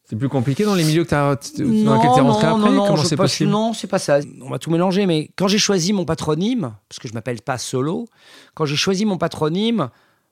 c'est 0.09 0.15
plus 0.15 0.29
compliqué 0.29 0.63
dans 0.65 0.73
les 0.75 0.83
milieux 0.83 1.03
que 1.03 1.09
dans 1.11 1.29
non, 1.29 1.93
lesquels 1.95 2.11
t'es 2.15 2.21
rentré 2.21 2.47
non, 2.47 2.55
après? 2.57 2.71
non, 2.71 2.87
Comment 2.87 3.03
c'est 3.03 3.15
pense- 3.15 3.25
possible? 3.25 3.51
Non, 3.51 3.73
c'est 3.73 3.87
pas 3.87 3.99
ça. 3.99 4.19
On 4.41 4.49
va 4.49 4.57
tout 4.57 4.71
mélanger, 4.71 5.05
mais 5.05 5.29
quand 5.35 5.47
j'ai 5.47 5.59
choisi 5.59 5.93
mon 5.93 6.03
patronyme, 6.05 6.73
parce 6.89 6.97
que 6.99 7.07
je 7.07 7.13
m'appelle 7.13 7.41
pas 7.41 7.57
Solo, 7.59 8.07
quand 8.55 8.65
j'ai 8.65 8.75
choisi 8.75 9.05
mon 9.05 9.17
patronyme 9.19 9.89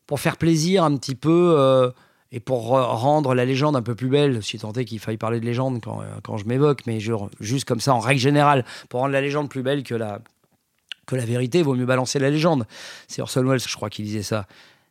pour 0.08 0.20
faire 0.20 0.38
plaisir 0.38 0.84
un 0.84 0.96
petit 0.98 1.14
peu 1.16 1.56
euh, 1.58 1.92
et 2.32 2.40
pour 2.40 2.72
re- 2.74 2.82
rendre 2.96 3.36
la 3.36 3.46
légende 3.46 3.76
un 3.76 3.82
peu 3.84 3.94
plus 3.94 4.10
belle, 4.10 4.42
si 4.42 4.58
tant 4.58 4.74
est 4.74 4.84
qu'il 4.86 5.00
faille 5.00 5.18
parler 5.18 5.40
de 5.40 5.46
légende 5.46 5.80
quand, 5.84 6.02
euh, 6.02 6.06
quand 6.24 6.38
je 6.38 6.46
m'évoque, 6.46 6.82
mais 6.88 7.00
je- 7.00 7.14
juste 7.40 7.66
comme 7.66 7.80
ça 7.80 7.94
en 7.94 8.00
règle 8.00 8.20
générale, 8.20 8.66
pour 8.90 9.02
rendre 9.02 9.14
la 9.14 9.22
légende 9.22 9.48
plus 9.50 9.62
belle 9.62 9.84
que 9.84 9.94
la, 9.96 10.20
que 11.06 11.16
la 11.16 11.26
vérité, 11.26 11.62
vaut 11.62 11.76
mieux 11.76 11.86
balancer 11.86 12.18
la 12.20 12.30
légende. 12.32 12.66
C'est 13.08 13.22
Orson 13.22 13.44
Welles, 13.46 13.60
je 13.60 13.76
crois, 13.76 13.90
qui 13.90 14.02
disait 14.04 14.24
ça. 14.24 14.48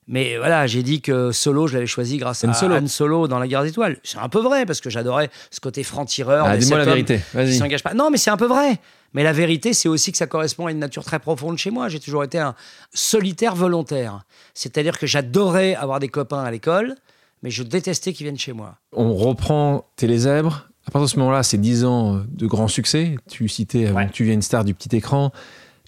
Mais 0.08 0.36
voilà, 0.36 0.66
j'ai 0.68 0.84
dit 0.84 1.00
que 1.00 1.32
Solo, 1.32 1.66
je 1.66 1.74
l'avais 1.74 1.86
choisi 1.86 2.16
grâce 2.18 2.44
à 2.44 2.52
Solo. 2.54 2.76
Han 2.76 2.86
Solo 2.86 3.26
dans 3.26 3.40
La 3.40 3.48
Guerre 3.48 3.64
des 3.64 3.70
Étoiles. 3.70 3.98
C'est 4.04 4.18
un 4.18 4.28
peu 4.28 4.38
vrai, 4.40 4.64
parce 4.64 4.80
que 4.80 4.88
j'adorais 4.88 5.30
ce 5.50 5.58
côté 5.58 5.82
franc-tireur. 5.82 6.46
Ah, 6.46 6.56
Dis-moi 6.56 6.78
la 6.78 6.84
vérité, 6.84 7.20
vas-y. 7.34 7.54
s'engage 7.56 7.82
pas. 7.82 7.92
Non, 7.94 8.10
mais 8.10 8.16
c'est 8.16 8.30
un 8.30 8.36
peu 8.36 8.46
vrai. 8.46 8.78
Mais 9.14 9.24
la 9.24 9.32
vérité, 9.32 9.72
c'est 9.72 9.88
aussi 9.88 10.12
que 10.12 10.18
ça 10.18 10.26
correspond 10.28 10.66
à 10.66 10.70
une 10.70 10.78
nature 10.78 11.02
très 11.04 11.18
profonde 11.18 11.58
chez 11.58 11.70
moi. 11.70 11.88
J'ai 11.88 11.98
toujours 11.98 12.22
été 12.22 12.38
un 12.38 12.54
solitaire 12.94 13.54
volontaire. 13.56 14.20
C'est-à-dire 14.54 14.98
que 14.98 15.06
j'adorais 15.06 15.74
avoir 15.74 15.98
des 16.00 16.08
copains 16.08 16.42
à 16.44 16.50
l'école, 16.50 16.94
mais 17.42 17.50
je 17.50 17.62
détestais 17.64 18.12
qu'ils 18.12 18.24
viennent 18.26 18.38
chez 18.38 18.52
moi. 18.52 18.76
On 18.92 19.14
reprend 19.14 19.88
Télézèbre. 19.96 20.68
À 20.86 20.92
partir 20.92 21.06
de 21.06 21.10
ce 21.10 21.18
moment-là, 21.18 21.42
c'est 21.42 21.58
10 21.58 21.84
ans 21.84 22.22
de 22.28 22.46
grand 22.46 22.68
succès. 22.68 23.16
Tu 23.28 23.48
citais 23.48 23.86
avant 23.86 23.98
Ouais. 23.98 24.06
que 24.06 24.12
tu 24.12 24.22
viennes 24.22 24.42
star 24.42 24.64
du 24.64 24.72
petit 24.72 24.94
écran, 24.94 25.32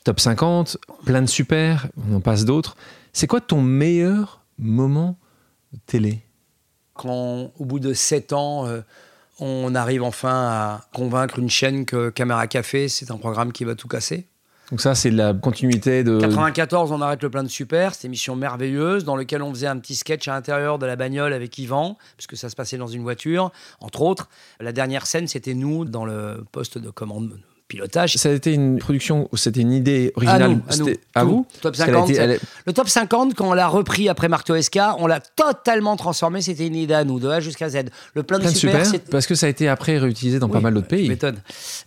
top 0.05 0.19
50, 0.19 0.77
plein 1.05 1.23
de 1.23 1.29
super, 1.29 1.87
on 2.11 2.17
en 2.17 2.21
passe 2.21 2.45
d'autres. 2.45 2.77
C'est 3.13 3.27
quoi 3.27 3.41
ton 3.41 3.63
meilleur 3.63 4.43
moment 4.59 5.19
télé? 5.87 6.23
Quand, 6.95 7.53
au 7.59 7.65
bout 7.65 7.81
de 7.81 7.93
sept 7.93 8.33
ans, 8.33 8.67
euh, 8.67 8.81
on 9.39 9.75
arrive 9.75 10.03
enfin 10.03 10.49
à 10.49 10.81
convaincre 10.93 11.39
une 11.39 11.51
chaîne 11.51 11.85
que 11.85 12.11
Caméra 12.11 12.47
Café, 12.47 12.89
c'est 12.89 13.11
un 13.11 13.19
programme 13.19 13.53
qui 13.53 13.65
va 13.65 13.75
tout 13.75 13.89
casser. 13.89 14.27
Donc 14.71 14.83
ça, 14.83 14.95
c'est 14.95 15.11
de 15.11 15.17
la 15.17 15.33
continuité 15.33 16.05
de... 16.05 16.21
94, 16.21 16.93
on 16.93 17.01
arrête 17.01 17.23
le 17.23 17.31
plein 17.31 17.43
de 17.43 17.49
super, 17.49 17.95
cette 17.95 18.05
émission 18.05 18.37
merveilleuse 18.37 19.05
dans 19.05 19.17
laquelle 19.17 19.43
on 19.43 19.51
faisait 19.51 19.67
un 19.67 19.79
petit 19.79 19.95
sketch 19.95 20.29
à 20.29 20.33
l'intérieur 20.33 20.79
de 20.79 20.85
la 20.85 20.95
bagnole 20.95 21.33
avec 21.33 21.57
Yvan, 21.57 21.97
puisque 22.19 22.37
ça 22.37 22.51
se 22.51 22.57
passait 22.57 22.77
dans 22.77 22.87
une 22.87 23.03
voiture, 23.03 23.51
entre 23.81 24.03
autres. 24.03 24.29
La 24.61 24.73
dernière 24.73 25.07
scène, 25.07 25.27
c'était 25.27 25.55
nous 25.55 25.87
dans 25.87 26.05
le 26.05 26.45
poste 26.53 26.77
de 26.77 26.91
commande 26.91 27.41
pilotage. 27.69 28.15
Ça 28.17 28.31
a 28.31 28.33
été 28.33 28.53
une 28.55 28.79
production, 28.79 29.29
c'était 29.35 29.61
une 29.61 29.73
idée 29.73 30.13
originale. 30.17 30.43
À 30.43 30.49
nous, 30.49 30.61
à 30.69 30.77
nous. 30.77 30.87
C'était- 30.87 31.01
à 31.15 31.23
Tout. 31.23 31.29
vous 31.29 31.47
Top 31.61 31.77
Parce 31.77 31.85
qu'elle 31.85 31.95
a 31.95 31.99
50, 31.99 32.11
été- 32.11 32.19
elle 32.21 32.31
est- 32.33 32.41
Le 32.67 32.73
top 32.73 32.89
50, 32.89 33.35
quand 33.35 33.49
on 33.49 33.53
l'a 33.53 33.69
repris 33.69 34.09
après 34.09 34.29
Marteau 34.29 34.55
SK, 34.61 34.79
on 34.99 35.07
l'a 35.07 35.21
totalement 35.21 35.97
transformé. 35.97 36.41
C'était 36.41 36.67
une 36.67 36.75
idée 36.77 36.95
à 36.95 37.05
nous, 37.05 37.21
de 37.21 37.29
A 37.29 37.41
jusqu'à 37.41 37.69
Z. 37.69 37.77
Le 38.15 38.23
plein 38.23 38.39
de 38.39 38.43
plein 38.45 38.53
de 38.53 38.57
super, 38.57 38.85
parce 39.11 39.27
que 39.27 39.35
ça 39.35 39.47
a 39.47 39.49
été 39.49 39.69
après 39.69 39.99
réutilisé 39.99 40.39
dans 40.39 40.49
pas 40.49 40.61
mal 40.61 40.75
d'autres 40.75 40.89
pays. 40.89 41.11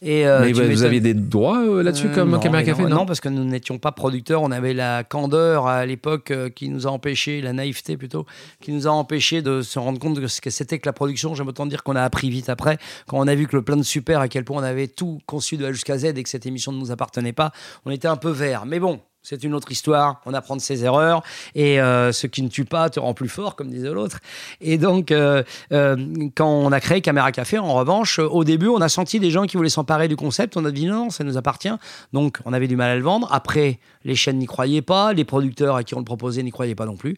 Et, 0.01 0.27
euh, 0.27 0.41
Mais 0.41 0.51
vous, 0.53 0.83
aviez 0.83 0.99
des 0.99 1.13
droits 1.13 1.61
euh, 1.63 1.83
là-dessus 1.83 2.07
Euh, 2.07 2.15
comme 2.15 2.39
Caméra 2.39 2.63
Café 2.63 2.83
non, 2.83 2.89
non, 2.89 3.05
parce 3.05 3.19
que 3.19 3.29
nous 3.29 3.43
n'étions 3.43 3.77
pas 3.77 3.91
producteurs. 3.91 4.41
On 4.41 4.51
avait 4.51 4.73
la 4.73 5.03
candeur 5.03 5.67
à 5.67 5.85
l'époque 5.85 6.31
euh, 6.31 6.49
qui 6.49 6.69
nous 6.69 6.87
a 6.87 6.91
empêché, 6.91 7.41
la 7.41 7.53
naïveté 7.53 7.97
plutôt, 7.97 8.25
qui 8.61 8.71
nous 8.71 8.87
a 8.87 8.91
empêché 8.91 9.41
de 9.41 9.61
se 9.61 9.79
rendre 9.79 9.99
compte 9.99 10.19
de 10.19 10.27
ce 10.27 10.41
que 10.41 10.49
c'était 10.49 10.79
que 10.79 10.87
la 10.87 10.93
production. 10.93 11.33
J'aime 11.35 11.47
autant 11.47 11.65
dire 11.65 11.83
qu'on 11.83 11.95
a 11.95 12.03
appris 12.03 12.29
vite 12.29 12.49
après, 12.49 12.77
quand 13.07 13.17
on 13.19 13.27
a 13.27 13.35
vu 13.35 13.47
que 13.47 13.55
le 13.55 13.61
plein 13.61 13.77
de 13.77 13.83
super, 13.83 14.19
à 14.19 14.27
quel 14.27 14.43
point 14.43 14.61
on 14.61 14.63
avait 14.63 14.87
tout 14.87 15.19
conçu 15.25 15.57
de 15.57 15.70
jusqu'à 15.71 15.97
Z 15.97 16.05
et 16.05 16.23
que 16.23 16.29
cette 16.29 16.45
émission 16.45 16.71
ne 16.71 16.79
nous 16.79 16.91
appartenait 16.91 17.33
pas, 17.33 17.51
on 17.85 17.91
était 17.91 18.07
un 18.07 18.17
peu 18.17 18.29
vert. 18.29 18.65
Mais 18.65 18.79
bon. 18.79 18.99
C'est 19.23 19.43
une 19.43 19.53
autre 19.53 19.71
histoire, 19.71 20.19
on 20.25 20.33
apprend 20.33 20.55
de 20.55 20.61
ses 20.61 20.83
erreurs 20.83 21.21
et 21.53 21.79
euh, 21.79 22.11
ce 22.11 22.25
qui 22.25 22.41
ne 22.41 22.47
tue 22.47 22.65
pas 22.65 22.89
te 22.89 22.99
rend 22.99 23.13
plus 23.13 23.29
fort, 23.29 23.55
comme 23.55 23.69
disait 23.69 23.91
l'autre. 23.91 24.19
Et 24.61 24.79
donc, 24.79 25.11
euh, 25.11 25.43
euh, 25.71 25.95
quand 26.35 26.49
on 26.49 26.71
a 26.71 26.79
créé 26.79 27.01
Caméra 27.01 27.31
Café, 27.31 27.59
en 27.59 27.75
revanche, 27.75 28.17
au 28.17 28.43
début, 28.43 28.67
on 28.67 28.81
a 28.81 28.89
senti 28.89 29.19
des 29.19 29.29
gens 29.29 29.45
qui 29.45 29.57
voulaient 29.57 29.69
s'emparer 29.69 30.07
du 30.07 30.15
concept. 30.15 30.57
On 30.57 30.65
a 30.65 30.71
dit 30.71 30.87
non, 30.87 31.11
ça 31.11 31.23
nous 31.23 31.37
appartient. 31.37 31.69
Donc, 32.13 32.39
on 32.45 32.53
avait 32.53 32.67
du 32.67 32.75
mal 32.75 32.89
à 32.89 32.95
le 32.95 33.03
vendre. 33.03 33.27
Après, 33.31 33.79
les 34.05 34.15
chaînes 34.15 34.39
n'y 34.39 34.47
croyaient 34.47 34.81
pas, 34.81 35.13
les 35.13 35.23
producteurs 35.23 35.75
à 35.75 35.83
qui 35.83 35.93
on 35.93 35.99
le 35.99 36.05
proposait 36.05 36.41
n'y 36.41 36.51
croyaient 36.51 36.73
pas 36.73 36.87
non 36.87 36.97
plus. 36.97 37.15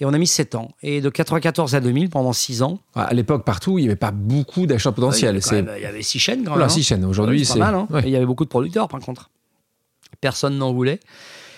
Et 0.00 0.06
on 0.06 0.12
a 0.14 0.18
mis 0.18 0.26
7 0.26 0.54
ans. 0.54 0.68
Et 0.82 1.00
de 1.00 1.08
94 1.10 1.74
à 1.74 1.80
2000, 1.80 2.08
pendant 2.10 2.32
6 2.32 2.62
ans, 2.62 2.78
À 2.94 3.12
l'époque, 3.12 3.44
partout, 3.44 3.78
il 3.78 3.82
n'y 3.82 3.88
avait 3.88 3.96
pas 3.96 4.10
beaucoup 4.12 4.66
d'achats 4.66 4.90
il 4.90 4.92
y 4.92 4.94
potentiels. 4.94 5.40
avait 5.46 5.62
même- 5.62 5.74
il 5.76 5.82
y 5.82 5.86
avait 5.86 6.02
6 6.02 6.18
chaînes 6.18 6.44
quand 6.44 6.52
même. 6.56 6.62
hein. 6.62 6.68
six 6.70 6.82
chaînes. 6.82 7.04
Aujourd'hui, 7.04 7.44
c'est 7.44 7.58
pas 7.58 7.72
mal. 7.72 7.74
hein. 7.74 7.86
ouais. 7.90 8.02
Et 8.04 8.06
il 8.06 8.10
y 8.12 8.16
avait 8.16 8.26
beaucoup 8.26 8.44
de 8.44 8.48
producteurs, 8.50 8.88
par 8.88 9.00
contre. 9.00 9.30
Personne 10.20 10.56
n'en 10.58 10.72
voulait. 10.72 11.00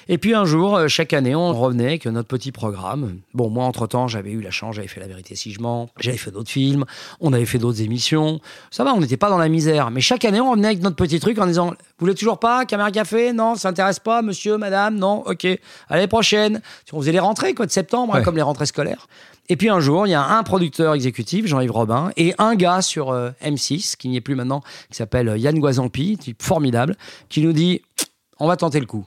Et 0.08 0.18
puis 0.18 0.34
un 0.34 0.44
jour, 0.44 0.76
euh, 0.76 0.88
chaque 0.88 1.12
année, 1.12 1.34
on 1.34 1.52
revenait 1.52 1.86
avec 1.86 2.06
notre 2.06 2.28
petit 2.28 2.52
programme. 2.52 3.18
Bon, 3.34 3.50
moi, 3.50 3.64
entre-temps, 3.64 4.08
j'avais 4.08 4.30
eu 4.30 4.40
la 4.40 4.50
chance, 4.50 4.76
j'avais 4.76 4.88
fait 4.88 5.00
La 5.00 5.06
vérité 5.06 5.34
si 5.34 5.52
je 5.52 5.60
mens, 5.60 5.88
j'avais 6.00 6.16
fait 6.16 6.30
d'autres 6.30 6.50
films, 6.50 6.84
on 7.20 7.32
avait 7.32 7.46
fait 7.46 7.58
d'autres 7.58 7.82
émissions. 7.82 8.40
Ça 8.70 8.84
va, 8.84 8.94
on 8.94 9.00
n'était 9.00 9.16
pas 9.16 9.30
dans 9.30 9.38
la 9.38 9.48
misère. 9.48 9.90
Mais 9.90 10.00
chaque 10.00 10.24
année, 10.24 10.40
on 10.40 10.50
revenait 10.50 10.68
avec 10.68 10.82
notre 10.82 10.96
petit 10.96 11.20
truc 11.20 11.38
en 11.38 11.46
disant 11.46 11.68
Vous 11.68 11.76
voulez 12.00 12.14
toujours 12.14 12.38
pas 12.38 12.64
Caméra 12.64 12.90
Café? 12.90 13.32
Non, 13.32 13.54
ça 13.54 13.68
intéresse 13.68 14.00
pas, 14.00 14.22
monsieur, 14.22 14.56
madame 14.56 14.96
Non, 14.96 15.22
ok. 15.26 15.46
Allez, 15.88 16.06
prochaine. 16.06 16.60
On 16.92 17.00
faisait 17.00 17.12
les 17.12 17.20
rentrées, 17.20 17.54
quoi, 17.54 17.66
de 17.66 17.70
septembre, 17.70 18.14
hein, 18.14 18.22
comme 18.22 18.36
les 18.36 18.42
rentrées 18.42 18.66
scolaires. 18.66 19.06
Et 19.48 19.56
puis 19.56 19.68
un 19.68 19.80
jour, 19.80 20.06
il 20.06 20.10
y 20.10 20.14
a 20.14 20.24
un 20.24 20.42
producteur 20.42 20.94
exécutif, 20.94 21.46
Jean-Yves 21.46 21.72
Robin, 21.72 22.10
et 22.16 22.34
un 22.38 22.54
gars 22.54 22.80
sur 22.80 23.10
euh, 23.10 23.30
M6, 23.44 23.96
qui 23.96 24.08
n'y 24.08 24.16
est 24.16 24.20
plus 24.20 24.34
maintenant, 24.34 24.62
qui 24.90 24.96
s'appelle 24.96 25.28
euh, 25.28 25.36
Yann 25.36 25.58
Guazampi, 25.58 26.16
type 26.16 26.42
formidable, 26.42 26.96
qui 27.28 27.42
nous 27.42 27.52
dit 27.52 27.82
On 28.38 28.46
va 28.46 28.56
tenter 28.56 28.80
le 28.80 28.86
coup. 28.86 29.06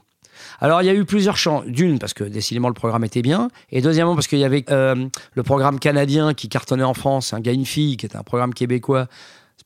Alors, 0.60 0.82
il 0.82 0.86
y 0.86 0.88
a 0.88 0.94
eu 0.94 1.04
plusieurs 1.04 1.36
champs. 1.36 1.62
D'une, 1.66 1.98
parce 1.98 2.14
que 2.14 2.24
décidément, 2.24 2.68
le 2.68 2.74
programme 2.74 3.04
était 3.04 3.22
bien. 3.22 3.48
Et 3.70 3.80
deuxièmement, 3.82 4.14
parce 4.14 4.26
qu'il 4.26 4.38
y 4.38 4.44
avait 4.44 4.64
euh, 4.70 5.08
le 5.34 5.42
programme 5.42 5.78
canadien 5.78 6.34
qui 6.34 6.48
cartonnait 6.48 6.84
en 6.84 6.94
France, 6.94 7.32
Un 7.32 7.40
gars, 7.40 7.52
une 7.52 7.66
fille, 7.66 7.96
qui 7.96 8.06
était 8.06 8.16
un 8.16 8.22
programme 8.22 8.54
québécois. 8.54 9.06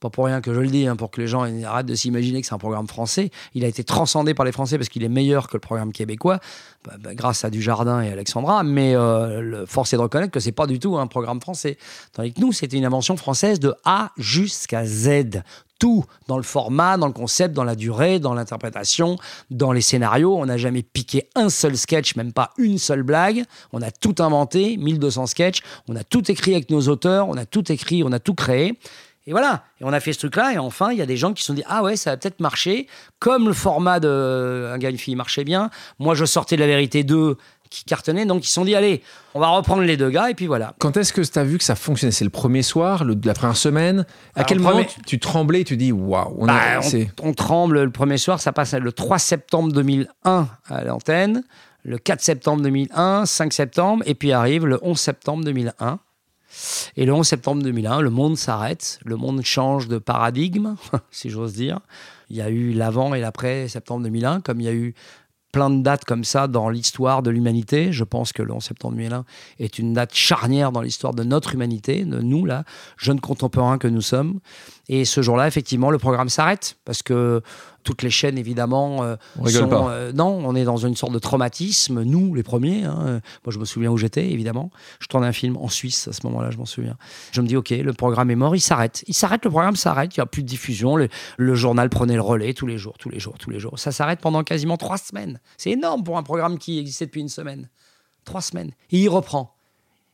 Pas 0.00 0.10
pour 0.10 0.24
rien 0.24 0.40
que 0.40 0.54
je 0.54 0.60
le 0.60 0.68
dis, 0.68 0.86
hein, 0.86 0.96
pour 0.96 1.10
que 1.10 1.20
les 1.20 1.26
gens 1.26 1.42
arrêtent 1.64 1.86
de 1.86 1.94
s'imaginer 1.94 2.40
que 2.40 2.46
c'est 2.46 2.54
un 2.54 2.58
programme 2.58 2.88
français. 2.88 3.30
Il 3.54 3.64
a 3.64 3.68
été 3.68 3.84
transcendé 3.84 4.32
par 4.32 4.46
les 4.46 4.52
Français 4.52 4.78
parce 4.78 4.88
qu'il 4.88 5.04
est 5.04 5.08
meilleur 5.08 5.46
que 5.48 5.56
le 5.56 5.60
programme 5.60 5.92
québécois, 5.92 6.40
bah, 6.84 6.94
bah, 6.98 7.14
grâce 7.14 7.44
à 7.44 7.50
Dujardin 7.50 8.00
et 8.00 8.10
Alexandra. 8.10 8.62
Mais 8.62 8.94
euh, 8.96 9.66
force 9.66 9.92
est 9.92 9.96
de 9.96 10.02
reconnaître 10.02 10.32
que 10.32 10.40
c'est 10.40 10.52
pas 10.52 10.66
du 10.66 10.78
tout 10.78 10.96
un 10.96 11.06
programme 11.06 11.40
français. 11.40 11.76
Tandis 12.14 12.32
que 12.32 12.40
nous, 12.40 12.52
c'était 12.52 12.78
une 12.78 12.86
invention 12.86 13.16
française 13.16 13.60
de 13.60 13.74
A 13.84 14.10
jusqu'à 14.16 14.84
Z 14.86 15.42
tout 15.80 16.04
dans 16.28 16.36
le 16.36 16.44
format, 16.44 16.96
dans 16.96 17.08
le 17.08 17.12
concept, 17.12 17.54
dans 17.54 17.64
la 17.64 17.74
durée, 17.74 18.20
dans 18.20 18.34
l'interprétation, 18.34 19.16
dans 19.50 19.72
les 19.72 19.80
scénarios. 19.80 20.36
On 20.36 20.46
n'a 20.46 20.58
jamais 20.58 20.82
piqué 20.82 21.28
un 21.34 21.48
seul 21.48 21.76
sketch, 21.76 22.14
même 22.14 22.32
pas 22.32 22.50
une 22.58 22.78
seule 22.78 23.02
blague. 23.02 23.44
On 23.72 23.82
a 23.82 23.90
tout 23.90 24.14
inventé, 24.20 24.76
1200 24.76 25.26
sketchs. 25.26 25.62
On 25.88 25.96
a 25.96 26.04
tout 26.04 26.30
écrit 26.30 26.52
avec 26.52 26.70
nos 26.70 26.82
auteurs, 26.88 27.28
on 27.28 27.36
a 27.36 27.46
tout 27.46 27.72
écrit, 27.72 28.04
on 28.04 28.12
a 28.12 28.20
tout 28.20 28.34
créé. 28.34 28.78
Et 29.26 29.32
voilà, 29.32 29.64
et 29.80 29.84
on 29.84 29.92
a 29.92 30.00
fait 30.00 30.12
ce 30.12 30.18
truc-là, 30.20 30.54
et 30.54 30.58
enfin, 30.58 30.92
il 30.92 30.98
y 30.98 31.02
a 31.02 31.06
des 31.06 31.16
gens 31.18 31.32
qui 31.34 31.42
se 31.42 31.48
sont 31.48 31.54
dit 31.54 31.62
Ah 31.66 31.82
ouais, 31.82 31.96
ça 31.96 32.10
va 32.10 32.16
peut-être 32.16 32.40
marcher. 32.40 32.86
Comme 33.18 33.46
le 33.46 33.52
format 33.52 34.00
de 34.00 34.70
Un 34.72 34.78
gars, 34.78 34.90
une 34.90 34.98
fille 34.98 35.14
marchait 35.14 35.44
bien, 35.44 35.70
moi 35.98 36.14
je 36.14 36.24
sortais 36.24 36.56
de 36.56 36.60
la 36.60 36.66
vérité 36.66 37.04
2 37.04 37.36
qui 37.68 37.84
cartonnait, 37.84 38.26
donc 38.26 38.44
ils 38.44 38.48
se 38.48 38.54
sont 38.54 38.64
dit 38.64 38.74
Allez, 38.74 39.02
on 39.34 39.40
va 39.40 39.48
reprendre 39.48 39.82
les 39.82 39.96
deux 39.96 40.10
gars, 40.10 40.30
et 40.30 40.34
puis 40.34 40.46
voilà. 40.46 40.74
Quand 40.78 40.96
est-ce 40.96 41.12
que 41.12 41.20
tu 41.20 41.38
as 41.38 41.44
vu 41.44 41.58
que 41.58 41.62
ça 41.64 41.76
fonctionnait? 41.76 42.10
C'est 42.12 42.24
le 42.24 42.30
premier 42.30 42.62
soir, 42.62 43.04
le- 43.04 43.16
la 43.24 43.34
première 43.34 43.56
semaine? 43.56 44.00
À 44.34 44.40
Alors, 44.40 44.46
quel 44.48 44.58
moment 44.58 44.70
premier- 44.72 44.86
tu, 44.86 45.02
tu 45.02 45.18
tremblais 45.20 45.60
et 45.60 45.64
tu 45.64 45.76
dis 45.76 45.92
waouh 45.92 46.34
on, 46.38 46.46
Bah, 46.46 46.54
a- 46.54 46.80
on- 46.80 47.28
on, 47.28 47.32
tremble 47.34 47.82
le 47.82 47.90
premier 47.90 48.16
soir, 48.16 48.40
ça 48.40 48.52
passe 48.52 48.72
le 48.74 48.90
3 48.90 49.18
septembre 49.18 49.70
2001 49.72 50.48
à 50.68 50.82
l'antenne, 50.84 51.44
le 51.84 51.98
4 51.98 52.22
septembre 52.22 52.62
2001, 52.62 53.26
5 53.26 53.52
septembre, 53.52 54.02
et 54.06 54.14
puis 54.14 54.32
arrive 54.32 54.66
le 54.66 54.78
11 54.82 54.98
septembre 54.98 55.44
2001. 55.44 56.00
Et 56.96 57.06
le 57.06 57.12
11 57.12 57.26
septembre 57.26 57.62
2001, 57.62 58.00
le 58.00 58.10
monde 58.10 58.36
s'arrête, 58.36 58.98
le 59.04 59.16
monde 59.16 59.42
change 59.42 59.88
de 59.88 59.98
paradigme, 59.98 60.76
si 61.10 61.30
j'ose 61.30 61.52
dire. 61.52 61.80
Il 62.28 62.36
y 62.36 62.42
a 62.42 62.48
eu 62.48 62.72
l'avant 62.72 63.14
et 63.14 63.20
l'après 63.20 63.68
septembre 63.68 64.04
2001, 64.04 64.40
comme 64.40 64.60
il 64.60 64.64
y 64.64 64.68
a 64.68 64.72
eu 64.72 64.94
plein 65.52 65.70
de 65.70 65.82
dates 65.82 66.04
comme 66.04 66.24
ça 66.24 66.46
dans 66.46 66.68
l'histoire 66.68 67.22
de 67.22 67.30
l'humanité. 67.30 67.92
Je 67.92 68.04
pense 68.04 68.32
que 68.32 68.42
le 68.42 68.52
11 68.52 68.62
septembre 68.62 68.94
2001 68.94 69.24
est 69.58 69.78
une 69.78 69.92
date 69.92 70.14
charnière 70.14 70.72
dans 70.72 70.80
l'histoire 70.80 71.14
de 71.14 71.24
notre 71.24 71.54
humanité, 71.54 72.04
de 72.04 72.20
nous, 72.20 72.44
là, 72.44 72.64
jeunes 72.96 73.20
contemporains 73.20 73.78
que 73.78 73.88
nous 73.88 74.00
sommes. 74.00 74.40
Et 74.92 75.04
ce 75.04 75.22
jour-là, 75.22 75.46
effectivement, 75.46 75.92
le 75.92 75.98
programme 75.98 76.28
s'arrête 76.28 76.76
parce 76.84 77.04
que 77.04 77.42
toutes 77.84 78.02
les 78.02 78.10
chaînes, 78.10 78.36
évidemment, 78.36 79.04
euh, 79.04 79.14
On 79.38 79.46
sont, 79.46 79.68
pas. 79.68 79.88
euh, 79.92 80.12
non, 80.12 80.26
on 80.44 80.56
est 80.56 80.64
dans 80.64 80.78
une 80.78 80.96
sorte 80.96 81.12
de 81.12 81.20
traumatisme, 81.20 82.02
nous, 82.02 82.34
les 82.34 82.42
premiers. 82.42 82.82
hein. 82.84 82.98
Euh, 83.06 83.20
Moi, 83.46 83.52
je 83.52 83.58
me 83.60 83.64
souviens 83.64 83.92
où 83.92 83.96
j'étais, 83.96 84.28
évidemment. 84.32 84.72
Je 84.98 85.06
tournais 85.06 85.28
un 85.28 85.32
film 85.32 85.56
en 85.58 85.68
Suisse 85.68 86.08
à 86.08 86.12
ce 86.12 86.26
moment-là, 86.26 86.50
je 86.50 86.58
m'en 86.58 86.64
souviens. 86.66 86.96
Je 87.30 87.40
me 87.40 87.46
dis, 87.46 87.56
OK, 87.56 87.70
le 87.70 87.92
programme 87.92 88.32
est 88.32 88.34
mort, 88.34 88.56
il 88.56 88.60
s'arrête. 88.60 89.04
Il 89.06 89.14
s'arrête, 89.14 89.44
le 89.44 89.50
programme 89.52 89.76
s'arrête, 89.76 90.16
il 90.16 90.18
n'y 90.18 90.22
a 90.22 90.26
plus 90.26 90.42
de 90.42 90.48
diffusion. 90.48 90.96
Le, 90.96 91.08
le 91.36 91.54
journal 91.54 91.88
prenait 91.88 92.16
le 92.16 92.20
relais 92.22 92.52
tous 92.52 92.66
les 92.66 92.76
jours, 92.76 92.98
tous 92.98 93.10
les 93.10 93.20
jours, 93.20 93.38
tous 93.38 93.50
les 93.50 93.60
jours. 93.60 93.78
Ça 93.78 93.92
s'arrête 93.92 94.18
pendant 94.18 94.42
quasiment 94.42 94.76
trois 94.76 94.98
semaines. 94.98 95.38
C'est 95.56 95.70
énorme 95.70 96.02
pour 96.02 96.18
un 96.18 96.24
programme 96.24 96.58
qui 96.58 96.80
existait 96.80 97.06
depuis 97.06 97.20
une 97.20 97.28
semaine. 97.28 97.68
Trois 98.24 98.40
semaines. 98.42 98.72
Et 98.90 98.98
il 98.98 99.08
reprend. 99.08 99.54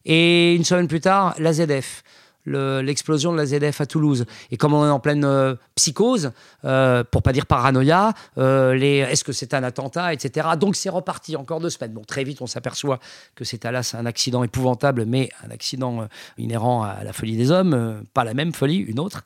Et 0.04 0.54
une 0.54 0.64
semaine 0.64 0.86
plus 0.86 1.00
tard, 1.00 1.34
la 1.38 1.54
ZF. 1.54 2.02
Le- 2.46 2.80
L'explosion 2.80 3.32
de 3.32 3.36
la 3.36 3.44
ZF 3.44 3.80
à 3.82 3.86
Toulouse. 3.86 4.24
Et 4.50 4.56
comme 4.56 4.72
on 4.72 4.86
est 4.86 4.90
en 4.90 4.98
pleine 5.00 5.24
euh, 5.24 5.54
psychose, 5.74 6.32
euh, 6.64 7.04
pour 7.04 7.22
pas 7.22 7.32
dire 7.32 7.44
paranoïa, 7.44 8.14
euh, 8.38 8.72
est-ce 8.72 9.24
que 9.24 9.32
c'est 9.32 9.52
un 9.52 9.62
attentat, 9.62 10.14
etc. 10.14 10.48
Donc 10.58 10.74
c'est 10.76 10.88
reparti 10.88 11.36
encore 11.36 11.60
deux 11.60 11.68
semaines. 11.70 11.92
Bon, 11.92 12.02
très 12.02 12.24
vite, 12.24 12.40
on 12.40 12.46
s'aperçoit 12.46 12.98
que 13.34 13.44
c'est 13.44 13.66
un 13.66 14.06
accident 14.06 14.42
épouvantable, 14.42 15.04
mais 15.06 15.28
un 15.46 15.50
accident 15.50 16.00
euh, 16.02 16.06
inhérent 16.38 16.82
à 16.84 17.04
la 17.04 17.12
folie 17.12 17.36
des 17.36 17.50
hommes, 17.50 17.74
euh, 17.74 18.00
pas 18.14 18.24
la 18.24 18.32
même 18.32 18.52
folie, 18.54 18.76
une 18.78 19.00
autre. 19.00 19.24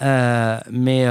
Mais 0.00 1.06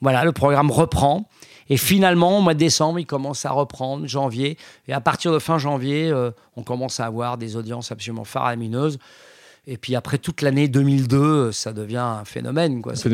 voilà, 0.00 0.24
le 0.24 0.32
programme 0.32 0.70
reprend. 0.70 1.28
Et 1.68 1.76
finalement, 1.76 2.38
au 2.38 2.40
mois 2.40 2.54
de 2.54 2.58
décembre, 2.58 2.98
il 2.98 3.06
commence 3.06 3.44
à 3.46 3.50
reprendre, 3.50 4.06
janvier. 4.08 4.56
Et 4.88 4.92
à 4.92 5.00
partir 5.00 5.32
de 5.32 5.38
fin 5.38 5.56
janvier, 5.58 6.12
on 6.56 6.62
commence 6.62 6.98
à 7.00 7.06
avoir 7.06 7.38
des 7.38 7.54
audiences 7.56 7.92
absolument 7.92 8.24
faramineuses. 8.24 8.98
Et 9.66 9.76
puis 9.76 9.94
après 9.94 10.18
toute 10.18 10.42
l'année 10.42 10.68
2002, 10.68 11.16
euh, 11.18 11.52
ça 11.52 11.72
devient 11.72 11.98
un 11.98 12.24
phénomène. 12.24 12.82
Quoi. 12.82 12.96
C'est 12.96 13.10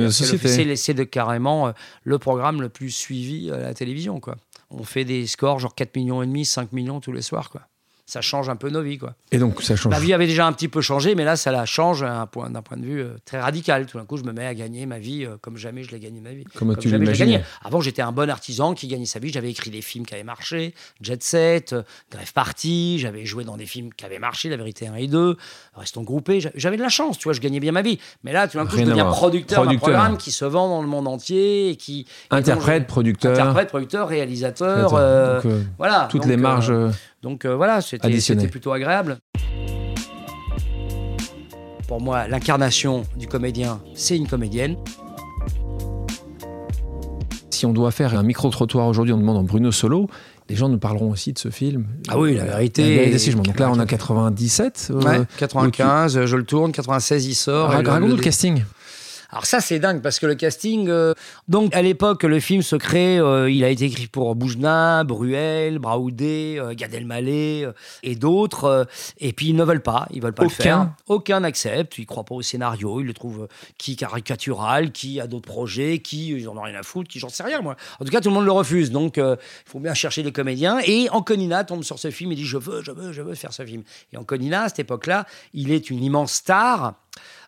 carrément 1.02 1.68
euh, 1.68 1.72
le 2.04 2.18
programme 2.18 2.60
le 2.60 2.68
plus 2.68 2.90
suivi 2.90 3.50
à 3.50 3.58
la 3.58 3.74
télévision. 3.74 4.20
Quoi. 4.20 4.36
On 4.70 4.84
fait 4.84 5.04
des 5.04 5.26
scores 5.26 5.58
genre 5.58 5.74
4 5.74 5.96
millions 5.96 6.22
et 6.22 6.26
demi, 6.26 6.44
5 6.44 6.72
millions 6.72 7.00
tous 7.00 7.12
les 7.12 7.22
soirs. 7.22 7.50
Quoi. 7.50 7.62
Ça 8.08 8.20
change 8.20 8.48
un 8.48 8.54
peu 8.54 8.70
nos 8.70 8.82
vies. 8.82 8.98
Quoi. 8.98 9.14
Et 9.32 9.38
donc, 9.38 9.60
ça 9.62 9.74
change. 9.74 9.90
Ma 9.92 9.98
vie 9.98 10.12
avait 10.14 10.28
déjà 10.28 10.46
un 10.46 10.52
petit 10.52 10.68
peu 10.68 10.80
changé, 10.80 11.16
mais 11.16 11.24
là, 11.24 11.34
ça 11.36 11.50
la 11.50 11.66
change 11.66 12.04
à 12.04 12.20
un 12.20 12.26
point- 12.26 12.48
d'un 12.50 12.62
point 12.62 12.76
de 12.76 12.84
vue 12.84 13.00
euh, 13.00 13.16
très 13.24 13.40
radical. 13.40 13.84
Tout 13.86 13.98
d'un 13.98 14.04
coup, 14.04 14.16
je 14.16 14.22
me 14.22 14.32
mets 14.32 14.46
à 14.46 14.54
gagner 14.54 14.86
ma 14.86 15.00
vie 15.00 15.24
euh, 15.24 15.36
comme 15.40 15.56
jamais 15.56 15.82
je 15.82 15.90
l'ai 15.90 15.98
gagné 15.98 16.20
ma 16.20 16.30
vie. 16.30 16.44
Comme 16.54 16.76
tu 16.76 16.88
jamais 16.88 17.04
je 17.04 17.10
l'ai 17.10 17.16
l'imaginais. 17.16 17.32
gagné. 17.38 17.44
Avant, 17.64 17.80
j'étais 17.80 18.02
un 18.02 18.12
bon 18.12 18.30
artisan 18.30 18.74
qui 18.74 18.86
gagnait 18.86 19.06
sa 19.06 19.18
vie. 19.18 19.32
J'avais 19.32 19.50
écrit 19.50 19.70
des 19.72 19.82
films 19.82 20.06
qui 20.06 20.14
avaient 20.14 20.22
marché, 20.22 20.72
Jet 21.00 21.20
Set, 21.22 21.72
euh, 21.72 21.82
Grève 22.12 22.32
Party. 22.32 23.00
J'avais 23.00 23.26
joué 23.26 23.42
dans 23.42 23.56
des 23.56 23.66
films 23.66 23.92
qui 23.92 24.04
avaient 24.04 24.20
marché, 24.20 24.48
La 24.50 24.56
Vérité 24.56 24.86
1 24.86 24.94
et 24.94 25.08
2, 25.08 25.36
Restons 25.74 26.02
groupés. 26.04 26.40
J'a- 26.40 26.50
J'avais 26.54 26.76
de 26.76 26.82
la 26.82 26.88
chance, 26.88 27.18
tu 27.18 27.24
vois, 27.24 27.32
je 27.32 27.40
gagnais 27.40 27.58
bien 27.58 27.72
ma 27.72 27.82
vie. 27.82 27.98
Mais 28.22 28.32
là, 28.32 28.46
tout 28.46 28.56
d'un 28.56 28.66
coup, 28.66 28.76
Rien 28.76 28.84
je 28.84 28.90
deviens 28.90 29.06
producteur 29.06 29.66
d'un 29.66 29.76
programme 29.78 30.16
qui 30.16 30.30
se 30.30 30.44
vend 30.44 30.68
dans 30.68 30.80
le 30.80 30.86
monde 30.88 31.08
entier 31.08 31.70
et 31.70 31.76
qui. 31.76 32.02
et 32.02 32.06
Interprète, 32.30 32.82
je- 32.84 32.86
producteur. 32.86 33.32
Interprète, 33.32 33.68
producteur, 33.68 34.06
réalisateur. 34.08 34.94
Euh, 34.94 35.42
donc, 35.42 35.52
voilà. 35.76 36.06
toutes 36.08 36.22
Donc, 36.22 36.30
les 36.30 36.36
marges. 36.36 36.72
Euh, 37.26 37.30
donc 37.30 37.44
euh, 37.44 37.56
voilà, 37.56 37.80
c'était 37.80 38.48
plutôt 38.48 38.72
agréable. 38.72 39.18
Pour 41.88 42.00
moi, 42.00 42.26
l'incarnation 42.26 43.04
du 43.16 43.26
comédien, 43.28 43.80
c'est 43.94 44.16
une 44.16 44.26
comédienne. 44.26 44.76
Si 47.50 47.64
on 47.64 47.72
doit 47.72 47.90
faire 47.90 48.14
un 48.18 48.22
micro-trottoir 48.22 48.86
aujourd'hui 48.86 49.14
en 49.14 49.18
demandant 49.18 49.42
Bruno 49.42 49.72
Solo, 49.72 50.08
les 50.50 50.56
gens 50.56 50.68
nous 50.68 50.78
parleront 50.78 51.10
aussi 51.10 51.32
de 51.32 51.38
ce 51.38 51.48
film. 51.48 51.86
Ah 52.08 52.18
oui, 52.18 52.34
la 52.34 52.44
vérité. 52.44 52.82
La 52.96 53.02
vérité. 53.04 53.32
Donc 53.32 53.58
là, 53.58 53.70
on 53.72 53.78
a 53.78 53.86
97. 53.86 54.88
euh, 54.90 55.00
Ouais, 55.00 55.20
95, 55.38 56.26
je 56.26 56.36
le 56.36 56.44
tourne, 56.44 56.72
96 56.72 57.26
il 57.26 57.34
sort. 57.34 57.70
Raconte-nous 57.70 58.08
le- 58.08 58.16
le 58.16 58.20
casting. 58.22 58.62
Alors 59.30 59.46
ça 59.46 59.60
c'est 59.60 59.78
dingue 59.78 60.02
parce 60.02 60.18
que 60.18 60.26
le 60.26 60.34
casting, 60.34 60.88
euh, 60.88 61.12
donc 61.48 61.74
à 61.74 61.82
l'époque 61.82 62.22
le 62.22 62.38
film 62.38 62.62
se 62.62 62.76
crée, 62.76 63.18
euh, 63.18 63.50
il 63.50 63.64
a 63.64 63.70
été 63.70 63.84
écrit 63.86 64.06
pour 64.06 64.34
Boujna, 64.36 65.04
Bruel, 65.04 65.78
Braoudé, 65.78 66.56
euh, 66.58 66.74
Gad 66.74 66.94
Elmaleh 66.94 67.64
euh, 67.64 67.72
et 68.02 68.14
d'autres, 68.14 68.86
et 69.18 69.32
puis 69.32 69.48
ils 69.48 69.56
ne 69.56 69.64
veulent 69.64 69.82
pas, 69.82 70.06
ils 70.12 70.22
veulent 70.22 70.32
pas 70.32 70.44
Aucun. 70.44 70.54
le 70.56 70.62
faire. 70.62 70.90
Aucun 71.08 71.40
n'accepte, 71.40 71.98
ils 71.98 72.06
croient 72.06 72.24
pas 72.24 72.36
au 72.36 72.42
scénario, 72.42 73.00
ils 73.00 73.06
le 73.06 73.14
trouvent 73.14 73.48
qui 73.78 73.96
caricatural, 73.96 74.92
qui 74.92 75.20
a 75.20 75.26
d'autres 75.26 75.48
projets, 75.48 75.98
qui 75.98 76.28
ils 76.28 76.48
en 76.48 76.56
ont 76.56 76.62
rien 76.62 76.78
à 76.78 76.82
foutre, 76.82 77.08
qui 77.08 77.18
j'en 77.18 77.28
sais 77.28 77.42
rien 77.42 77.60
moi. 77.60 77.76
En 77.98 78.04
tout 78.04 78.10
cas 78.12 78.20
tout 78.20 78.28
le 78.28 78.34
monde 78.34 78.46
le 78.46 78.52
refuse, 78.52 78.90
donc 78.90 79.16
il 79.16 79.36
faut 79.64 79.80
bien 79.80 79.94
chercher 79.94 80.22
des 80.22 80.32
comédiens. 80.32 80.78
Et 80.84 81.08
Anconina 81.10 81.64
tombe 81.64 81.82
sur 81.82 81.98
ce 81.98 82.10
film 82.10 82.30
et 82.32 82.36
dit 82.36 82.44
je 82.44 82.58
veux, 82.58 82.82
je 82.82 82.92
veux, 82.92 83.12
je 83.12 83.22
veux 83.22 83.34
faire 83.34 83.52
ce 83.52 83.64
film. 83.64 83.82
Et 84.12 84.16
Anconina 84.16 84.62
à 84.62 84.68
cette 84.68 84.80
époque-là, 84.80 85.26
il 85.52 85.72
est 85.72 85.90
une 85.90 86.02
immense 86.02 86.32
star. 86.32 86.94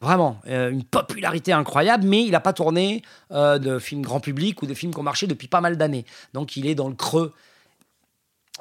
Vraiment, 0.01 0.41
euh, 0.49 0.71
une 0.71 0.85
popularité 0.85 1.53
incroyable, 1.53 2.05
mais 2.07 2.23
il 2.25 2.31
n'a 2.31 2.41
pas 2.41 2.53
tourné 2.53 3.03
euh, 3.33 3.59
de 3.59 3.79
films 3.79 4.03
grand 4.03 4.21
public 4.21 4.63
ou 4.63 4.67
de 4.67 4.75
films 4.75 4.93
qui 4.93 5.01
ont 5.01 5.05
marché 5.05 5.27
depuis 5.27 5.49
pas 5.49 5.61
mal 5.61 5.77
d'années. 5.77 6.05
Donc 6.35 6.57
il 6.57 6.67
est 6.67 6.75
dans 6.75 6.89
le 6.89 6.95
creux. 6.95 7.33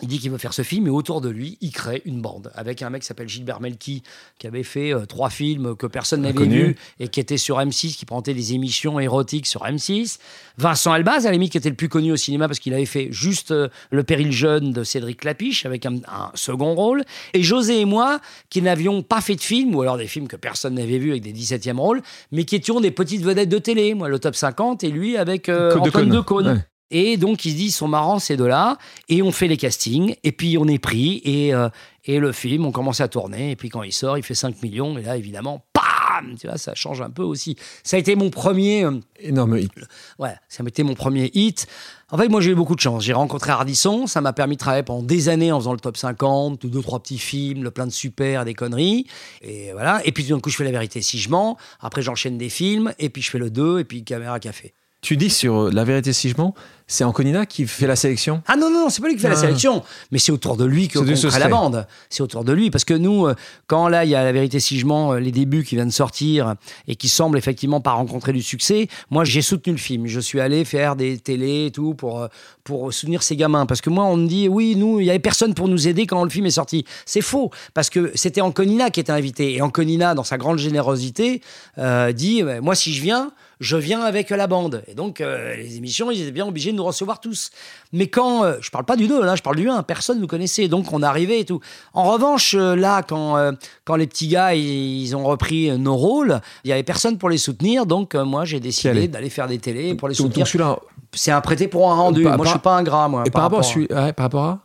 Il 0.02 0.08
dit 0.08 0.20
qu'il 0.20 0.32
veut 0.32 0.38
faire 0.38 0.54
ce 0.54 0.62
film, 0.62 0.88
et 0.88 0.90
autour 0.90 1.22
de 1.22 1.30
lui, 1.30 1.58
il 1.62 1.72
crée 1.72 2.02
une 2.06 2.22
bande 2.22 2.52
avec 2.56 2.82
un 2.82 2.90
mec 2.90 3.02
qui 3.02 3.08
s'appelle 3.08 3.30
Gilbert 3.30 3.62
Melki, 3.62 4.04
qui 4.38 4.48
avait 4.48 4.64
fait 4.64 4.94
euh, 4.94 5.06
trois 5.06 5.30
films 5.30 5.76
que 5.76 5.88
personne 5.88 6.22
n'avait 6.22 6.46
vus 6.46 6.76
et 7.00 7.08
qui 7.08 7.20
était 7.20 7.38
sur 7.38 7.58
M6, 7.58 7.96
qui 7.96 8.06
présentait 8.06 8.34
des 8.34 8.54
émissions 8.54 9.00
érotiques 9.00 9.48
sur 9.48 9.64
M6. 9.64 10.20
Vincent 10.58 10.94
Elbaz, 10.94 11.26
à 11.26 11.30
la 11.30 11.34
limite, 11.34 11.52
qui 11.52 11.58
était 11.58 11.70
le 11.70 11.76
plus 11.76 11.90
connu 11.90 12.12
au 12.12 12.16
cinéma 12.16 12.48
parce 12.48 12.60
qu'il 12.60 12.74
avait 12.74 12.86
fait 12.86 13.08
juste 13.12 13.52
euh, 13.52 13.70
Le 13.90 14.04
péril 14.04 14.32
jeune 14.32 14.72
de 14.72 14.84
Cédric 14.84 15.24
Lapiche 15.24 15.66
avec 15.66 15.86
un, 15.86 15.96
un 16.08 16.32
second 16.36 16.76
rôle. 16.76 17.04
Et 17.34 17.44
José 17.44 17.82
et 17.82 17.86
moi, 17.86 18.20
qui 18.50 18.62
n'avions 18.62 19.02
pas 19.02 19.22
fait 19.22 19.36
de 19.36 19.42
film, 19.42 19.76
ou 19.76 19.82
alors 19.82 19.98
des 19.98 20.08
films 20.08 20.28
que 20.28 20.36
personne 20.36 20.76
n'avait 20.76 20.98
vus 20.98 21.12
avec 21.12 21.24
des 21.24 21.34
17e 21.34 21.78
rôles, 21.78 22.02
mais 22.32 22.46
qui 22.46 22.56
étions 22.56 22.80
des 22.80 22.92
petites 22.92 23.24
vedettes 23.24 23.50
de 23.50 23.60
télé. 23.60 23.94
Moi, 23.94 24.10
le 24.10 24.20
top 24.20 24.36
50, 24.36 24.84
et 24.84 24.90
lui 24.90 25.18
avec 25.18 25.50
euh, 25.50 25.76
Antoine. 25.76 26.10
Decaune. 26.10 26.64
Et 26.91 27.17
donc, 27.17 27.43
ils 27.45 27.52
se 27.52 27.56
disent, 27.58 27.69
ils 27.69 27.78
sont 27.78 27.88
marrants 27.88 28.19
ces 28.19 28.38
deux-là. 28.38 28.78
Et 29.10 29.21
on 29.21 29.32
fait 29.32 29.47
les 29.47 29.58
castings. 29.58 30.15
Et 30.23 30.32
puis, 30.32 30.58
on 30.58 30.67
est 30.67 30.80
pris. 30.80 31.21
Et, 31.26 31.54
euh, 31.54 31.69
et 32.06 32.19
le 32.19 32.32
film, 32.32 32.65
on 32.65 32.71
commence 32.71 33.02
à 33.02 33.08
tourner. 33.08 33.52
Et 33.52 33.56
puis, 33.56 33.69
quand 33.69 33.84
il 33.84 33.91
sort, 33.93 34.17
il 34.17 34.23
fait 34.23 34.36
5 34.36 34.62
millions. 34.63 34.97
Et 34.97 35.02
là, 35.04 35.17
évidemment, 35.17 35.65
PAM 35.73 36.36
Tu 36.39 36.47
vois, 36.47 36.58
ça 36.58 36.73
change 36.76 37.02
un 37.02 37.10
peu 37.10 37.23
aussi. 37.23 37.58
Ça 37.84 37.97
a 37.97 38.00
été 38.00 38.15
mon 38.15 38.30
premier. 38.30 38.86
euh, 38.86 39.00
Énorme 39.19 39.58
hit. 39.58 39.71
Ouais, 40.17 40.36
ça 40.47 40.63
m'a 40.63 40.69
été 40.69 40.84
mon 40.84 40.93
premier 40.93 41.30
hit. 41.34 41.67
En 42.10 42.17
fait, 42.17 42.30
moi, 42.30 42.39
j'ai 42.39 42.52
eu 42.52 42.56
beaucoup 42.56 42.76
de 42.76 42.80
chance. 42.80 43.04
J'ai 43.04 43.12
rencontré 43.12 43.52
Ardisson, 43.52 44.08
ça 44.08 44.21
m'a 44.21 44.31
permis 44.31 44.56
de 44.56 44.60
travailler 44.62 44.83
pendant 44.83 45.04
des 45.04 45.27
années 45.27 45.52
en 45.52 45.60
faisant 45.60 45.73
le 45.73 45.79
top 45.79 45.98
50, 45.98 46.65
deux, 46.65 46.81
trois 46.81 47.02
petits 47.02 47.17
films, 47.17 47.63
le 47.63 47.71
plein 47.71 47.85
de 47.85 47.92
super, 47.92 48.46
des 48.46 48.54
conneries. 48.54 49.08
Et 49.42 49.73
voilà. 49.73 50.02
Et 50.06 50.13
puis, 50.13 50.23
d'un 50.23 50.40
coup, 50.40 50.50
je 50.50 50.56
fais 50.56 50.63
La 50.63 50.71
vérité 50.71 51.02
si 51.02 51.19
je 51.19 51.29
mens. 51.29 51.58
Après, 51.81 52.02
j'enchaîne 52.02 52.38
des 52.38 52.48
films. 52.50 52.94
Et 52.98 53.10
puis, 53.10 53.21
je 53.21 53.29
fais 53.29 53.40
le 53.40 53.50
2. 53.50 53.79
Et 53.79 53.83
puis, 53.83 54.06
Caméra 54.06 54.40
Café. 54.40 54.73
Tu 55.02 55.15
dis 55.17 55.29
sur 55.29 55.63
euh, 55.65 55.71
La 55.71 55.83
vérité 55.83 56.12
si 56.13 56.29
je 56.29 56.35
mens, 56.38 56.56
c'est 56.88 57.04
Anconina 57.04 57.46
qui 57.46 57.67
fait 57.67 57.85
la 57.85 57.96
sélection? 57.98 58.42
Ah 58.48 58.56
non, 58.56 58.69
non, 58.71 58.81
non, 58.83 58.90
c'est 58.90 59.02
pas 59.02 59.08
lui 59.10 59.15
qui 59.15 59.21
fait 59.21 59.27
la 59.29 59.35
Ah. 59.38 59.42
sélection, 59.42 59.83
mais 60.12 60.19
c'est 60.19 60.31
autour 60.31 60.56
de 60.58 60.63
lui 60.65 60.88
que 60.88 61.00
crée 61.00 61.40
la 61.40 61.48
bande. 61.50 61.85
C'est 62.10 62.23
autour 62.23 62.44
de 62.46 62.54
lui, 62.54 62.71
parce 62.71 62.85
que 62.85 62.94
nous, 62.94 63.27
euh, 63.27 63.35
quand 63.67 63.90
là, 63.90 64.06
il 64.06 64.10
y 64.10 64.15
a 64.15 64.23
La 64.23 64.31
vérité 64.31 64.60
si 64.60 64.79
je 64.79 64.85
mens, 64.85 65.13
euh, 65.13 65.19
les 65.19 65.31
débuts 65.31 65.63
qui 65.63 65.75
viennent 65.75 65.90
de 65.90 65.94
sortir 65.94 66.56
et 66.88 66.96
qui 66.96 67.10
semblent 67.10 67.38
effectivement 67.38 67.81
pas 67.81 67.92
rencontrer 67.92 68.31
du 68.33 68.42
succès, 68.42 68.88
moi, 69.10 69.23
j'ai 69.25 69.42
soutenu 69.42 69.73
le 69.73 69.79
film. 69.79 70.08
Je 70.08 70.19
suis 70.19 70.40
allé 70.40 70.63
faire 70.65 70.96
des 70.96 71.17
télés 71.19 71.65
et 71.67 71.71
tout 71.71 71.94
pour, 71.94 72.21
euh, 72.21 72.27
pour 72.63 72.94
soutenir 72.94 73.21
ces 73.23 73.35
gamins. 73.35 73.65
Parce 73.65 73.81
que 73.81 73.90
moi, 73.90 74.06
on 74.06 74.15
me 74.17 74.27
dit, 74.27 74.48
oui, 74.48 74.75
nous, 74.75 75.00
il 75.00 75.06
y 75.06 75.10
avait 75.10 75.19
personne 75.19 75.54
pour 75.54 75.67
nous 75.67 75.88
aider 75.88 76.08
quand 76.08 76.23
le 76.23 76.29
film 76.29 76.46
est 76.46 76.52
sorti. 76.52 76.85
C'est 77.06 77.21
faux, 77.21 77.52
parce 77.73 77.90
que 77.90 78.12
c'était 78.15 78.42
Anconina 78.42 78.90
qui 78.90 79.00
était 79.02 79.12
invité. 79.12 79.56
Et 79.56 79.62
Anconina, 79.62 80.15
dans 80.15 80.23
sa 80.23 80.38
grande 80.38 80.58
générosité, 80.58 81.42
euh, 81.77 82.12
dit, 82.13 82.44
moi, 82.62 82.75
si 82.75 82.94
je 82.94 83.02
viens, 83.02 83.31
je 83.60 83.75
viens 83.75 84.02
avec 84.02 84.29
la 84.29 84.46
bande. 84.48 84.83
Et 84.88 84.94
donc, 84.94 85.19
euh, 85.19 85.56
les 85.56 85.77
émissions, 85.77 86.12
ils 86.12 86.21
étaient 86.21 86.31
bien 86.31 86.46
obligés 86.48 86.71
de 86.71 86.77
nous 86.78 86.84
recevoir 86.86 87.19
tous. 87.19 87.50
Mais 87.92 88.08
quand, 88.08 88.44
euh, 88.46 88.56
je 88.62 88.69
parle 88.71 88.86
pas 88.86 88.96
du 88.96 89.08
2, 89.08 89.23
là, 89.25 89.36
je 89.36 89.42
parle 89.42 89.58
du 89.58 89.69
1, 89.69 89.84
personne 89.84 90.17
ne 90.17 90.21
nous 90.21 90.28
connaissait, 90.28 90.67
donc 90.69 90.94
on 90.94 91.02
arrivait 91.04 91.42
et 91.42 91.46
tout. 91.46 91.60
En 91.94 92.04
revanche, 92.12 92.56
euh, 92.58 92.75
là, 92.75 93.04
quand, 93.04 93.36
euh, 93.38 93.52
quand 93.84 93.96
les 93.96 94.08
petits 94.08 94.28
gars, 94.30 94.54
ils, 94.56 95.02
ils 95.04 95.15
ont 95.15 95.23
repris 95.25 95.69
euh, 95.69 95.78
nos 95.78 95.96
rôles, 95.96 96.40
il 96.63 96.69
y 96.69 96.73
avait 96.73 96.84
personne 96.84 97.17
pour 97.17 97.30
les 97.30 97.38
soutenir, 97.38 97.86
donc 97.86 98.15
euh, 98.15 98.23
moi, 98.23 98.46
j'ai 98.46 98.60
décidé 98.60 99.08
d'aller 99.08 99.30
faire 99.30 99.48
des 99.48 99.60
télés 99.60 99.96
pour 99.96 100.08
les 100.08 100.13
soutenir. 100.13 100.38
donc 100.46 100.48
celui-là, 100.48 100.78
C'est 101.13 101.32
un 101.32 101.42
prêté 101.42 101.67
pour 101.67 101.92
un 101.92 101.96
rendu. 101.96 102.23
Par- 102.23 102.38
moi, 102.38 102.46
je 102.46 102.52
suis 102.52 102.60
pas 102.60 102.75
un 102.78 102.84
gras, 102.84 103.08
moi. 103.08 103.23
et 103.25 103.32
par 103.32 103.42
rapport, 103.44 103.60
à 103.60 103.63
celui, 103.63 103.88
ouais, 103.92 104.13
par 104.13 104.23
rapport 104.25 104.44
à 104.46 104.60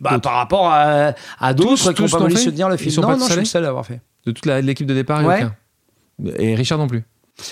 bah, 0.00 0.18
par 0.20 0.34
rapport 0.34 0.68
à, 0.68 1.12
à 1.40 1.54
d'autres 1.54 1.92
qui 1.92 2.02
ont 2.02 2.04
tous 2.06 2.12
pas 2.12 2.18
voulu 2.18 2.36
soutenir 2.36 2.68
le 2.68 2.76
Ils 2.76 2.78
film. 2.78 2.90
sont 2.94 3.00
Non, 3.00 3.08
pas 3.08 3.16
non, 3.16 3.26
je 3.26 3.32
suis 3.32 3.40
le 3.40 3.44
seul 3.46 3.64
à 3.64 3.68
avoir 3.68 3.84
fait. 3.84 4.00
de 4.26 4.30
toute 4.30 4.46
l'équipe 4.46 4.86
de 4.86 4.94
départ, 4.94 5.24
Ouais. 5.24 5.44
aucun. 5.44 5.54
Et 6.38 6.54
Richard 6.54 6.78
non 6.78 6.86
plus. 6.86 7.02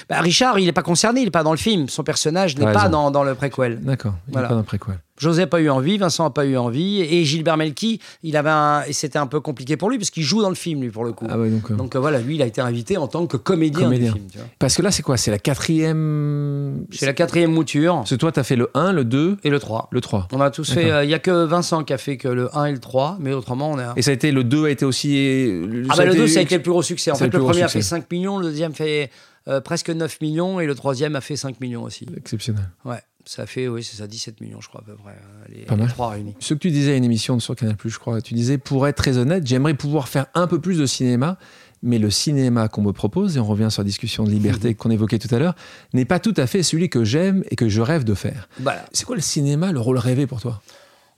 Bah, 0.08 0.20
Richard, 0.20 0.58
il 0.58 0.66
n'est 0.66 0.72
pas 0.72 0.82
concerné, 0.82 1.20
il 1.20 1.24
n'est 1.26 1.30
pas 1.30 1.42
dans 1.44 1.52
le 1.52 1.56
film. 1.58 1.88
Son 1.88 2.02
personnage 2.02 2.56
n'est 2.56 2.64
T'as 2.64 2.72
pas 2.72 2.88
dans, 2.88 3.10
dans 3.10 3.22
le 3.24 3.34
préquel. 3.34 3.80
D'accord. 3.80 4.14
Il 4.28 4.32
Voilà. 4.32 4.48
n'est 4.48 4.54
pas 4.54 4.58
d'un 4.58 4.64
préquel. 4.64 4.98
José 5.18 5.42
n'a 5.42 5.46
pas 5.46 5.60
eu 5.62 5.70
envie, 5.70 5.96
Vincent 5.96 6.24
n'a 6.24 6.30
pas 6.30 6.44
eu 6.44 6.58
envie, 6.58 7.00
et 7.00 7.24
Gilbert 7.24 7.56
Melki, 7.56 8.00
il 8.22 8.36
avait 8.36 8.50
un, 8.50 8.82
et 8.86 8.92
c'était 8.92 9.18
un 9.18 9.26
peu 9.26 9.40
compliqué 9.40 9.78
pour 9.78 9.88
lui 9.88 9.96
parce 9.96 10.10
qu'il 10.10 10.22
joue 10.22 10.42
dans 10.42 10.50
le 10.50 10.54
film 10.54 10.82
lui 10.82 10.90
pour 10.90 11.06
le 11.06 11.12
coup. 11.12 11.26
Ah 11.30 11.38
ouais, 11.38 11.48
donc. 11.48 11.70
euh, 11.70 11.74
Donc 11.74 11.96
euh, 11.96 11.98
voilà, 11.98 12.18
lui 12.20 12.34
il 12.34 12.42
a 12.42 12.46
été 12.46 12.60
invité 12.60 12.98
en 12.98 13.08
tant 13.08 13.26
que 13.26 13.38
comédien, 13.38 13.84
Comédien. 13.84 14.12
du 14.12 14.18
film. 14.18 14.28
tu 14.30 14.36
vois. 14.36 14.46
Parce 14.58 14.76
que 14.76 14.82
là, 14.82 14.90
c'est 14.90 15.02
quoi? 15.02 15.16
C'est 15.16 15.30
la 15.30 15.38
quatrième. 15.38 16.84
C'est 16.90 17.06
la 17.06 17.14
quatrième 17.14 17.52
mouture 17.52 17.94
Parce 17.96 18.10
que 18.10 18.14
toi, 18.16 18.30
tu 18.32 18.40
as 18.40 18.44
fait 18.44 18.56
le 18.56 18.68
1, 18.74 18.92
le 18.92 19.04
2, 19.04 19.38
et 19.42 19.48
le 19.48 19.58
3. 19.58 19.88
le 19.90 20.00
3. 20.02 20.28
On 20.32 20.40
a 20.42 20.50
tous 20.50 20.70
fait, 20.70 20.82
D'accord. 20.84 20.96
euh, 20.98 21.04
il 21.04 21.10
y 21.10 21.14
a 21.14 21.18
que 21.18 21.44
Vincent 21.44 21.82
qui 21.84 21.94
a 21.94 21.98
fait 21.98 22.18
que 22.18 22.28
le 22.28 22.54
1 22.56 22.66
et 22.66 22.72
le 22.72 22.78
3, 22.78 23.16
mais 23.20 23.32
autrement 23.32 23.70
on 23.70 23.78
est. 23.78 23.84
Et 23.96 24.02
ça 24.02 24.10
a 24.10 24.14
été, 24.14 24.32
le 24.32 24.44
2 24.44 24.66
a 24.66 24.70
été 24.70 24.84
aussi. 24.84 25.48
Ah 25.90 25.94
bah 25.96 26.04
le 26.04 26.14
2 26.14 26.26
ça 26.26 26.40
a 26.40 26.42
été 26.42 26.56
le 26.56 26.62
plus 26.62 26.72
gros 26.72 26.82
succès. 26.82 27.10
En 27.10 27.14
ça 27.14 27.24
a 27.24 27.26
fait 27.28 27.32
le 27.32 27.38
le 27.38 27.44
premier 27.44 27.62
a 27.62 27.68
fait 27.68 27.80
succès. 27.80 27.88
5 27.96 28.10
millions, 28.10 28.38
le 28.38 28.44
deuxième 28.44 28.74
fait 28.74 29.10
euh, 29.48 29.60
presque 29.60 29.90
9 29.90 30.20
millions 30.20 30.60
et 30.60 30.66
le 30.66 30.74
troisième 30.74 31.16
a 31.16 31.20
fait 31.20 31.36
5 31.36 31.60
millions 31.60 31.82
aussi. 31.84 32.06
exceptionnel. 32.16 32.68
Ouais, 32.84 33.00
ça 33.24 33.46
fait, 33.46 33.68
oui 33.68 33.82
c'est 33.84 33.96
ça, 33.96 34.06
17 34.06 34.40
millions 34.40 34.60
je 34.60 34.68
crois 34.68 34.80
à 34.80 34.84
peu 34.84 34.94
près, 34.96 35.12
euh, 35.12 35.44
les, 35.54 35.64
Pas 35.64 35.74
les 35.74 35.80
mal. 35.82 35.88
trois 35.90 36.10
réunis. 36.10 36.34
Ce 36.40 36.54
que 36.54 36.58
tu 36.58 36.70
disais 36.70 36.92
à 36.92 36.96
une 36.96 37.04
émission 37.04 37.38
sur 37.40 37.54
Canal, 37.56 37.76
je 37.84 37.98
crois, 37.98 38.20
tu 38.20 38.34
disais, 38.34 38.58
pour 38.58 38.86
être 38.86 38.96
très 38.96 39.18
honnête, 39.18 39.46
j'aimerais 39.46 39.74
pouvoir 39.74 40.08
faire 40.08 40.26
un 40.34 40.46
peu 40.46 40.60
plus 40.60 40.78
de 40.78 40.86
cinéma, 40.86 41.38
mais 41.82 41.98
le 41.98 42.10
cinéma 42.10 42.68
qu'on 42.68 42.82
me 42.82 42.92
propose, 42.92 43.36
et 43.36 43.40
on 43.40 43.44
revient 43.44 43.68
sur 43.70 43.82
la 43.82 43.86
discussion 43.86 44.24
de 44.24 44.30
liberté 44.30 44.74
qu'on 44.74 44.90
évoquait 44.90 45.18
tout 45.18 45.32
à 45.34 45.38
l'heure, 45.38 45.54
n'est 45.92 46.04
pas 46.06 46.18
tout 46.18 46.34
à 46.36 46.46
fait 46.46 46.62
celui 46.62 46.88
que 46.88 47.04
j'aime 47.04 47.44
et 47.50 47.56
que 47.56 47.68
je 47.68 47.80
rêve 47.82 48.02
de 48.04 48.14
faire. 48.14 48.48
Voilà. 48.60 48.84
C'est 48.92 49.04
quoi 49.04 49.14
le 49.16 49.22
cinéma, 49.22 49.70
le 49.72 49.78
rôle 49.80 49.98
rêvé 49.98 50.26
pour 50.26 50.40
toi? 50.40 50.62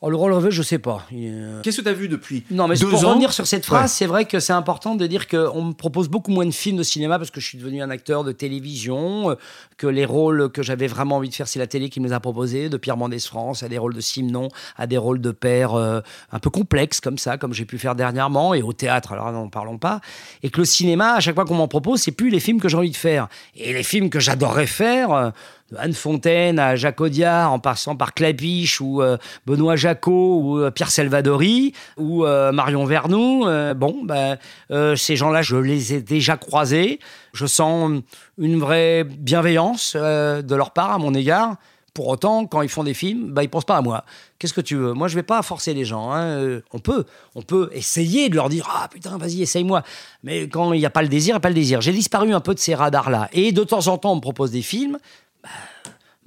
Oh, 0.00 0.10
le 0.10 0.16
rôle 0.16 0.32
relevé, 0.32 0.52
je 0.52 0.62
sais 0.62 0.78
pas. 0.78 1.04
Euh, 1.12 1.60
Qu'est-ce 1.62 1.78
que 1.78 1.82
tu 1.82 1.88
as 1.88 1.92
vu 1.92 2.08
depuis 2.08 2.44
Non, 2.52 2.68
mais 2.68 2.76
Deux 2.76 2.86
pour 2.88 3.04
ans 3.04 3.08
revenir 3.08 3.32
sur 3.32 3.48
cette 3.48 3.66
phrase, 3.66 3.82
Ouais. 3.82 3.88
c'est 3.88 4.06
vrai 4.06 4.26
que 4.26 4.38
c'est 4.38 4.52
important 4.52 4.94
de 4.94 5.04
dire 5.08 5.26
qu'on 5.26 5.60
me 5.64 5.72
propose 5.72 6.08
beaucoup 6.08 6.30
moins 6.30 6.46
de 6.46 6.52
films 6.52 6.76
de 6.76 6.84
cinéma 6.84 7.18
parce 7.18 7.32
que 7.32 7.40
je 7.40 7.46
suis 7.46 7.58
devenu 7.58 7.82
un 7.82 7.90
acteur 7.90 8.22
de 8.22 8.30
télévision, 8.30 9.30
euh, 9.30 9.34
que 9.76 9.88
les 9.88 10.04
rôles 10.04 10.52
que 10.52 10.62
j'avais 10.62 10.86
vraiment 10.86 11.16
envie 11.16 11.30
de 11.30 11.34
faire, 11.34 11.48
c'est 11.48 11.58
la 11.58 11.66
télé 11.66 11.88
qui 11.88 11.98
me 11.98 12.06
les 12.06 12.12
a 12.12 12.20
proposés, 12.20 12.68
de 12.68 12.76
Pierre 12.76 12.96
Mendès 12.96 13.18
France 13.18 13.64
à 13.64 13.68
des 13.68 13.76
rôles 13.78 13.94
de 13.94 14.00
Simon, 14.00 14.46
à 14.76 14.86
des 14.86 14.98
rôles 14.98 15.20
de 15.20 15.32
père 15.32 15.74
euh, 15.74 16.00
un 16.30 16.38
peu 16.38 16.50
complexes 16.50 17.00
comme 17.00 17.18
ça, 17.18 17.36
comme 17.36 17.52
j'ai 17.52 17.64
pu 17.64 17.76
faire 17.76 17.96
dernièrement, 17.96 18.54
et 18.54 18.62
au 18.62 18.72
théâtre, 18.72 19.10
alors 19.14 19.32
n'en 19.32 19.48
parlons 19.48 19.78
pas. 19.78 20.00
Et 20.44 20.50
que 20.50 20.58
le 20.60 20.64
cinéma, 20.64 21.14
à 21.14 21.20
chaque 21.20 21.34
fois 21.34 21.44
qu'on 21.44 21.56
m'en 21.56 21.66
propose, 21.66 22.00
c'est 22.02 22.12
plus 22.12 22.30
les 22.30 22.38
films 22.38 22.60
que 22.60 22.68
j'ai 22.68 22.76
envie 22.76 22.90
de 22.92 22.96
faire. 22.96 23.26
Et 23.56 23.72
les 23.72 23.82
films 23.82 24.10
que 24.10 24.20
j'adorerais 24.20 24.68
faire, 24.68 25.10
euh, 25.12 25.30
de 25.70 25.76
Anne 25.76 25.92
Fontaine 25.92 26.58
à 26.58 26.76
Jacques 26.76 27.00
Audiard, 27.00 27.52
en 27.52 27.58
passant 27.58 27.96
par 27.96 28.14
Clapiche 28.14 28.80
ou 28.80 29.02
euh, 29.02 29.16
Benoît 29.46 29.76
Jacot 29.76 30.40
ou 30.40 30.58
euh, 30.58 30.70
Pierre 30.70 30.90
Salvadori 30.90 31.74
ou 31.96 32.24
euh, 32.24 32.52
Marion 32.52 32.84
Vernou. 32.84 33.44
bon, 33.76 34.04
ben, 34.04 34.38
ces 34.96 35.16
gens-là, 35.16 35.42
je 35.42 35.56
les 35.56 35.94
ai 35.94 36.00
déjà 36.00 36.36
croisés. 36.36 37.00
Je 37.32 37.46
sens 37.46 38.00
une 38.38 38.58
vraie 38.58 39.04
bienveillance 39.04 39.94
de 39.96 40.54
leur 40.54 40.72
part 40.72 40.92
à 40.92 40.98
mon 40.98 41.14
égard. 41.14 41.56
Pour 41.94 42.08
autant, 42.08 42.46
quand 42.46 42.62
ils 42.62 42.68
font 42.68 42.84
des 42.84 42.94
films, 42.94 43.32
bah, 43.32 43.42
ils 43.42 43.48
pensent 43.48 43.64
pas 43.64 43.76
à 43.76 43.82
moi. 43.82 44.04
Qu'est-ce 44.38 44.52
que 44.54 44.60
tu 44.60 44.76
veux? 44.76 44.92
Moi, 44.92 45.08
je 45.08 45.16
vais 45.16 45.24
pas 45.24 45.42
forcer 45.42 45.74
les 45.74 45.84
gens. 45.84 46.12
hein. 46.12 46.60
On 46.72 46.78
peut, 46.78 47.04
on 47.34 47.42
peut 47.42 47.70
essayer 47.72 48.28
de 48.28 48.36
leur 48.36 48.48
dire 48.48 48.68
ah 48.72 48.88
putain, 48.88 49.18
vas-y, 49.18 49.42
essaye-moi. 49.42 49.82
Mais 50.22 50.48
quand 50.48 50.72
il 50.72 50.78
n'y 50.78 50.86
a 50.86 50.90
pas 50.90 51.02
le 51.02 51.08
désir, 51.08 51.32
il 51.32 51.34
n'y 51.34 51.38
a 51.38 51.40
pas 51.40 51.48
le 51.48 51.56
désir. 51.56 51.80
J'ai 51.80 51.92
disparu 51.92 52.32
un 52.32 52.40
peu 52.40 52.54
de 52.54 52.60
ces 52.60 52.74
radars-là. 52.74 53.28
Et 53.32 53.50
de 53.50 53.64
temps 53.64 53.88
en 53.88 53.98
temps, 53.98 54.12
on 54.12 54.16
me 54.16 54.20
propose 54.20 54.52
des 54.52 54.62
films. 54.62 54.98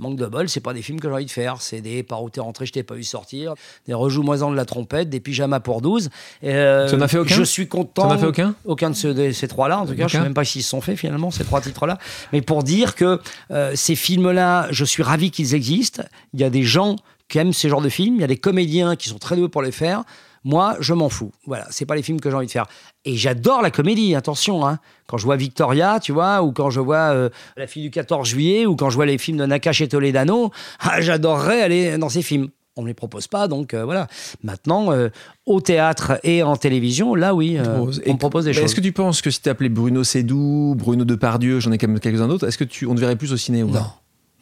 Manque 0.02 0.16
de 0.16 0.26
bol, 0.26 0.50
c'est 0.50 0.62
pas 0.62 0.74
des 0.74 0.82
films 0.82 1.00
que 1.00 1.08
j'ai 1.08 1.14
envie 1.14 1.26
de 1.26 1.32
faire. 1.32 1.62
C'est 1.62 1.80
des 1.80 2.02
par 2.02 2.24
où 2.24 2.30
t'es 2.32 2.42
rentré, 2.42 2.66
je 2.66 2.74
t'ai 2.74 2.82
pas 2.82 2.96
vu 2.96 3.04
sortir, 3.04 3.54
des 3.86 3.94
rejoue-moisons 3.94 4.50
de 4.50 4.56
la 4.56 4.66
trompette, 4.66 5.10
des 5.10 5.20
pyjamas 5.20 5.60
pour 5.60 5.82
12. 5.82 6.10
Euh, 6.44 6.90
Tu 6.90 6.96
en 6.96 7.02
as 7.02 7.08
fait 7.08 7.20
aucun 7.20 7.36
Je 7.36 7.44
suis 7.44 7.68
content. 7.68 8.08
T'en 8.08 8.10
as 8.10 8.18
fait 8.18 8.26
aucun 8.26 8.56
Aucun 8.66 8.90
de, 8.90 9.32
ces 9.32 9.48
trois-là, 9.48 9.80
en 9.80 9.86
tout 9.86 9.94
cas. 9.94 10.08
Je 10.08 10.14
sais 10.14 10.18
Aucun 10.18 10.24
même 10.24 10.34
pas 10.34 10.44
s'ils 10.44 10.64
se 10.64 10.70
sont 10.70 10.82
faits 10.82 10.98
finalement, 10.98 11.30
ces 11.30 11.44
trois 11.44 11.62
titres-là. 11.62 12.00
Mais 12.34 12.42
pour 12.42 12.64
dire 12.64 12.96
que 12.96 13.20
euh, 13.52 13.74
ces 13.76 13.96
films-là, 13.96 14.70
je 14.72 14.86
suis 14.86 15.04
ravi 15.04 15.30
qu'ils 15.30 15.54
existent. 15.54 16.02
Il 16.34 16.40
y 16.40 16.44
a 16.44 16.50
des 16.50 16.64
gens 16.64 16.96
qui 17.28 17.38
aiment 17.38 17.54
ce 17.54 17.68
genre 17.68 17.82
de 17.82 17.90
films. 17.90 18.16
Il 18.16 18.22
y 18.22 18.26
a 18.26 18.28
des 18.28 18.38
comédiens 18.38 18.96
qui 18.96 19.08
sont 19.08 19.20
très 19.20 19.36
doués 19.36 19.50
pour 19.50 19.62
les 19.62 19.72
faire. 19.72 20.04
Moi, 20.44 20.76
je 20.80 20.94
m'en 20.94 21.10
fous. 21.10 21.32
Voilà, 21.46 21.68
c'est 21.70 21.86
pas 21.86 21.96
les 21.96 22.02
films 22.02 22.20
que 22.20 22.30
j'ai 22.30 22.36
envie 22.36 22.48
de 22.48 22.52
faire. 22.52 22.66
Et 23.06 23.16
j'adore 23.16 23.62
la 23.62 23.70
comédie, 23.70 24.16
attention. 24.16 24.66
Hein. 24.66 24.80
Quand 25.08 25.18
je 25.18 25.26
vois 25.26 25.36
Victoria, 25.36 26.00
tu 26.00 26.12
vois, 26.12 26.42
ou 26.42 26.52
quand 26.52 26.70
je 26.70 26.80
vois 26.80 27.14
euh, 27.14 27.30
La 27.58 27.68
fille 27.68 27.84
du 27.84 27.92
14 27.92 28.28
juillet, 28.28 28.66
ou 28.66 28.76
quand 28.76 28.90
je 28.90 28.96
vois 28.96 29.06
les 29.06 29.18
films 29.18 29.38
de 29.38 29.46
Nakache 29.46 29.82
et 29.82 29.88
Toledano, 29.88 30.52
ah, 30.80 31.02
j'adorerais 31.02 31.62
aller 31.62 31.98
dans 31.98 32.10
ces 32.10 32.22
films. 32.22 32.50
On 32.78 32.82
ne 32.82 32.86
me 32.86 32.90
les 32.92 32.94
propose 32.94 33.28
pas, 33.28 33.50
donc 33.50 33.74
euh, 33.74 33.84
voilà. 33.84 34.08
Maintenant, 34.44 34.94
euh, 34.94 35.10
au 35.46 35.60
théâtre 35.60 36.20
et 36.24 36.42
en 36.42 36.56
télévision, 36.56 37.16
là 37.16 37.36
oui, 37.36 37.58
on 37.60 37.86
me 37.86 38.18
propose 38.18 38.46
des 38.46 38.54
choses. 38.54 38.64
Est-ce 38.64 38.76
que 38.76 38.82
tu 38.82 38.94
penses 38.94 39.22
que 39.22 39.30
si 39.30 39.42
tu 39.42 39.50
appelais 39.50 39.68
Bruno 39.68 40.06
Sédou, 40.06 40.74
Bruno 40.78 41.04
Depardieu, 41.04 41.60
j'en 41.60 41.74
ai 41.74 41.78
quand 41.78 41.90
même 41.90 42.00
quelques-uns 42.00 42.30
d'autres, 42.30 42.48
est-ce 42.48 42.58
que 42.58 42.64
tu, 42.64 42.88
on 42.88 42.96
te 42.96 43.00
verrait 43.02 43.18
plus 43.18 43.34
au 43.34 43.38
ciné 43.38 43.62
ou 43.62 43.70
Non, 43.70 43.88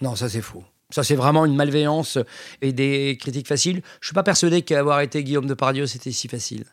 non, 0.02 0.16
ça 0.16 0.30
c'est 0.30 0.42
faux. 0.42 0.64
Ça 0.90 1.04
c'est 1.04 1.16
vraiment 1.16 1.46
une 1.46 1.56
malveillance 1.56 2.18
et 2.62 2.72
des 2.74 3.18
critiques 3.20 3.48
faciles. 3.48 3.82
Je 4.02 4.08
suis 4.08 4.14
pas 4.16 4.24
persuadé 4.24 4.62
qu'avoir 4.64 5.02
été 5.02 5.24
Guillaume 5.24 5.46
Depardieu 5.48 5.86
c'était 5.86 6.12
si 6.12 6.28
facile. 6.28 6.64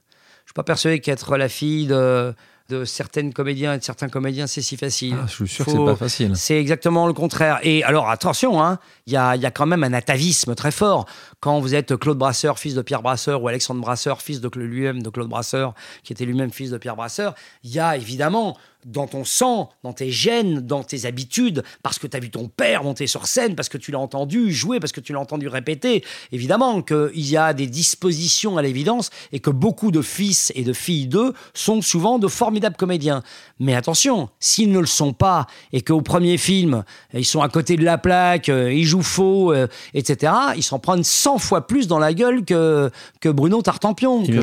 Je 0.45 0.51
suis 0.51 0.55
pas 0.55 0.63
persuadé 0.63 1.01
qu'être 1.01 1.37
la 1.37 1.49
fille 1.49 1.87
de, 1.87 2.33
de 2.71 2.85
certaines 2.85 3.33
comédiens 3.35 3.75
et 3.75 3.79
de 3.79 3.83
certains 3.85 4.09
comédiens 4.09 4.47
c'est 4.47 4.63
si 4.63 4.77
facile. 4.77 5.17
Ah, 5.21 5.27
je 5.29 5.35
suis 5.35 5.49
sûr 5.49 5.65
Faut- 5.65 5.73
que 5.73 5.77
c'est 5.79 5.85
pas 5.85 5.97
facile. 5.97 6.33
C'est 6.37 6.59
exactement 6.59 7.07
le 7.09 7.13
contraire. 7.13 7.59
Et 7.63 7.83
alors, 7.85 8.09
attention, 8.09 8.63
hein, 8.63 8.79
il 9.07 9.13
y, 9.13 9.17
a, 9.17 9.35
y 9.37 9.45
a 9.45 9.51
quand 9.51 9.67
même 9.67 9.83
un 9.85 9.93
atavisme 9.93 10.55
très 10.55 10.71
fort. 10.71 11.05
Quand 11.41 11.59
vous 11.61 11.75
êtes 11.75 11.97
Claude 11.97 12.17
Brasseur, 12.19 12.59
fils 12.59 12.75
de 12.75 12.83
Pierre 12.83 13.03
Brasseur, 13.03 13.43
ou 13.43 13.49
Alexandre 13.49 13.81
Brasseur, 13.81 14.23
fils 14.23 14.41
de 14.41 14.49
lui-même 14.57 15.03
de 15.03 15.11
Claude 15.11 15.29
Brasseur, 15.29 15.75
qui 16.05 16.13
était 16.13 16.25
lui-même 16.25 16.51
fils 16.53 16.71
de 16.71 16.79
Pierre 16.79 16.97
Brasseur, 16.97 17.35
il 17.65 17.71
y 17.73 17.81
a 17.81 17.97
évidemment 17.97 18.57
dans 18.87 19.07
ton 19.07 19.25
sang, 19.25 19.69
dans 19.83 19.93
tes 19.93 20.11
gènes, 20.11 20.61
dans 20.61 20.83
tes 20.85 21.05
habitudes, 21.07 21.63
parce 21.83 21.99
que 21.99 22.07
tu 22.07 22.17
as 22.17 22.21
vu 22.21 22.31
ton 22.31 22.49
père 22.49 22.85
monter 22.85 23.07
sur 23.07 23.27
scène, 23.27 23.55
parce 23.57 23.69
que 23.69 23.79
tu 23.79 23.91
l'as 23.91 23.99
entendu 23.99 24.53
jouer, 24.53 24.79
parce 24.81 24.93
que 24.93 25.01
tu 25.01 25.13
l'as 25.13 25.21
entendu 25.21 25.49
répéter, 25.49 26.05
évidemment 26.33 26.81
qu'il 26.83 27.11
y 27.29 27.37
a 27.37 27.53
des 27.53 27.67
dispositions 27.67 28.57
à 28.59 28.63
l'évidence 28.63 29.11
et 29.33 29.41
que 29.41 29.51
beaucoup 29.51 29.91
de 29.91 30.01
fils 30.03 30.53
et 30.55 30.63
de 30.63 30.73
filles 30.73 31.09
d'eux 31.09 31.33
sont 31.53 31.83
souvent 31.83 32.19
de 32.19 32.29
formidables 32.29 32.77
comédiens. 32.77 33.23
Mais 33.59 33.75
attention, 33.75 34.29
s'ils 34.39 34.71
ne 34.71 34.79
le 34.79 34.87
sont 34.87 35.13
pas 35.13 35.47
et 35.73 35.81
qu'au 35.83 36.01
premier 36.01 36.39
film, 36.39 36.85
ils 37.13 37.25
sont 37.25 37.43
à 37.43 37.49
côté 37.49 37.77
de 37.77 37.85
la 37.85 37.99
plaque, 37.99 38.49
euh, 38.49 38.73
ils 38.73 38.85
jouent 38.85 39.03
faux, 39.03 39.53
euh, 39.53 39.67
etc., 39.95 40.33
ils 40.57 40.63
s'en 40.63 40.79
prennent 40.79 41.03
100 41.05 41.39
fois 41.39 41.67
plus 41.67 41.89
dans 41.89 41.99
la 41.99 42.15
gueule 42.15 42.45
que, 42.45 42.91
que 43.21 43.29
Bruno 43.29 43.63
Tartampion, 43.63 44.23
Ils 44.23 44.35
je 44.35 44.41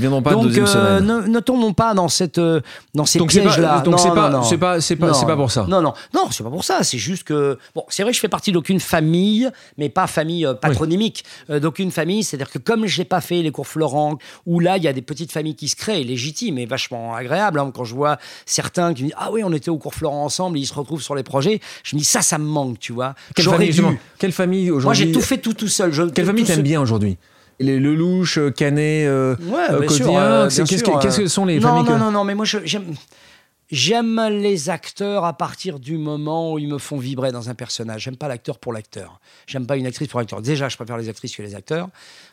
viendront 0.00 0.22
pas 0.22 0.36
en- 0.36 0.42
deuxième 0.44 0.66
euh, 0.66 0.98
semaine. 0.98 1.06
ne, 1.06 1.26
ne 1.28 1.40
tombons 1.40 1.72
pas 1.72 1.94
dans, 1.94 2.08
cette, 2.08 2.38
euh, 2.38 2.60
dans 2.94 3.06
ces 3.06 3.18
c'est 3.18 3.77
pas- 3.78 3.90
donc 3.90 3.98
c'est 3.98 4.08
pas, 4.08 4.42
c'est 4.42 4.56
pas, 4.58 4.80
c'est 4.80 4.96
pas, 4.96 5.14
c'est 5.14 5.26
pas 5.26 5.36
pour 5.36 5.50
ça. 5.50 5.66
Non, 5.68 5.80
non, 5.82 5.92
non, 6.14 6.28
c'est 6.30 6.42
pas 6.44 6.50
pour 6.50 6.64
ça. 6.64 6.82
C'est 6.82 6.98
juste 6.98 7.24
que 7.24 7.58
bon, 7.74 7.84
c'est 7.88 8.02
vrai 8.02 8.12
que 8.12 8.16
je 8.16 8.20
fais 8.20 8.28
partie 8.28 8.52
d'aucune 8.52 8.80
famille, 8.80 9.50
mais 9.76 9.88
pas 9.88 10.06
famille 10.06 10.46
euh, 10.46 10.54
patronymique, 10.54 11.24
euh, 11.50 11.60
d'aucune 11.60 11.90
famille. 11.90 12.22
C'est-à-dire 12.24 12.50
que 12.50 12.58
comme 12.58 12.86
j'ai 12.86 13.04
pas 13.04 13.20
fait 13.20 13.42
les 13.42 13.50
cours 13.50 13.66
Florent, 13.66 14.18
où 14.46 14.60
là 14.60 14.76
il 14.76 14.82
y 14.82 14.88
a 14.88 14.92
des 14.92 15.02
petites 15.02 15.32
familles 15.32 15.54
qui 15.56 15.68
se 15.68 15.76
créent, 15.76 16.04
légitimes 16.04 16.58
et 16.58 16.66
vachement 16.66 17.14
agréables. 17.14 17.58
hein. 17.60 17.70
quand 17.74 17.84
je 17.84 17.94
vois 17.94 18.18
certains 18.46 18.94
qui 18.94 19.02
me 19.04 19.08
disent 19.08 19.16
ah 19.18 19.30
oui, 19.32 19.42
on 19.44 19.52
était 19.52 19.70
au 19.70 19.78
cours 19.78 19.94
Florent 19.94 20.24
ensemble, 20.24 20.58
et 20.58 20.60
ils 20.60 20.66
se 20.66 20.74
retrouvent 20.74 21.02
sur 21.02 21.14
les 21.14 21.22
projets, 21.22 21.60
je 21.84 21.96
me 21.96 21.98
dis 22.00 22.04
ça, 22.06 22.22
ça 22.22 22.38
me 22.38 22.44
manque, 22.44 22.78
tu 22.78 22.92
vois. 22.92 23.14
Quelle 23.34 23.46
famille, 23.46 23.70
dû. 23.70 23.82
Quelle 24.18 24.32
famille 24.32 24.70
aujourd'hui 24.70 24.84
Moi, 24.84 24.94
j'ai 24.94 25.12
tout 25.12 25.20
fait 25.20 25.38
tout 25.38 25.54
tout 25.54 25.68
seul. 25.68 25.92
Je- 25.92 26.02
Quelle 26.04 26.26
famille 26.26 26.44
t'aimes 26.44 26.56
seul. 26.56 26.64
bien 26.64 26.80
aujourd'hui? 26.80 27.16
Les 27.60 27.80
Lelouch, 27.80 28.38
euh, 28.38 28.50
Canet, 28.52 29.06
euh, 29.08 29.34
Ouais, 29.40 29.56
euh, 29.70 29.84
Codien, 29.86 30.20
euh, 30.20 30.48
qu'est-ce 30.48 31.18
que, 31.20 31.26
sont 31.26 31.44
les 31.44 31.58
non, 31.58 31.68
familles 31.68 31.84
non, 31.84 31.94
que- 31.94 31.98
non, 31.98 32.10
non, 32.12 32.24
mais 32.24 32.36
moi, 32.36 32.44
j'aime. 32.44 32.84
J'aime 33.70 34.18
les 34.30 34.70
acteurs 34.70 35.26
à 35.26 35.36
partir 35.36 35.78
du 35.78 35.98
moment 35.98 36.54
où 36.54 36.58
ils 36.58 36.68
me 36.68 36.78
font 36.78 36.96
vibrer 36.96 37.32
dans 37.32 37.50
un 37.50 37.54
personnage. 37.54 38.02
J'aime 38.02 38.16
pas 38.16 38.26
l'acteur 38.26 38.58
pour 38.58 38.72
l'acteur. 38.72 39.20
J'aime 39.46 39.66
pas 39.66 39.76
une 39.76 39.86
actrice 39.86 40.08
pour 40.08 40.20
l'acteur. 40.20 40.40
Déjà, 40.40 40.70
je 40.70 40.76
préfère 40.76 40.96
les 40.96 41.10
actrices 41.10 41.36
que 41.36 41.42
les 41.42 41.54
acteurs. 41.54 41.90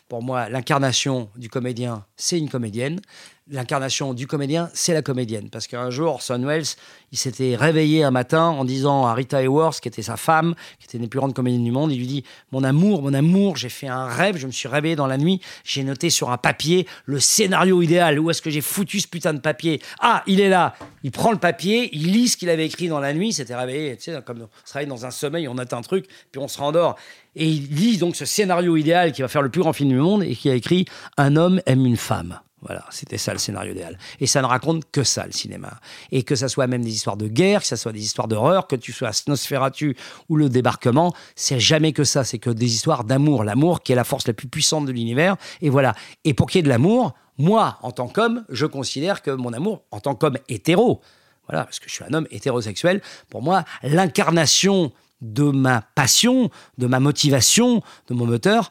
Pour 0.08 0.22
moi, 0.22 0.48
l'incarnation 0.48 1.28
du 1.36 1.48
comédien, 1.48 2.04
c'est 2.16 2.38
une 2.38 2.48
comédienne. 2.48 3.00
L'incarnation 3.48 4.14
du 4.14 4.28
comédien, 4.28 4.70
c'est 4.72 4.94
la 4.94 5.02
comédienne. 5.02 5.50
Parce 5.50 5.66
qu'un 5.66 5.90
jour, 5.90 6.14
Orson 6.14 6.40
Welles, 6.44 6.64
il 7.10 7.18
s'était 7.18 7.56
réveillé 7.56 8.04
un 8.04 8.12
matin 8.12 8.44
en 8.44 8.64
disant 8.64 9.04
à 9.04 9.14
Rita 9.14 9.42
Hayworth, 9.42 9.80
qui 9.80 9.88
était 9.88 10.02
sa 10.02 10.16
femme, 10.16 10.54
qui 10.78 10.86
était 10.86 10.98
une 10.98 11.04
des 11.04 11.08
plus 11.08 11.18
grandes 11.18 11.34
comédiennes 11.34 11.64
du 11.64 11.72
monde, 11.72 11.90
il 11.90 11.98
lui 11.98 12.06
dit 12.06 12.24
Mon 12.52 12.62
amour, 12.62 13.02
mon 13.02 13.14
amour, 13.14 13.56
j'ai 13.56 13.68
fait 13.68 13.88
un 13.88 14.06
rêve, 14.06 14.36
je 14.36 14.46
me 14.46 14.52
suis 14.52 14.68
réveillé 14.68 14.94
dans 14.94 15.08
la 15.08 15.18
nuit, 15.18 15.40
j'ai 15.64 15.82
noté 15.82 16.08
sur 16.08 16.30
un 16.30 16.38
papier 16.38 16.86
le 17.04 17.18
scénario 17.18 17.82
idéal. 17.82 18.20
Où 18.20 18.30
est-ce 18.30 18.42
que 18.42 18.50
j'ai 18.50 18.60
foutu 18.60 19.00
ce 19.00 19.08
putain 19.08 19.34
de 19.34 19.40
papier? 19.40 19.82
Ah, 19.98 20.22
il 20.28 20.40
est 20.40 20.48
là 20.48 20.74
Il 21.02 21.10
prend 21.10 21.32
le 21.32 21.38
papier, 21.38 21.90
il 21.92 22.12
lit 22.12 22.28
ce 22.28 22.36
qu'il 22.36 22.50
avait 22.50 22.66
écrit 22.66 22.86
dans 22.86 23.00
la 23.00 23.12
nuit, 23.12 23.30
il 23.30 23.32
s'était 23.32 23.56
réveillé, 23.56 23.96
tu 23.96 24.12
comme 24.24 24.42
on 24.42 24.48
se 24.64 24.72
réveille 24.72 24.88
dans 24.88 25.04
un 25.04 25.10
sommeil, 25.10 25.48
on 25.48 25.54
note 25.54 25.72
un 25.72 25.82
truc, 25.82 26.06
puis 26.30 26.40
on 26.40 26.46
se 26.46 26.58
rendort. 26.58 26.96
Et 27.36 27.46
il 27.46 27.68
lit 27.68 27.98
donc 27.98 28.16
ce 28.16 28.24
scénario 28.24 28.76
idéal 28.76 29.12
qui 29.12 29.22
va 29.22 29.28
faire 29.28 29.42
le 29.42 29.50
plus 29.50 29.60
grand 29.60 29.74
film 29.74 29.90
du 29.90 29.96
monde 29.96 30.22
et 30.22 30.34
qui 30.34 30.50
a 30.50 30.54
écrit 30.54 30.86
Un 31.18 31.36
homme 31.36 31.60
aime 31.66 31.84
une 31.84 31.98
femme. 31.98 32.40
Voilà, 32.62 32.84
c'était 32.90 33.18
ça 33.18 33.32
le 33.32 33.38
scénario 33.38 33.72
idéal. 33.72 33.98
Et 34.18 34.26
ça 34.26 34.40
ne 34.40 34.46
raconte 34.46 34.90
que 34.90 35.04
ça, 35.04 35.26
le 35.26 35.32
cinéma. 35.32 35.78
Et 36.10 36.22
que 36.22 36.34
ça 36.34 36.48
soit 36.48 36.66
même 36.66 36.82
des 36.82 36.90
histoires 36.90 37.18
de 37.18 37.28
guerre, 37.28 37.60
que 37.60 37.66
ça 37.66 37.76
soit 37.76 37.92
des 37.92 38.02
histoires 38.02 38.26
d'horreur, 38.26 38.66
que 38.66 38.74
tu 38.74 38.92
sois 38.92 39.08
à 39.08 39.12
Snosferatu 39.12 39.96
ou 40.30 40.36
le 40.36 40.48
débarquement, 40.48 41.12
c'est 41.36 41.60
jamais 41.60 41.92
que 41.92 42.02
ça. 42.02 42.24
C'est 42.24 42.38
que 42.38 42.50
des 42.50 42.74
histoires 42.74 43.04
d'amour. 43.04 43.44
L'amour 43.44 43.82
qui 43.82 43.92
est 43.92 43.96
la 43.96 44.04
force 44.04 44.26
la 44.26 44.32
plus 44.32 44.48
puissante 44.48 44.86
de 44.86 44.92
l'univers. 44.92 45.36
Et 45.60 45.68
voilà. 45.68 45.94
Et 46.24 46.32
pour 46.32 46.48
qu'il 46.48 46.58
y 46.58 46.60
ait 46.60 46.62
de 46.62 46.68
l'amour, 46.70 47.12
moi, 47.36 47.78
en 47.82 47.92
tant 47.92 48.08
qu'homme, 48.08 48.44
je 48.48 48.64
considère 48.64 49.20
que 49.20 49.30
mon 49.30 49.52
amour, 49.52 49.84
en 49.90 50.00
tant 50.00 50.14
qu'homme 50.14 50.38
hétéro, 50.48 51.02
voilà, 51.48 51.64
parce 51.64 51.78
que 51.78 51.88
je 51.88 51.94
suis 51.94 52.04
un 52.04 52.14
homme 52.14 52.26
hétérosexuel, 52.30 53.02
pour 53.28 53.42
moi, 53.42 53.64
l'incarnation 53.82 54.92
de 55.20 55.44
ma 55.44 55.82
passion, 55.94 56.50
de 56.78 56.86
ma 56.86 57.00
motivation, 57.00 57.82
de 58.08 58.14
mon 58.14 58.26
moteur, 58.26 58.70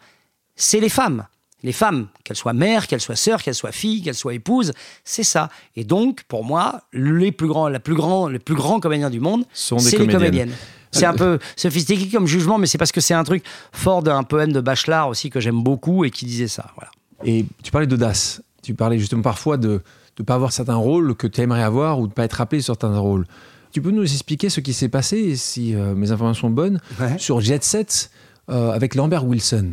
c'est 0.56 0.80
les 0.80 0.90
femmes. 0.90 1.26
Les 1.64 1.72
femmes, 1.72 2.08
qu'elles 2.24 2.38
soient 2.38 2.54
mères, 2.54 2.86
qu'elles 2.86 3.02
soient 3.02 3.16
sœurs, 3.16 3.42
qu'elles 3.42 3.56
soient 3.56 3.72
filles, 3.72 4.04
qu'elles 4.04 4.14
soient 4.14 4.36
épouses, 4.36 4.72
c'est 5.04 5.24
ça. 5.24 5.50
Et 5.76 5.84
donc, 5.84 6.24
pour 6.28 6.44
moi, 6.46 6.82
les 6.94 7.32
plus 7.32 7.48
grands, 7.48 7.68
la 7.70 7.80
plus 7.80 7.96
grand, 7.96 8.28
les 8.28 8.38
plus 8.38 8.54
grands 8.54 8.80
comédiens 8.80 9.10
du 9.10 9.20
monde, 9.20 9.46
Sont 9.52 9.78
des 9.78 9.82
c'est 9.82 9.92
les 9.98 10.06
comédiennes. 10.06 10.20
comédiennes. 10.20 10.54
C'est 10.92 11.06
un 11.06 11.14
peu 11.14 11.40
sophistiqué 11.58 12.08
comme 12.10 12.28
jugement, 12.28 12.58
mais 12.58 12.68
c'est 12.68 12.78
parce 12.78 12.92
que 12.92 13.02
c'est 13.02 13.14
un 13.16 13.24
truc 13.24 13.44
fort 13.74 14.02
d'un 14.04 14.24
poème 14.24 14.54
de 14.54 14.62
Bachelard 14.62 15.10
aussi 15.10 15.30
que 15.30 15.40
j'aime 15.42 15.62
beaucoup 15.62 16.06
et 16.06 16.12
qui 16.12 16.26
disait 16.26 16.48
ça. 16.48 16.72
Voilà. 16.76 16.92
Et 17.26 17.46
tu 17.64 17.72
parlais 17.72 17.88
d'audace. 17.88 18.42
Tu 18.64 18.76
parlais 18.76 18.98
justement 18.98 19.22
parfois 19.22 19.58
de 19.58 19.82
ne 20.20 20.24
pas 20.24 20.36
avoir 20.36 20.54
certains 20.54 20.76
rôles 20.76 21.16
que 21.16 21.28
tu 21.28 21.42
aimerais 21.42 21.64
avoir 21.64 22.00
ou 22.00 22.04
de 22.04 22.12
ne 22.12 22.14
pas 22.14 22.24
être 22.24 22.40
appelé 22.40 22.62
sur 22.62 22.76
certains 22.80 22.98
rôles. 22.98 23.26
Tu 23.76 23.82
peux 23.82 23.92
nous 23.92 24.04
expliquer 24.04 24.50
ce 24.50 24.62
qui 24.62 24.72
s'est 24.72 24.88
passé, 24.88 25.36
si 25.36 25.76
euh, 25.76 25.96
mes 25.96 26.10
informations 26.14 26.48
sont 26.48 26.50
bonnes, 26.50 26.80
Ouais. 26.98 27.18
sur 27.18 27.42
Jet 27.42 27.62
Set 27.62 28.10
euh, 28.50 28.72
avec 28.72 28.96
Lambert 28.96 29.26
Wilson? 29.26 29.72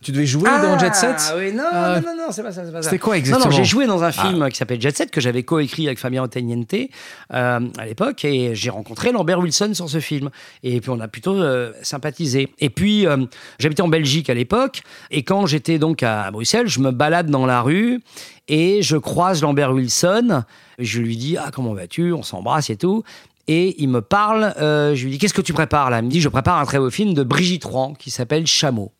Tu 0.00 0.10
devais 0.10 0.24
jouer 0.24 0.48
dans 0.62 0.78
Jet 0.78 0.94
Set? 0.94 1.16
Ah 1.18 1.34
oui, 1.36 1.52
non, 1.52 1.62
Ah. 1.70 2.00
non, 2.02 2.08
non, 2.16 2.16
non, 2.16 2.32
c'est 2.32 2.42
pas 2.42 2.50
ça, 2.50 2.64
c'est 2.64 2.72
pas 2.72 2.80
ça. 2.80 2.88
C'était 2.88 2.98
quoi 2.98 3.18
exactement 3.18 3.50
non, 3.50 3.54
j'ai 3.54 3.64
joué 3.66 3.86
dans 3.86 4.02
un 4.04 4.10
film 4.10 4.48
qui 4.48 4.56
s'appelle 4.56 4.80
Jet 4.80 4.96
Set 4.96 5.10
que 5.10 5.20
j'avais 5.20 5.42
coécrit 5.42 5.86
avec 5.86 5.98
Fabien 5.98 6.22
Otteniente 6.22 6.72
euh, 6.74 7.60
à 7.76 7.84
l'époque 7.84 8.24
et 8.24 8.54
j'ai 8.54 8.70
rencontré 8.70 9.12
Lambert 9.12 9.38
Wilson 9.40 9.74
sur 9.74 9.90
ce 9.90 10.00
film 10.00 10.30
et 10.62 10.80
puis 10.80 10.88
on 10.90 10.98
a 10.98 11.06
plutôt 11.06 11.34
euh, 11.36 11.72
sympathisé. 11.82 12.48
Et 12.58 12.70
puis 12.70 13.06
euh, 13.06 13.18
j'habitais 13.58 13.82
en 13.82 13.88
Belgique 13.88 14.30
à 14.30 14.34
l'époque 14.34 14.80
et 15.10 15.24
quand 15.24 15.44
j'étais 15.44 15.78
donc 15.78 16.02
à 16.02 16.30
Bruxelles, 16.30 16.68
je 16.68 16.80
me 16.80 16.90
balade 16.90 17.28
dans 17.30 17.44
la 17.46 17.60
rue 17.60 18.00
et 18.48 18.80
je 18.82 18.96
croise 18.96 19.42
Lambert 19.42 19.72
Wilson. 19.72 20.42
Je 20.80 21.00
lui 21.00 21.16
dis 21.16 21.36
ah 21.36 21.50
comment 21.54 21.74
vas-tu? 21.74 22.12
On 22.12 22.24
s'embrasse 22.24 22.70
et 22.70 22.76
tout. 22.76 23.04
Et 23.48 23.82
il 23.82 23.88
me 23.88 24.00
parle, 24.00 24.54
euh, 24.58 24.94
je 24.94 25.04
lui 25.04 25.12
dis 25.12 25.18
qu'est-ce 25.18 25.34
que 25.34 25.40
tu 25.40 25.52
prépares 25.52 25.90
là? 25.90 25.98
Il 25.98 26.04
me 26.04 26.10
dit 26.10 26.20
je 26.20 26.28
prépare 26.28 26.58
un 26.58 26.64
très 26.64 26.78
beau 26.78 26.90
film 26.90 27.14
de 27.14 27.22
Brigitte 27.22 27.64
Rouen 27.64 27.94
qui 27.94 28.10
s'appelle 28.10 28.46
Chameau. 28.46 28.92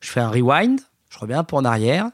Je 0.00 0.10
fais 0.10 0.20
un 0.20 0.30
rewind, 0.30 0.80
je 1.10 1.18
reviens 1.18 1.42
peu 1.42 1.56
en 1.56 1.64
arrière. 1.64 2.06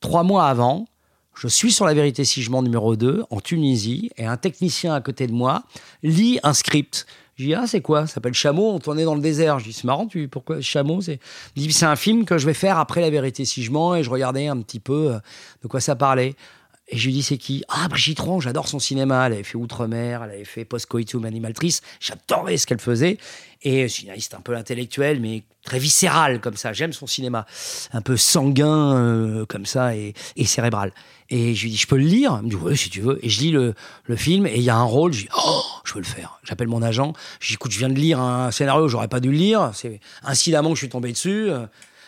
Trois 0.00 0.22
mois 0.22 0.46
avant, 0.46 0.86
je 1.34 1.48
suis 1.48 1.72
sur 1.72 1.86
La 1.86 1.94
Vérité 1.94 2.24
si 2.24 2.42
je 2.42 2.50
mens 2.50 2.62
numéro 2.62 2.96
2 2.96 3.24
en 3.30 3.40
Tunisie 3.40 4.10
et 4.16 4.26
un 4.26 4.36
technicien 4.36 4.94
à 4.94 5.00
côté 5.00 5.26
de 5.26 5.32
moi 5.32 5.64
lit 6.02 6.38
un 6.42 6.52
script. 6.52 7.06
Je 7.38 7.44
dis, 7.44 7.54
ah, 7.54 7.68
c'est 7.68 7.80
quoi? 7.80 8.08
Ça 8.08 8.14
s'appelle 8.14 8.34
Chameau, 8.34 8.72
on 8.72 8.80
tournait 8.80 9.04
dans 9.04 9.14
le 9.14 9.20
désert. 9.20 9.60
Je 9.60 9.66
dis, 9.66 9.72
c'est 9.72 9.84
marrant, 9.84 10.08
tu, 10.08 10.26
pourquoi 10.26 10.60
Chameau 10.60 11.00
c'est... 11.00 11.20
C'est 11.56 11.86
un 11.86 11.94
film 11.94 12.24
que 12.24 12.36
je 12.36 12.46
vais 12.46 12.54
faire 12.54 12.78
après 12.78 13.00
La 13.00 13.10
Vérité 13.10 13.44
si 13.44 13.62
je 13.62 13.70
mens 13.70 13.94
et 13.94 14.02
je 14.02 14.10
regardais 14.10 14.48
un 14.48 14.60
petit 14.60 14.80
peu 14.80 15.12
euh, 15.12 15.18
de 15.62 15.68
quoi 15.68 15.80
ça 15.80 15.94
parlait. 15.94 16.34
Et 16.90 16.96
je 16.96 17.06
lui 17.06 17.12
dis, 17.12 17.22
c'est 17.22 17.36
qui? 17.36 17.62
Ah, 17.68 17.86
Brigitte 17.88 18.20
Ron, 18.20 18.40
j'adore 18.40 18.66
son 18.66 18.78
cinéma. 18.78 19.26
Elle 19.26 19.34
avait 19.34 19.42
fait 19.42 19.58
Outre-mer, 19.58 20.22
elle 20.24 20.30
avait 20.30 20.44
fait 20.44 20.64
Post-Coitum 20.64 21.24
Animaltrice. 21.26 21.82
J'adorais 22.00 22.56
ce 22.56 22.66
qu'elle 22.66 22.80
faisait. 22.80 23.18
Et 23.62 23.88
scénariste 23.88 24.34
un 24.34 24.40
peu 24.40 24.56
intellectuel, 24.56 25.20
mais 25.20 25.42
très 25.64 25.78
viscéral 25.78 26.40
comme 26.40 26.56
ça. 26.56 26.72
J'aime 26.72 26.94
son 26.94 27.06
cinéma. 27.06 27.44
Un 27.92 28.00
peu 28.00 28.16
sanguin 28.16 28.94
euh, 28.96 29.44
comme 29.44 29.66
ça 29.66 29.94
et, 29.96 30.14
et 30.36 30.46
cérébral. 30.46 30.92
Et 31.28 31.54
je 31.54 31.64
lui 31.64 31.70
dis, 31.72 31.76
je 31.76 31.86
peux 31.86 31.98
le 31.98 32.04
lire? 32.04 32.38
Il 32.40 32.46
me 32.46 32.50
dit, 32.50 32.56
oui, 32.56 32.76
si 32.76 32.88
tu 32.88 33.02
veux. 33.02 33.18
Et 33.22 33.28
je 33.28 33.40
lis 33.40 33.50
le, 33.50 33.74
le 34.04 34.16
film 34.16 34.46
et 34.46 34.56
il 34.56 34.62
y 34.62 34.70
a 34.70 34.76
un 34.76 34.84
rôle. 34.84 35.12
Je 35.12 35.24
dis, 35.24 35.28
oh, 35.36 35.62
je 35.84 35.92
veux 35.92 36.00
le 36.00 36.06
faire. 36.06 36.40
J'appelle 36.44 36.68
mon 36.68 36.80
agent. 36.80 37.12
Je 37.40 37.48
dis, 37.48 37.54
écoute, 37.54 37.72
je 37.72 37.78
viens 37.78 37.90
de 37.90 37.98
lire 37.98 38.18
un 38.18 38.50
scénario, 38.50 38.88
j'aurais 38.88 39.08
pas 39.08 39.20
dû 39.20 39.30
le 39.30 39.36
lire. 39.36 39.72
C'est 39.74 40.00
incidemment 40.22 40.70
que 40.70 40.76
je 40.76 40.80
suis 40.80 40.88
tombé 40.88 41.12
dessus. 41.12 41.50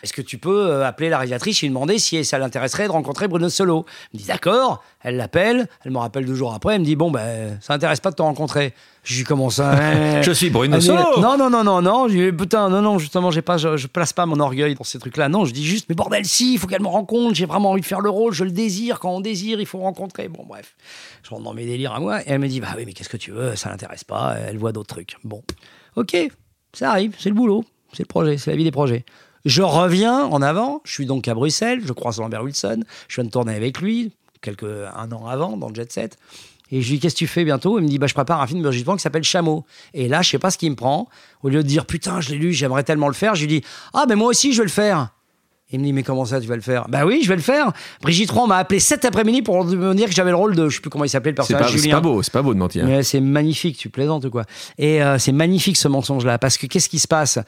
Est-ce 0.03 0.13
que 0.13 0.21
tu 0.21 0.37
peux 0.37 0.69
euh, 0.69 0.85
appeler 0.85 1.09
la 1.09 1.17
réalisatrice 1.17 1.61
et 1.61 1.65
lui 1.65 1.69
demander 1.69 1.99
si 1.99 2.23
ça 2.25 2.37
l'intéresserait 2.37 2.87
de 2.87 2.91
rencontrer 2.91 3.27
Bruno 3.27 3.49
Solo? 3.49 3.85
Elle 3.87 4.19
me 4.19 4.19
dit 4.19 4.27
d'accord, 4.27 4.83
elle 5.01 5.17
l'appelle, 5.17 5.67
elle 5.85 5.91
me 5.91 5.97
rappelle 5.97 6.25
deux 6.25 6.35
jours 6.35 6.53
après, 6.53 6.75
elle 6.75 6.81
me 6.81 6.85
dit 6.85 6.95
bon 6.95 7.11
ben 7.11 7.57
ça 7.61 7.73
n'intéresse 7.73 7.99
pas 7.99 8.11
de 8.11 8.15
te 8.15 8.21
rencontrer. 8.21 8.73
Je 9.03 9.13
lui 9.13 9.21
dis 9.21 9.23
comment 9.23 9.49
ça 9.49 9.71
hein 9.71 10.21
Je 10.21 10.31
suis 10.31 10.49
Bruno 10.49 10.77
dit, 10.77 10.85
Solo 10.85 11.19
Non 11.19 11.37
non 11.37 11.49
non 11.49 11.63
non 11.63 11.81
non, 11.81 12.07
je 12.07 12.13
lui 12.13 12.31
dis 12.31 12.37
putain 12.37 12.69
non 12.69 12.81
non 12.81 12.99
justement 12.99 13.31
j'ai 13.31 13.41
pas 13.41 13.57
je, 13.57 13.77
je 13.77 13.87
place 13.87 14.13
pas 14.13 14.25
mon 14.25 14.39
orgueil 14.39 14.75
dans 14.75 14.83
ces 14.83 14.99
trucs 14.99 15.17
là. 15.17 15.29
Non, 15.29 15.45
je 15.45 15.53
dis 15.53 15.65
juste 15.65 15.87
mais 15.89 15.95
bordel 15.95 16.25
si, 16.25 16.53
il 16.53 16.59
faut 16.59 16.67
qu'elle 16.67 16.81
me 16.81 16.87
rencontre, 16.87 17.35
j'ai 17.35 17.45
vraiment 17.45 17.71
envie 17.71 17.81
de 17.81 17.85
faire 17.85 18.01
le 18.01 18.09
rôle, 18.09 18.33
je 18.33 18.43
le 18.43 18.51
désire, 18.51 18.99
quand 18.99 19.11
on 19.11 19.21
désire, 19.21 19.59
il 19.59 19.65
faut 19.65 19.79
rencontrer. 19.79 20.27
Bon 20.27 20.43
bref. 20.47 20.75
Je 21.23 21.29
rentre 21.29 21.43
dans 21.43 21.53
mes 21.53 21.65
délires 21.65 21.93
à 21.93 21.99
moi 21.99 22.21
et 22.21 22.25
elle 22.27 22.39
me 22.39 22.47
dit 22.47 22.59
bah 22.59 22.69
oui 22.77 22.83
mais 22.85 22.93
qu'est-ce 22.93 23.09
que 23.09 23.17
tu 23.17 23.31
veux, 23.31 23.55
ça 23.55 23.69
l'intéresse 23.69 24.03
pas, 24.03 24.35
elle 24.47 24.57
voit 24.57 24.71
d'autres 24.71 24.95
trucs. 24.95 25.17
Bon. 25.23 25.43
OK, 25.95 26.15
ça 26.73 26.91
arrive, 26.91 27.15
c'est 27.19 27.29
le 27.29 27.35
boulot, 27.35 27.65
c'est 27.93 28.03
le 28.03 28.07
projet, 28.07 28.37
c'est 28.37 28.51
la 28.51 28.57
vie 28.57 28.63
des 28.63 28.71
projets. 28.71 29.03
Je 29.45 29.61
reviens 29.61 30.23
en 30.25 30.41
avant, 30.41 30.81
je 30.83 30.93
suis 30.93 31.05
donc 31.05 31.27
à 31.27 31.33
Bruxelles, 31.33 31.81
je 31.85 31.93
croise 31.93 32.19
Lambert 32.19 32.43
Wilson, 32.43 32.83
je 33.07 33.15
viens 33.15 33.23
de 33.23 33.29
tourner 33.29 33.55
avec 33.55 33.81
lui, 33.81 34.11
quelques, 34.41 34.63
un 34.63 35.11
an 35.11 35.27
avant, 35.27 35.57
dans 35.57 35.69
le 35.69 35.75
Jet 35.75 35.91
Set. 35.91 36.17
Et 36.71 36.81
je 36.81 36.89
lui 36.89 36.95
dis, 36.95 37.01
qu'est-ce 37.01 37.15
que 37.15 37.19
tu 37.19 37.27
fais 37.27 37.43
bientôt? 37.43 37.79
Il 37.79 37.83
me 37.83 37.87
dit, 37.87 37.99
bah, 37.99 38.07
je 38.07 38.13
prépare 38.13 38.41
un 38.41 38.47
film 38.47 38.61
de 38.61 38.69
Rouen 38.69 38.95
qui 38.95 39.01
s'appelle 39.01 39.23
Chameau. 39.23 39.65
Et 39.93 40.07
là, 40.07 40.21
je 40.21 40.29
sais 40.29 40.39
pas 40.39 40.51
ce 40.51 40.57
qui 40.57 40.69
me 40.69 40.75
prend. 40.75 41.09
Au 41.43 41.49
lieu 41.49 41.63
de 41.63 41.67
dire, 41.67 41.85
putain, 41.85 42.21
je 42.21 42.29
l'ai 42.29 42.37
lu, 42.37 42.53
j'aimerais 42.53 42.83
tellement 42.83 43.09
le 43.09 43.13
faire, 43.13 43.35
je 43.35 43.41
lui 43.41 43.59
dis, 43.59 43.63
ah, 43.93 44.05
mais 44.07 44.15
moi 44.15 44.29
aussi, 44.29 44.53
je 44.53 44.59
vais 44.59 44.65
le 44.65 44.71
faire. 44.71 45.09
Il 45.71 45.79
me 45.79 45.85
dit, 45.85 45.93
mais 45.93 46.03
comment 46.03 46.25
ça, 46.25 46.41
tu 46.41 46.47
vas 46.47 46.55
le 46.55 46.61
faire? 46.61 46.87
Bah 46.89 47.05
oui, 47.05 47.21
je 47.23 47.29
vais 47.29 47.35
le 47.35 47.41
faire. 47.41 47.71
Brigitte 48.01 48.29
Rouen 48.31 48.47
m'a 48.47 48.57
appelé 48.57 48.79
cet 48.79 49.05
après-midi 49.05 49.41
pour 49.41 49.63
me 49.63 49.93
dire 49.93 50.07
que 50.07 50.13
j'avais 50.13 50.31
le 50.31 50.35
rôle 50.35 50.55
de, 50.55 50.67
je 50.67 50.75
sais 50.75 50.81
plus 50.81 50.89
comment 50.89 51.05
il 51.05 51.09
s'appelait, 51.09 51.31
le 51.31 51.35
personnage, 51.35 51.75
c'est 51.77 51.89
pas 51.89 52.01
beau, 52.01 52.21
c'est 52.21 52.33
pas 52.33 52.41
beau 52.41 52.53
de 52.53 52.59
mentir. 52.59 52.85
Mais 52.85 53.03
c'est 53.03 53.21
magnifique, 53.21 53.77
tu 53.77 53.89
plaisantes 53.89 54.25
ou 54.25 54.29
quoi? 54.29 54.43
Et 54.77 55.01
euh, 55.01 55.17
c'est 55.17 55.31
magnifique 55.31 55.77
ce 55.77 55.87
mensonge-là, 55.87 56.37
parce 56.37 56.57
que 56.57 56.67
qu'est-ce 56.67 56.89
qui 56.89 56.99
se 56.99 57.07
passe? 57.07 57.39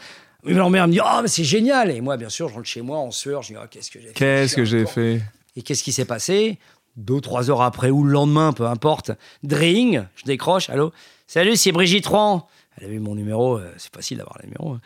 Oui, 0.45 0.53
ma 0.53 0.69
mère 0.69 0.87
me 0.87 0.93
dit 0.93 0.99
Oh, 1.03 1.19
mais 1.21 1.27
c'est 1.27 1.43
génial 1.43 1.89
Et 1.91 2.01
moi, 2.01 2.17
bien 2.17 2.29
sûr, 2.29 2.49
je 2.49 2.53
rentre 2.53 2.67
chez 2.67 2.81
moi 2.81 2.97
en 2.97 3.11
sueur, 3.11 3.41
je 3.41 3.53
dis 3.53 3.59
Oh, 3.61 3.65
qu'est-ce 3.69 3.91
que 3.91 3.99
j'ai 3.99 4.07
fait? 4.07 4.13
Qu'est-ce 4.13 4.55
que 4.55 4.65
j'ai 4.65 4.85
fait? 4.85 5.21
Et 5.55 5.61
qu'est-ce 5.61 5.83
qui 5.83 5.91
s'est 5.91 6.05
passé? 6.05 6.57
Deux, 6.95 7.21
trois 7.21 7.49
heures 7.49 7.61
après, 7.61 7.89
ou 7.89 8.03
le 8.03 8.11
lendemain, 8.11 8.53
peu 8.53 8.67
importe. 8.67 9.11
Dring, 9.41 10.03
je 10.15 10.23
décroche, 10.25 10.69
allô? 10.69 10.91
Salut, 11.27 11.55
c'est 11.55 11.71
Brigitte 11.71 12.05
Rouen. 12.05 12.47
Elle 12.77 12.85
a 12.85 12.89
vu 12.89 12.99
mon 12.99 13.15
numéro, 13.15 13.57
euh, 13.57 13.71
c'est 13.77 13.93
facile 13.93 14.17
d'avoir 14.17 14.37
le 14.41 14.49
numéro. 14.49 14.77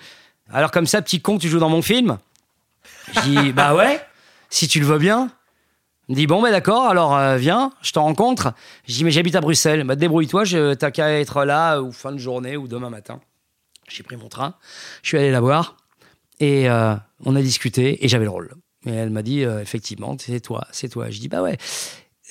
Alors, 0.49 0.71
comme 0.71 0.87
ça, 0.87 1.01
petit 1.01 1.19
con, 1.19 1.37
tu 1.37 1.49
joues 1.49 1.59
dans 1.59 1.69
mon 1.69 1.81
film? 1.81 2.17
Je 3.13 3.19
dis 3.21 3.53
Bah 3.53 3.75
ouais, 3.75 4.01
si 4.49 4.67
tu 4.67 4.79
le 4.79 4.85
veux 4.85 4.99
bien. 4.99 5.29
Il 6.09 6.13
me 6.13 6.15
dit 6.15 6.27
bon 6.27 6.41
ben 6.41 6.51
d'accord 6.51 6.85
alors 6.85 7.17
euh, 7.17 7.35
viens 7.35 7.73
je 7.81 7.91
te 7.91 7.99
rencontre 7.99 8.53
je 8.87 8.93
dis 8.93 9.03
mais 9.03 9.11
j'habite 9.11 9.35
à 9.35 9.41
Bruxelles 9.41 9.83
bah 9.83 9.97
débrouille-toi 9.97 10.45
t'as 10.79 10.89
qu'à 10.89 11.19
être 11.19 11.43
là 11.43 11.81
ou 11.81 11.91
fin 11.91 12.13
de 12.13 12.17
journée 12.17 12.55
ou 12.55 12.69
demain 12.69 12.89
matin 12.89 13.19
j'ai 13.89 14.03
pris 14.03 14.15
mon 14.15 14.29
train 14.29 14.55
je 15.03 15.09
suis 15.09 15.17
allé 15.17 15.31
la 15.31 15.41
voir 15.41 15.75
et 16.39 16.69
euh, 16.69 16.95
on 17.25 17.35
a 17.35 17.41
discuté 17.41 18.05
et 18.05 18.07
j'avais 18.07 18.23
le 18.23 18.29
rôle 18.29 18.53
et 18.85 18.91
elle 18.93 19.09
m'a 19.09 19.21
dit 19.21 19.43
euh, 19.43 19.61
effectivement 19.61 20.15
c'est 20.17 20.39
toi 20.39 20.65
c'est 20.71 20.87
toi 20.87 21.09
je 21.09 21.19
dis 21.19 21.27
bah 21.27 21.41
ouais 21.41 21.57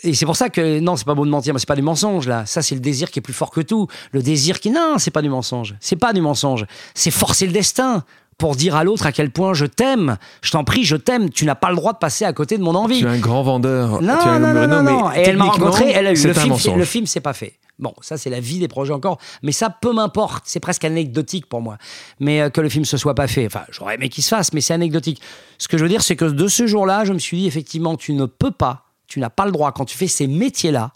Et 0.02 0.14
c'est 0.14 0.26
pour 0.26 0.36
ça 0.36 0.48
que 0.48 0.80
non, 0.80 0.96
c'est 0.96 1.06
pas 1.06 1.14
beau 1.14 1.24
de 1.24 1.30
mentir, 1.30 1.52
mais 1.52 1.60
c'est 1.60 1.68
pas 1.68 1.74
du 1.74 1.82
mensonge 1.82 2.28
là. 2.28 2.44
Ça, 2.44 2.60
c'est 2.60 2.74
le 2.74 2.82
désir 2.82 3.10
qui 3.10 3.18
est 3.18 3.22
plus 3.22 3.32
fort 3.32 3.50
que 3.50 3.62
tout. 3.62 3.88
Le 4.12 4.22
désir 4.22 4.60
qui 4.60 4.70
non, 4.70 4.98
c'est 4.98 5.10
pas 5.10 5.22
du 5.22 5.30
mensonge. 5.30 5.74
C'est 5.80 5.96
pas 5.96 6.12
du 6.12 6.20
mensonge. 6.20 6.66
C'est 6.94 7.10
forcer 7.10 7.46
le 7.46 7.52
destin 7.52 8.04
pour 8.38 8.56
dire 8.56 8.76
à 8.76 8.84
l'autre 8.84 9.06
à 9.06 9.12
quel 9.12 9.30
point 9.30 9.54
je 9.54 9.66
t'aime. 9.66 10.16
Je 10.42 10.50
t'en 10.50 10.64
prie, 10.64 10.84
je 10.84 10.96
t'aime. 10.96 11.30
Tu 11.30 11.44
n'as 11.44 11.54
pas 11.54 11.70
le 11.70 11.76
droit 11.76 11.92
de 11.92 11.98
passer 11.98 12.24
à 12.24 12.32
côté 12.32 12.58
de 12.58 12.62
mon 12.62 12.74
envie. 12.74 13.00
Tu 13.00 13.06
es 13.06 13.08
un 13.08 13.18
grand 13.18 13.42
vendeur. 13.42 14.02
Non, 14.02 14.14
tu 14.20 14.28
es 14.28 14.30
un 14.30 14.38
non, 14.38 14.52
non, 14.52 14.66
non, 14.66 14.82
non. 14.82 15.12
Et 15.12 15.20
elle 15.20 15.36
m'a 15.36 15.46
rencontré, 15.46 15.90
elle 15.90 16.06
a 16.06 16.12
eu 16.12 16.26
le 16.26 16.34
film. 16.34 16.76
Le 16.76 16.84
film, 16.84 17.06
c'est 17.06 17.20
pas 17.20 17.32
fait. 17.32 17.54
Bon, 17.78 17.92
ça 18.00 18.16
c'est 18.16 18.30
la 18.30 18.40
vie 18.40 18.58
des 18.58 18.68
projets 18.68 18.94
encore, 18.94 19.18
mais 19.42 19.52
ça 19.52 19.68
peu 19.68 19.92
m'importe. 19.92 20.44
C'est 20.46 20.60
presque 20.60 20.84
anecdotique 20.84 21.46
pour 21.46 21.60
moi. 21.60 21.76
Mais 22.20 22.40
euh, 22.40 22.48
que 22.48 22.62
le 22.62 22.70
film 22.70 22.86
se 22.86 22.96
soit 22.96 23.14
pas 23.14 23.26
fait, 23.26 23.44
enfin, 23.44 23.64
j'aurais 23.70 23.96
aimé 23.96 24.08
qu'il 24.08 24.24
se 24.24 24.30
fasse, 24.30 24.54
mais 24.54 24.62
c'est 24.62 24.72
anecdotique. 24.72 25.20
Ce 25.58 25.68
que 25.68 25.76
je 25.76 25.82
veux 25.82 25.88
dire, 25.88 26.02
c'est 26.02 26.16
que 26.16 26.24
de 26.24 26.48
ce 26.48 26.66
jour-là, 26.66 27.04
je 27.04 27.12
me 27.12 27.18
suis 27.18 27.36
dit 27.36 27.46
effectivement, 27.46 27.96
tu 27.96 28.14
ne 28.14 28.24
peux 28.24 28.50
pas, 28.50 28.86
tu 29.06 29.20
n'as 29.20 29.28
pas 29.28 29.44
le 29.44 29.52
droit 29.52 29.72
quand 29.72 29.84
tu 29.84 29.96
fais 29.96 30.06
ces 30.06 30.26
métiers-là, 30.26 30.92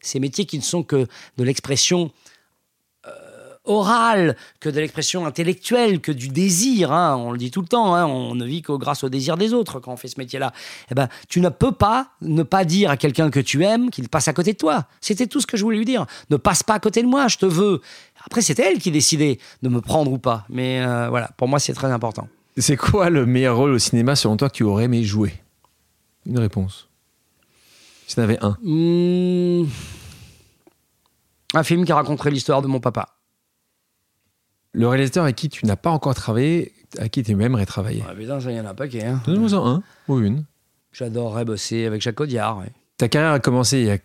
ces 0.00 0.18
métiers 0.18 0.44
qui 0.44 0.58
ne 0.58 0.64
sont 0.64 0.82
que 0.82 1.06
de 1.36 1.44
l'expression 1.44 2.10
orale, 3.64 4.36
que 4.60 4.68
de 4.68 4.78
l'expression 4.80 5.26
intellectuelle, 5.26 6.00
que 6.00 6.12
du 6.12 6.28
désir. 6.28 6.92
hein. 6.92 7.16
on 7.16 7.32
le 7.32 7.38
dit 7.38 7.50
tout 7.50 7.60
le 7.60 7.66
temps. 7.66 7.94
hein, 7.94 8.04
on 8.06 8.34
ne 8.34 8.44
vit 8.44 8.62
que 8.62 8.72
grâce 8.72 9.04
au 9.04 9.08
désir 9.08 9.36
des 9.36 9.52
autres 9.54 9.80
quand 9.80 9.92
on 9.92 9.96
fait 9.96 10.08
ce 10.08 10.18
métier-là. 10.18 10.52
Eh 10.90 10.94
ben, 10.94 11.08
tu 11.28 11.40
ne 11.40 11.48
peux 11.48 11.72
pas 11.72 12.08
ne 12.20 12.42
pas 12.42 12.64
dire 12.64 12.90
à 12.90 12.96
quelqu'un 12.96 13.30
que 13.30 13.40
tu 13.40 13.64
aimes 13.64 13.90
qu'il 13.90 14.08
passe 14.08 14.28
à 14.28 14.32
côté 14.32 14.52
de 14.52 14.58
toi. 14.58 14.86
C'était 15.00 15.26
tout 15.26 15.40
ce 15.40 15.46
que 15.46 15.56
je 15.56 15.62
voulais 15.64 15.78
lui 15.78 15.84
dire. 15.84 16.06
Ne 16.30 16.36
passe 16.36 16.62
pas 16.62 16.74
à 16.74 16.78
côté 16.80 17.02
de 17.02 17.08
moi, 17.08 17.28
je 17.28 17.38
te 17.38 17.46
veux. 17.46 17.80
Après, 18.26 18.42
c'était 18.42 18.70
elle 18.70 18.78
qui 18.78 18.90
décidait 18.90 19.38
de 19.62 19.68
me 19.68 19.80
prendre 19.80 20.10
ou 20.12 20.18
pas. 20.18 20.44
Mais 20.48 20.82
euh, 20.84 21.08
voilà, 21.08 21.30
pour 21.36 21.48
moi, 21.48 21.58
c'est 21.58 21.74
très 21.74 21.90
important. 21.90 22.28
C'est 22.56 22.76
quoi 22.76 23.10
le 23.10 23.26
meilleur 23.26 23.56
rôle 23.56 23.72
au 23.72 23.78
cinéma 23.78 24.14
selon 24.14 24.36
toi 24.36 24.48
que 24.48 24.54
tu 24.54 24.62
aurais 24.62 24.84
aimé 24.84 25.02
jouer? 25.04 25.34
Une 26.26 26.38
réponse. 26.38 26.88
Si 28.06 28.14
tu 28.14 28.20
en 28.20 28.24
avais 28.24 28.38
un. 28.42 28.56
Hmm. 28.62 29.66
Un 31.54 31.62
film 31.62 31.84
qui 31.84 31.92
raconterait 31.92 32.30
l'histoire 32.30 32.62
de 32.62 32.66
mon 32.66 32.80
papa. 32.80 33.13
Le 34.74 34.86
réalisateur 34.88 35.24
avec 35.24 35.36
qui 35.36 35.48
tu 35.48 35.64
n'as 35.66 35.76
pas 35.76 35.90
encore 35.90 36.14
travaillé, 36.14 36.72
à 36.98 37.08
qui 37.08 37.22
tu 37.22 37.30
aimerais 37.32 37.64
travailler? 37.66 38.02
Ah, 38.08 38.14
putain, 38.14 38.40
ça 38.40 38.50
y 38.52 38.60
en 38.60 38.66
a 38.66 38.74
pas 38.74 38.88
qu'un. 38.88 39.14
Hein. 39.14 39.22
Donne-nous-en 39.26 39.66
un 39.66 39.82
ou 40.08 40.18
une. 40.20 40.44
J'adorerais 40.92 41.44
bosser 41.44 41.86
avec 41.86 42.02
Jacques 42.02 42.20
Audiard. 42.20 42.58
ouais. 42.58 42.70
Ta 42.98 43.08
carrière 43.08 43.32
a 43.32 43.40
commencé 43.40 43.78
il 43.80 43.86
y 43.86 43.90
a 43.90 43.98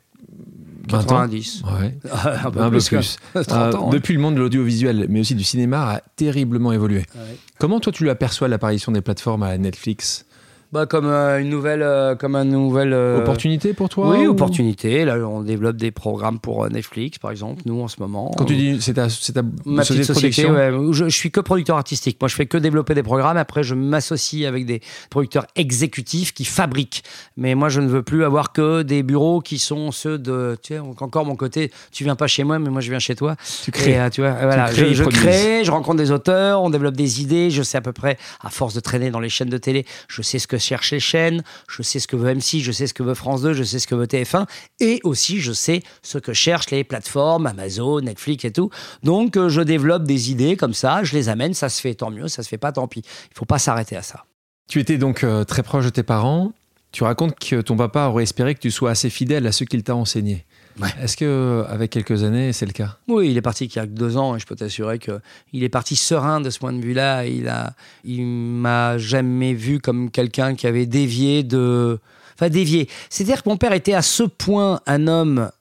20 0.89 0.97
ans? 0.99 1.01
90. 1.03 1.63
Ouais. 1.79 1.97
un 2.45 2.51
peu 2.51 2.59
un 2.61 2.69
peu 2.69 2.77
plus. 2.77 2.87
plus. 2.89 3.17
que 3.33 3.39
30 3.43 3.51
Euh, 3.51 3.77
ans. 3.77 3.85
ouais. 3.85 3.93
Depuis, 3.93 4.13
le 4.13 4.19
monde 4.19 4.35
de 4.35 4.39
l'audiovisuel, 4.39 5.05
mais 5.09 5.19
aussi 5.21 5.35
du 5.35 5.43
cinéma, 5.43 5.91
a 5.95 6.01
terriblement 6.15 6.71
évolué. 6.71 6.99
Ouais. 7.15 7.37
Comment 7.59 7.79
toi 7.79 7.91
tu 7.91 8.09
aperçois 8.09 8.47
l'apparition 8.47 8.91
des 8.91 9.01
plateformes 9.01 9.43
à 9.43 9.57
Netflix? 9.57 10.25
Bah, 10.71 10.85
comme 10.85 11.07
euh, 11.07 11.39
une 11.41 11.49
nouvelle, 11.49 11.81
euh, 11.81 12.13
comme 12.15 12.35
un 12.35 12.43
nouvel. 12.43 12.93
euh, 12.93 13.17
Opportunité 13.21 13.73
pour 13.73 13.89
toi 13.89 14.11
Oui, 14.11 14.27
ou- 14.27 14.31
opportunité. 14.31 15.03
Là, 15.03 15.15
on 15.17 15.41
développe 15.41 15.77
des 15.77 15.89
programmes 15.89 16.37
pour 16.39 16.63
euh, 16.63 16.69
Netflix, 16.69 17.17
par 17.17 17.31
exemple, 17.31 17.63
nous 17.65 17.81
en 17.81 17.87
ce 17.87 17.99
moment. 17.99 18.29
Quand 18.37 18.45
tu 18.45 18.55
dis 18.55 18.79
c'est 18.79 18.93
ta, 18.93 19.09
c'est 19.09 19.33
ta 19.33 19.41
Ma 19.65 19.83
société 19.83 19.83
petite 19.83 19.97
de 19.97 20.03
société, 20.13 20.43
production 20.47 20.53
ouais, 20.53 20.69
où 20.87 20.93
je, 20.93 21.05
je 21.05 21.15
suis 21.17 21.31
que 21.31 21.39
producteur 21.39 21.75
artistique. 21.75 22.17
Moi, 22.21 22.27
je 22.27 22.35
fais 22.35 22.45
que 22.45 22.55
développer 22.59 22.93
des 22.93 23.01
programmes. 23.01 23.37
Après, 23.37 23.63
je 23.63 23.73
m'associe 23.73 24.45
avec 24.47 24.67
des 24.67 24.81
producteurs 25.09 25.47
exécutifs 25.55 26.35
qui 26.35 26.45
fabriquent. 26.45 27.01
Mais 27.35 27.55
moi, 27.55 27.69
je 27.69 27.81
ne 27.81 27.87
veux 27.87 28.03
plus 28.03 28.23
avoir 28.23 28.53
que 28.53 28.83
des 28.83 29.01
bureaux 29.01 29.41
qui 29.41 29.57
sont 29.57 29.91
ceux 29.91 30.19
de. 30.19 30.55
Tu 30.61 30.75
sais, 30.75 30.79
encore 30.79 31.25
mon 31.25 31.35
côté, 31.35 31.71
tu 31.91 32.03
viens 32.03 32.15
pas 32.15 32.27
chez 32.27 32.43
moi, 32.43 32.59
mais 32.59 32.69
moi, 32.69 32.81
je 32.81 32.91
viens 32.91 32.99
chez 32.99 33.15
toi. 33.15 33.35
Tu 33.63 33.71
crées. 33.71 33.93
Et, 34.05 34.09
tu 34.11 34.21
vois, 34.21 34.33
voilà, 34.33 34.65
crées 34.69 34.89
je, 34.93 35.03
je 35.03 35.09
crée, 35.09 35.63
je 35.63 35.71
rencontre 35.71 35.97
des 35.97 36.11
auteurs, 36.11 36.61
on 36.61 36.69
développe 36.69 36.95
des 36.95 37.23
idées. 37.23 37.49
Je 37.49 37.63
sais 37.63 37.79
à 37.79 37.81
peu 37.81 37.91
près, 37.91 38.19
à 38.41 38.51
force 38.51 38.75
de 38.75 38.81
traîner 38.81 39.09
dans 39.09 39.19
les 39.19 39.29
chaînes 39.29 39.49
de 39.49 39.57
télé, 39.57 39.87
je 40.07 40.21
sais 40.21 40.37
ce 40.37 40.45
que 40.45 40.58
cherchent 40.59 40.91
les 40.91 40.99
chaînes, 40.99 41.43
je 41.69 41.81
sais 41.81 41.99
ce 41.99 42.07
que 42.07 42.15
veut 42.15 42.33
M6, 42.33 42.61
je 42.61 42.71
sais 42.71 42.87
ce 42.87 42.93
que 42.93 43.03
veut 43.03 43.13
France 43.13 43.41
2, 43.41 43.53
je 43.53 43.63
sais 43.63 43.79
ce 43.79 43.87
que 43.87 43.95
veut 43.95 44.05
TF1, 44.05 44.45
et 44.79 44.99
aussi 45.03 45.39
je 45.39 45.51
sais 45.51 45.81
ce 46.01 46.17
que 46.17 46.33
cherchent 46.33 46.71
les 46.71 46.83
plateformes, 46.83 47.47
Amazon, 47.47 48.01
Netflix 48.01 48.45
et 48.45 48.51
tout. 48.51 48.69
Donc 49.03 49.37
euh, 49.37 49.49
je 49.49 49.61
développe 49.61 50.03
des 50.03 50.31
idées 50.31 50.55
comme 50.55 50.73
ça, 50.73 51.03
je 51.03 51.15
les 51.15 51.29
amène, 51.29 51.53
ça 51.53 51.69
se 51.69 51.81
fait 51.81 51.95
tant 51.95 52.11
mieux, 52.11 52.27
ça 52.27 52.43
se 52.43 52.49
fait 52.49 52.57
pas 52.57 52.71
tant 52.71 52.87
pis. 52.87 53.03
Il 53.31 53.37
faut 53.37 53.45
pas 53.45 53.59
s'arrêter 53.59 53.95
à 53.95 54.01
ça. 54.01 54.25
Tu 54.69 54.79
étais 54.79 54.97
donc 54.97 55.23
euh, 55.23 55.43
très 55.43 55.63
proche 55.63 55.85
de 55.85 55.89
tes 55.89 56.03
parents. 56.03 56.53
Tu 56.91 57.03
racontes 57.03 57.37
que 57.37 57.61
ton 57.61 57.75
papa 57.75 58.05
aurait 58.05 58.23
espéré 58.23 58.55
que 58.55 58.59
tu 58.59 58.71
sois 58.71 58.91
assez 58.91 59.09
fidèle 59.09 59.45
à 59.47 59.51
ce 59.51 59.63
qu'il 59.63 59.83
t'a 59.83 59.95
enseigné. 59.95 60.45
Ouais. 60.79 60.89
Est-ce 61.01 61.17
que, 61.17 61.25
euh, 61.25 61.65
avec 61.67 61.91
quelques 61.91 62.23
années, 62.23 62.53
c'est 62.53 62.65
le 62.65 62.71
cas? 62.71 62.97
Oui, 63.07 63.29
il 63.31 63.37
est 63.37 63.41
parti 63.41 63.65
il 63.65 63.75
y 63.75 63.79
a 63.79 63.85
deux 63.85 64.17
ans 64.17 64.35
et 64.35 64.39
je 64.39 64.45
peux 64.45 64.55
t'assurer 64.55 64.99
que 64.99 65.19
il 65.51 65.63
est 65.63 65.69
parti 65.69 65.95
serein 65.95 66.39
de 66.41 66.49
ce 66.49 66.59
point 66.59 66.73
de 66.73 66.81
vue-là. 66.81 67.25
Il 67.25 67.47
a, 67.49 67.73
il 68.03 68.25
m'a 68.25 68.97
jamais 68.97 69.53
vu 69.53 69.79
comme 69.79 70.09
quelqu'un 70.09 70.55
qui 70.55 70.67
avait 70.67 70.85
dévié 70.85 71.43
de, 71.43 71.99
enfin 72.35 72.49
dévié. 72.49 72.87
C'est-à-dire 73.09 73.43
que 73.43 73.49
mon 73.49 73.57
père 73.57 73.73
était 73.73 73.93
à 73.93 74.01
ce 74.01 74.23
point 74.23 74.81
un 74.85 75.07
homme 75.07 75.51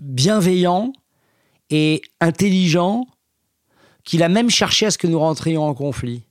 bienveillant 0.00 0.92
et 1.70 2.02
intelligent 2.20 3.06
qu'il 4.04 4.22
a 4.22 4.28
même 4.28 4.50
cherché 4.50 4.86
à 4.86 4.90
ce 4.90 4.98
que 4.98 5.06
nous 5.06 5.18
rentrions 5.18 5.64
en 5.64 5.74
conflit. 5.74 6.24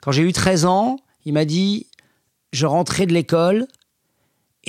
Quand 0.00 0.12
j'ai 0.12 0.22
eu 0.22 0.32
13 0.32 0.64
ans, 0.64 0.98
il 1.24 1.34
m'a 1.34 1.44
dit, 1.44 1.86
je 2.52 2.66
rentrais 2.66 3.06
de 3.06 3.12
l'école 3.12 3.66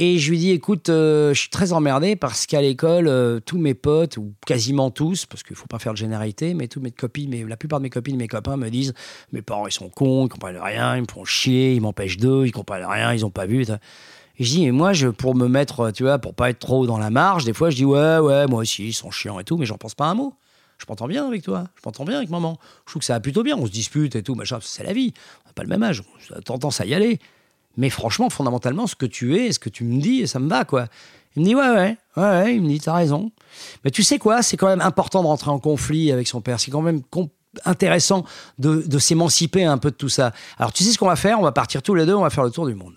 et 0.02 0.18
je 0.18 0.30
lui 0.30 0.38
dis, 0.38 0.52
écoute, 0.52 0.88
euh, 0.88 1.34
je 1.34 1.42
suis 1.42 1.50
très 1.50 1.74
emmerdé 1.74 2.16
parce 2.16 2.46
qu'à 2.46 2.62
l'école, 2.62 3.10
euh, 3.10 3.42
tous 3.42 3.58
mes 3.58 3.74
potes, 3.74 4.16
ou 4.16 4.34
quasiment 4.46 4.92
tous, 4.92 5.26
parce 5.26 5.44
qu'il 5.44 5.58
faut 5.58 5.68
pas 5.68 5.78
faire 5.78 5.92
de 5.92 5.98
généralité, 5.98 6.54
mais 6.54 6.70
toutes 6.70 6.84
mes 6.84 6.92
copines, 6.92 7.30
mais 7.30 7.44
la 7.44 7.58
plupart 7.58 7.80
de 7.80 7.84
mes 7.84 7.90
copines, 7.90 8.16
mes 8.16 8.30
copains 8.30 8.56
me 8.56 8.70
disent, 8.70 8.94
mes 9.34 9.42
parents, 9.42 9.68
ils 9.68 9.74
sont 9.74 9.90
cons, 9.90 10.28
ils 10.28 10.30
comprennent 10.30 10.56
rien, 10.56 10.96
ils 10.96 11.02
me 11.02 11.08
font 11.12 11.26
chier, 11.26 11.74
ils 11.74 11.82
m'empêchent 11.82 12.16
d'eux, 12.16 12.46
ils 12.46 12.54
comprennent 12.54 12.86
rien, 12.86 13.12
ils 13.12 13.26
ont 13.26 13.30
pas 13.30 13.46
vu. 13.46 13.64
Et 13.64 14.44
je 14.46 14.50
dis, 14.50 14.64
et 14.64 14.72
moi, 14.72 14.94
je, 14.94 15.10
pour 15.10 15.36
me 15.36 15.50
mettre, 15.50 15.92
tu 15.92 16.04
vois, 16.04 16.18
pour 16.18 16.34
pas 16.34 16.50
être 16.50 16.60
trop 16.60 16.88
dans 16.88 16.98
la 16.98 17.10
marge, 17.10 17.44
des 17.44 17.54
fois, 17.54 17.70
je 17.70 17.76
dis, 17.76 17.86
ouais, 17.86 18.20
ouais, 18.20 18.48
moi 18.48 18.62
aussi, 18.62 18.88
ils 18.88 18.94
sont 18.94 19.12
chiants 19.12 19.38
et 19.38 19.44
tout, 19.44 19.58
mais 19.58 19.66
j'en 19.66 19.78
pense 19.78 19.96
pas 19.96 20.06
un 20.06 20.14
mot. 20.14 20.34
Je 20.78 20.86
m'entends 20.88 21.08
bien 21.08 21.28
avec 21.28 21.44
toi, 21.44 21.66
je 21.76 21.82
m'entends 21.84 22.06
bien 22.06 22.20
avec 22.20 22.30
maman. 22.30 22.58
Je 22.86 22.92
trouve 22.94 23.02
que 23.02 23.06
ça 23.06 23.16
va 23.16 23.20
plutôt 23.20 23.44
bien, 23.44 23.58
on 23.58 23.66
se 23.66 23.72
dispute 23.72 24.16
et 24.16 24.24
tout, 24.24 24.36
machin, 24.36 24.60
c'est 24.62 24.86
la 24.86 24.94
vie. 24.94 25.12
On 25.44 25.50
n'a 25.50 25.54
pas 25.54 25.64
le 25.64 25.68
même 25.68 25.84
âge, 25.84 26.04
on 26.32 26.38
a 26.38 26.40
tendance 26.40 26.80
à 26.80 26.86
y 26.86 26.94
aller. 26.94 27.20
Mais 27.80 27.90
franchement, 27.90 28.30
fondamentalement, 28.30 28.88
ce 28.88 28.96
que 28.96 29.06
tu 29.06 29.38
es, 29.38 29.54
ce 29.54 29.58
que 29.58 29.70
tu 29.70 29.86
me 29.86 30.02
dis, 30.02 30.28
ça 30.28 30.38
me 30.40 30.50
va, 30.50 30.66
quoi. 30.66 30.88
Il 31.36 31.44
me 31.44 31.48
dit, 31.48 31.56
ouais, 31.56 31.70
ouais, 31.70 31.98
ouais, 32.18 32.56
il 32.56 32.62
me 32.62 32.68
dit, 32.68 32.80
t'as 32.80 32.94
raison. 32.94 33.32
Mais 33.86 33.90
tu 33.90 34.04
sais 34.04 34.20
quoi, 34.20 34.42
c'est 34.42 34.58
quand 34.58 34.68
même 34.68 34.82
important 34.82 35.22
de 35.22 35.28
rentrer 35.28 35.50
en 35.50 35.60
conflit 35.60 36.12
avec 36.12 36.28
son 36.28 36.42
père. 36.42 36.60
C'est 36.60 36.72
quand 36.72 36.82
même 36.82 37.02
intéressant 37.64 38.26
de 38.58 39.00
s'émanciper 39.00 39.64
un 39.64 39.78
peu 39.78 39.92
de 39.92 39.96
tout 39.96 40.10
ça. 40.10 40.34
Alors, 40.58 40.74
tu 40.74 40.84
sais 40.84 40.92
ce 40.92 40.98
qu'on 40.98 41.08
va 41.08 41.16
faire? 41.16 41.40
On 41.40 41.44
va 41.44 41.54
partir 41.54 41.82
tous 41.82 41.96
les 41.96 42.06
deux, 42.06 42.16
on 42.16 42.24
va 42.24 42.30
faire 42.30 42.44
le 42.44 42.52
tour 42.52 42.68
du 42.68 42.76
monde. 42.76 42.96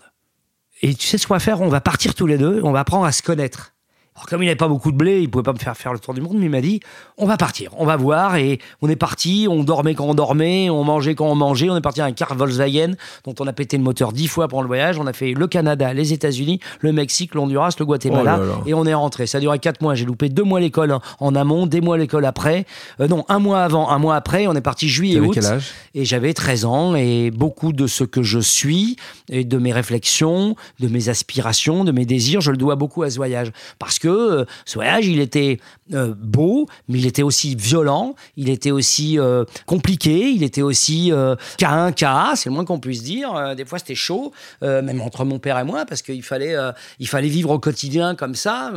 Et 0.81 0.93
tu 0.93 1.07
sais 1.07 1.17
ce 1.17 1.27
qu'on 1.27 1.33
va 1.33 1.39
faire? 1.39 1.61
On 1.61 1.69
va 1.69 1.79
partir 1.79 2.13
tous 2.13 2.27
les 2.27 2.37
deux, 2.37 2.59
on 2.63 2.73
va 2.73 2.81
apprendre 2.81 3.05
à 3.05 3.13
se 3.13 3.23
connaître. 3.23 3.72
Alors, 4.15 4.27
comme 4.27 4.43
il 4.43 4.45
n'avait 4.45 4.55
pas 4.55 4.67
beaucoup 4.67 4.91
de 4.91 4.97
blé, 4.97 5.21
il 5.21 5.29
pouvait 5.29 5.43
pas 5.43 5.53
me 5.53 5.57
faire 5.57 5.75
faire 5.75 5.91
le 5.91 5.97
tour 5.97 6.13
du 6.13 6.21
monde, 6.21 6.35
mais 6.37 6.45
il 6.45 6.49
m'a 6.51 6.61
dit 6.61 6.79
on 7.17 7.25
va 7.25 7.35
partir, 7.35 7.71
on 7.77 7.85
va 7.85 7.95
voir. 7.97 8.35
Et 8.35 8.59
on 8.81 8.89
est 8.89 8.95
parti, 8.95 9.47
on 9.49 9.63
dormait 9.63 9.95
quand 9.95 10.05
on 10.05 10.13
dormait, 10.13 10.69
on 10.69 10.83
mangeait 10.83 11.15
quand 11.15 11.25
on 11.25 11.35
mangeait. 11.35 11.69
On 11.69 11.75
est 11.77 11.81
parti 11.81 11.99
à 12.01 12.05
un 12.05 12.11
car 12.11 12.35
Volkswagen 12.35 12.93
dont 13.25 13.33
on 13.39 13.47
a 13.47 13.53
pété 13.53 13.75
le 13.77 13.83
moteur 13.83 14.11
dix 14.13 14.27
fois 14.27 14.47
pendant 14.47 14.61
le 14.61 14.67
voyage. 14.67 14.99
On 14.99 15.07
a 15.07 15.13
fait 15.13 15.33
le 15.33 15.47
Canada, 15.47 15.93
les 15.93 16.13
États-Unis, 16.13 16.59
le 16.81 16.91
Mexique, 16.91 17.33
l'Honduras, 17.33 17.75
le 17.79 17.85
Guatemala. 17.85 18.37
Oh 18.37 18.41
là 18.41 18.47
là. 18.49 18.53
Et 18.67 18.73
on 18.75 18.85
est 18.85 18.93
rentré. 18.93 19.25
Ça 19.25 19.39
a 19.39 19.41
duré 19.41 19.57
quatre 19.57 19.81
mois. 19.81 19.95
J'ai 19.95 20.05
loupé 20.05 20.29
deux 20.29 20.43
mois 20.43 20.59
l'école 20.59 20.95
en- 21.19 21.35
amont, 21.35 21.65
des 21.65 21.81
mois 21.81 21.97
l'école 21.97 22.25
après. 22.25 22.65
Euh, 22.99 23.07
non, 23.07 23.25
un 23.29 23.39
mois 23.39 23.63
avant, 23.63 23.89
un 23.89 23.97
mois 23.97 24.15
après. 24.15 24.45
On 24.45 24.53
est 24.53 24.61
parti 24.61 24.87
juillet 24.89 25.15
T'avais 25.15 25.27
août. 25.27 25.31
quel 25.33 25.45
âge? 25.47 25.71
Et 25.95 26.05
j'avais 26.05 26.33
13 26.35 26.65
ans 26.65 26.93
et 26.95 27.31
beaucoup 27.31 27.73
de 27.73 27.87
ce 27.87 28.03
que 28.03 28.21
je 28.21 28.37
suis 28.39 28.97
et 29.29 29.43
de 29.43 29.57
mes 29.57 29.73
réflexions, 29.73 30.55
de 30.79 30.87
mes 30.87 31.09
aspirations, 31.09 31.83
de 31.83 31.91
mes 31.91 32.05
désirs, 32.05 32.41
je 32.41 32.51
le 32.51 32.57
dois 32.57 32.75
beaucoup 32.75 33.01
à 33.03 33.09
ce 33.09 33.15
voyage. 33.15 33.51
Parce 33.79 33.97
euh, 34.07 34.45
ce 34.65 34.75
voyage, 34.75 35.07
il 35.07 35.19
était 35.19 35.59
euh, 35.93 36.13
beau, 36.17 36.67
mais 36.87 36.99
il 36.99 37.05
était 37.05 37.23
aussi 37.23 37.55
violent, 37.55 38.15
il 38.37 38.49
était 38.49 38.71
aussi 38.71 39.19
euh, 39.19 39.45
compliqué, 39.65 40.29
il 40.29 40.43
était 40.43 40.61
aussi 40.61 41.11
cas 41.57 41.91
cas, 41.91 42.33
c'est 42.35 42.49
le 42.49 42.55
moins 42.55 42.65
qu'on 42.65 42.79
puisse 42.79 43.03
dire. 43.03 43.55
Des 43.55 43.65
fois, 43.65 43.79
c'était 43.79 43.95
chaud, 43.95 44.31
même 44.61 45.01
entre 45.01 45.25
mon 45.25 45.39
père 45.39 45.59
et 45.59 45.63
moi, 45.63 45.85
parce 45.85 46.01
qu'il 46.01 46.23
fallait, 46.23 46.55
fallait 47.05 47.27
vivre 47.27 47.51
au 47.51 47.59
quotidien 47.59 48.15
comme 48.15 48.35
ça, 48.35 48.71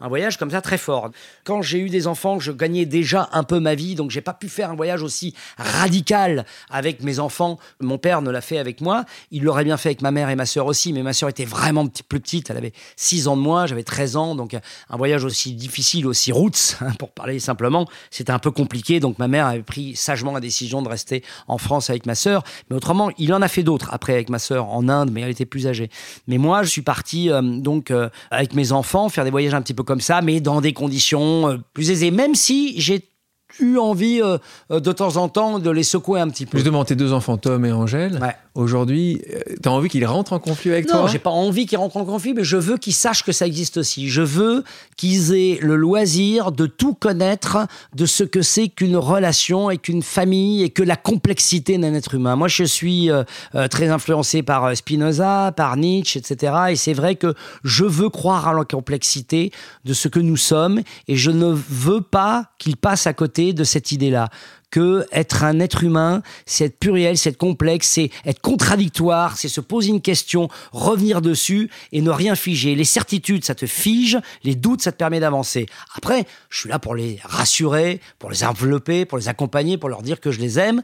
un 0.00 0.08
voyage 0.08 0.36
comme 0.36 0.50
ça 0.50 0.60
très 0.60 0.78
fort. 0.78 1.10
Quand 1.44 1.62
j'ai 1.62 1.78
eu 1.78 1.88
des 1.88 2.06
enfants, 2.06 2.38
je 2.38 2.52
gagnais 2.52 2.86
déjà 2.86 3.28
un 3.32 3.42
peu 3.42 3.60
ma 3.60 3.74
vie, 3.74 3.94
donc 3.94 4.10
j'ai 4.10 4.20
pas 4.20 4.34
pu 4.34 4.48
faire 4.48 4.70
un 4.70 4.76
voyage 4.76 5.02
aussi 5.02 5.34
radical 5.58 6.44
avec 6.70 7.02
mes 7.02 7.18
enfants. 7.18 7.58
Mon 7.80 7.98
père 7.98 8.22
ne 8.22 8.30
l'a 8.30 8.40
fait 8.40 8.58
avec 8.58 8.80
moi. 8.80 9.04
Il 9.30 9.42
l'aurait 9.44 9.64
bien 9.64 9.76
fait 9.76 9.90
avec 9.90 10.02
ma 10.02 10.10
mère 10.10 10.30
et 10.30 10.36
ma 10.36 10.46
sœur 10.46 10.66
aussi, 10.66 10.92
mais 10.92 11.02
ma 11.02 11.12
sœur 11.12 11.28
était 11.28 11.44
vraiment 11.44 11.86
plus 11.86 12.20
petite. 12.20 12.50
Elle 12.50 12.56
avait 12.56 12.72
6 12.96 13.28
ans 13.28 13.36
de 13.36 13.42
moins, 13.42 13.66
j'avais 13.66 13.82
13 13.82 14.16
ans, 14.16 14.34
donc 14.34 14.56
un 14.90 14.96
voyage 14.96 15.24
aussi 15.24 15.54
difficile, 15.54 16.06
aussi 16.06 16.32
roots, 16.32 16.76
hein, 16.80 16.92
pour 16.98 17.10
parler 17.10 17.38
simplement, 17.38 17.86
c'était 18.10 18.32
un 18.32 18.38
peu 18.38 18.50
compliqué. 18.50 19.00
Donc 19.00 19.18
ma 19.18 19.28
mère 19.28 19.46
avait 19.46 19.62
pris 19.62 19.96
sagement 19.96 20.32
la 20.32 20.40
décision 20.40 20.82
de 20.82 20.88
rester 20.88 21.22
en 21.48 21.58
France 21.58 21.90
avec 21.90 22.06
ma 22.06 22.14
sœur. 22.14 22.42
Mais 22.70 22.76
autrement, 22.76 23.10
il 23.18 23.32
en 23.34 23.42
a 23.42 23.48
fait 23.48 23.62
d'autres 23.62 23.88
après 23.92 24.14
avec 24.14 24.30
ma 24.30 24.38
sœur 24.38 24.68
en 24.68 24.88
Inde, 24.88 25.10
mais 25.12 25.22
elle 25.22 25.30
était 25.30 25.46
plus 25.46 25.66
âgée. 25.66 25.90
Mais 26.26 26.38
moi, 26.38 26.62
je 26.62 26.68
suis 26.68 26.82
parti 26.82 27.30
euh, 27.30 27.42
donc 27.42 27.90
euh, 27.90 28.08
avec 28.30 28.54
mes 28.54 28.72
enfants 28.72 29.08
faire 29.08 29.24
des 29.24 29.30
voyages 29.30 29.54
un 29.54 29.62
petit 29.62 29.74
peu 29.74 29.82
comme 29.82 30.00
ça, 30.00 30.20
mais 30.22 30.40
dans 30.40 30.60
des 30.60 30.72
conditions 30.72 31.48
euh, 31.48 31.56
plus 31.74 31.90
aisées, 31.90 32.10
même 32.10 32.34
si 32.34 32.80
j'ai 32.80 33.11
eu 33.60 33.76
envie 33.78 34.20
euh, 34.22 34.38
euh, 34.70 34.80
de 34.80 34.92
temps 34.92 35.16
en 35.16 35.28
temps 35.28 35.58
de 35.58 35.70
les 35.70 35.82
secouer 35.82 36.20
un 36.20 36.28
petit 36.28 36.46
peu. 36.46 36.58
Justement, 36.58 36.84
tes 36.84 36.94
deux 36.96 37.12
enfants, 37.12 37.36
Tom 37.36 37.64
et 37.64 37.72
Angèle, 37.72 38.18
Ouais. 38.22 38.34
aujourd'hui, 38.54 39.20
euh, 39.34 39.40
t'as 39.62 39.70
envie 39.70 39.88
qu'ils 39.88 40.04
rentrent 40.06 40.32
en 40.32 40.38
conflit 40.38 40.70
avec 40.72 40.86
Non, 40.88 41.00
toi 41.00 41.08
j'ai 41.10 41.18
pas 41.18 41.30
envie 41.30 41.66
qu'ils 41.66 41.78
rentrent 41.78 41.96
en 41.96 42.04
conflit, 42.04 42.34
mais 42.34 42.44
je 42.44 42.56
veux 42.56 42.76
qu'ils 42.76 42.94
sachent 42.94 43.24
que 43.24 43.32
ça 43.32 43.46
existe 43.46 43.76
aussi. 43.78 44.08
Je 44.08 44.22
veux 44.22 44.64
qu'ils 44.96 45.34
aient 45.34 45.58
le 45.60 45.76
loisir 45.76 46.52
de 46.52 46.66
tout 46.66 46.94
connaître 46.94 47.58
de 47.94 48.06
ce 48.06 48.24
que 48.24 48.42
c'est 48.42 48.68
qu'une 48.68 48.96
relation 48.96 49.70
et 49.70 49.78
qu'une 49.78 50.02
famille 50.02 50.62
et 50.62 50.70
que 50.70 50.82
la 50.82 50.96
complexité 50.96 51.78
d'un 51.78 51.94
être 51.94 52.14
humain. 52.14 52.36
Moi, 52.36 52.48
je 52.48 52.64
suis 52.64 53.10
euh, 53.10 53.24
très 53.70 53.88
influencé 53.88 54.42
par 54.42 54.76
Spinoza, 54.76 55.52
par 55.56 55.76
Nietzsche, 55.76 56.18
etc. 56.18 56.52
Et 56.70 56.76
c'est 56.76 56.92
vrai 56.94 57.16
que 57.16 57.34
je 57.64 57.84
veux 57.84 58.08
croire 58.08 58.48
à 58.48 58.52
la 58.54 58.64
complexité 58.64 59.50
de 59.84 59.92
ce 59.94 60.08
que 60.08 60.20
nous 60.20 60.36
sommes 60.36 60.80
et 61.08 61.16
je 61.16 61.30
ne 61.30 61.52
veux 61.68 62.00
pas 62.00 62.46
qu'ils 62.58 62.76
passent 62.76 63.06
à 63.06 63.12
côté 63.12 63.41
de 63.50 63.64
cette 63.64 63.90
idée-là 63.90 64.28
que 64.70 65.04
être 65.12 65.44
un 65.44 65.60
être 65.60 65.84
humain, 65.84 66.22
c'est 66.46 66.64
être 66.64 66.78
pluriel, 66.78 67.18
c'est 67.18 67.30
être 67.30 67.36
complexe, 67.36 67.88
c'est 67.88 68.10
être 68.24 68.40
contradictoire, 68.40 69.36
c'est 69.36 69.48
se 69.48 69.60
poser 69.60 69.90
une 69.90 70.00
question, 70.00 70.48
revenir 70.72 71.20
dessus 71.20 71.68
et 71.92 72.00
ne 72.00 72.10
rien 72.10 72.34
figer. 72.34 72.74
Les 72.74 72.84
certitudes, 72.84 73.44
ça 73.44 73.54
te 73.54 73.66
fige, 73.66 74.18
les 74.44 74.54
doutes, 74.54 74.80
ça 74.80 74.90
te 74.92 74.96
permet 74.96 75.20
d'avancer. 75.20 75.66
Après, 75.94 76.24
je 76.48 76.60
suis 76.60 76.68
là 76.70 76.78
pour 76.78 76.94
les 76.94 77.20
rassurer, 77.24 78.00
pour 78.18 78.30
les 78.30 78.44
envelopper, 78.44 79.04
pour 79.04 79.18
les 79.18 79.28
accompagner, 79.28 79.76
pour 79.76 79.90
leur 79.90 80.02
dire 80.02 80.20
que 80.20 80.30
je 80.30 80.40
les 80.40 80.58
aime, 80.58 80.82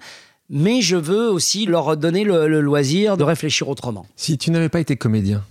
mais 0.51 0.83
je 0.83 0.97
veux 0.97 1.31
aussi 1.31 1.65
leur 1.65 1.97
donner 1.97 2.25
le, 2.25 2.47
le 2.47 2.61
loisir 2.61 3.17
de 3.17 3.25
réfléchir 3.25 3.71
autrement. 3.71 4.07
Si 4.17 4.37
tu 4.37 4.51
n'avais 4.51 4.69
pas 4.69 4.81
été 4.81 4.97
comédien, 4.97 5.45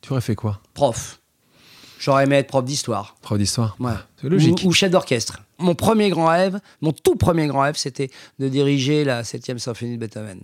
tu 0.00 0.12
aurais 0.12 0.20
fait 0.20 0.36
quoi? 0.36 0.60
Prof. 0.74 1.20
J'aurais 1.98 2.24
aimé 2.24 2.36
être 2.36 2.48
prof 2.48 2.64
d'histoire. 2.64 3.16
Prof 3.22 3.38
d'histoire? 3.38 3.76
Ouais. 3.80 3.94
C'est 4.20 4.28
logique. 4.28 4.60
Ou, 4.64 4.68
ou 4.68 4.72
chef 4.72 4.90
d'orchestre. 4.90 5.40
Mon 5.64 5.74
premier 5.74 6.10
grand 6.10 6.26
rêve, 6.26 6.60
mon 6.82 6.92
tout 6.92 7.16
premier 7.16 7.46
grand 7.46 7.62
rêve, 7.62 7.76
c'était 7.76 8.10
de 8.38 8.48
diriger 8.48 9.02
la 9.04 9.22
7e 9.22 9.58
symphonie 9.58 9.96
de 9.96 10.00
Beethoven. 10.00 10.40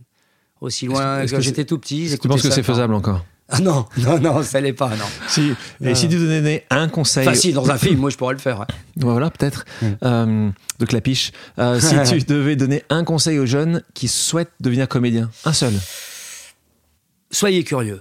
Aussi 0.61 0.87
loin 0.87 1.25
que, 1.27 1.31
que 1.31 1.41
j'étais 1.41 1.65
tout 1.65 1.79
petit. 1.79 2.17
Tu 2.21 2.29
penses 2.29 2.43
que 2.43 2.51
c'est 2.51 2.63
faisable 2.63 2.95
encore? 2.95 3.25
Ah 3.51 3.61
non, 3.61 3.85
non, 3.99 4.19
non, 4.21 4.43
ça 4.43 4.61
l'est 4.61 4.73
pas, 4.73 4.91
non. 4.91 5.05
si, 5.29 5.53
Et 5.83 5.95
si 5.95 6.09
tu 6.09 6.17
donnais 6.17 6.65
un 6.71 6.89
conseil 6.89 7.27
Enfin, 7.29 7.37
si, 7.37 7.53
dans 7.53 7.69
un 7.71 7.77
film, 7.77 7.99
moi, 8.01 8.11
je 8.11 8.17
pourrais 8.17 8.35
le 8.35 8.39
faire. 8.41 8.61
ouais. 8.61 8.67
Voilà, 8.97 9.31
peut-être. 9.31 9.65
Euh, 10.05 10.51
de 10.79 10.85
clapiche. 10.87 11.33
Euh, 11.59 11.81
si 11.81 11.97
tu 12.19 12.25
devais 12.25 12.57
donner 12.57 12.83
un 12.91 13.05
conseil 13.05 13.39
aux 13.39 13.47
jeunes 13.47 13.83
qui 13.93 14.09
souhaitent 14.09 14.53
devenir 14.61 14.89
comédien, 14.89 15.31
un 15.45 15.53
seul. 15.53 15.75
Soyez 17.31 17.65
curieux. 17.65 18.01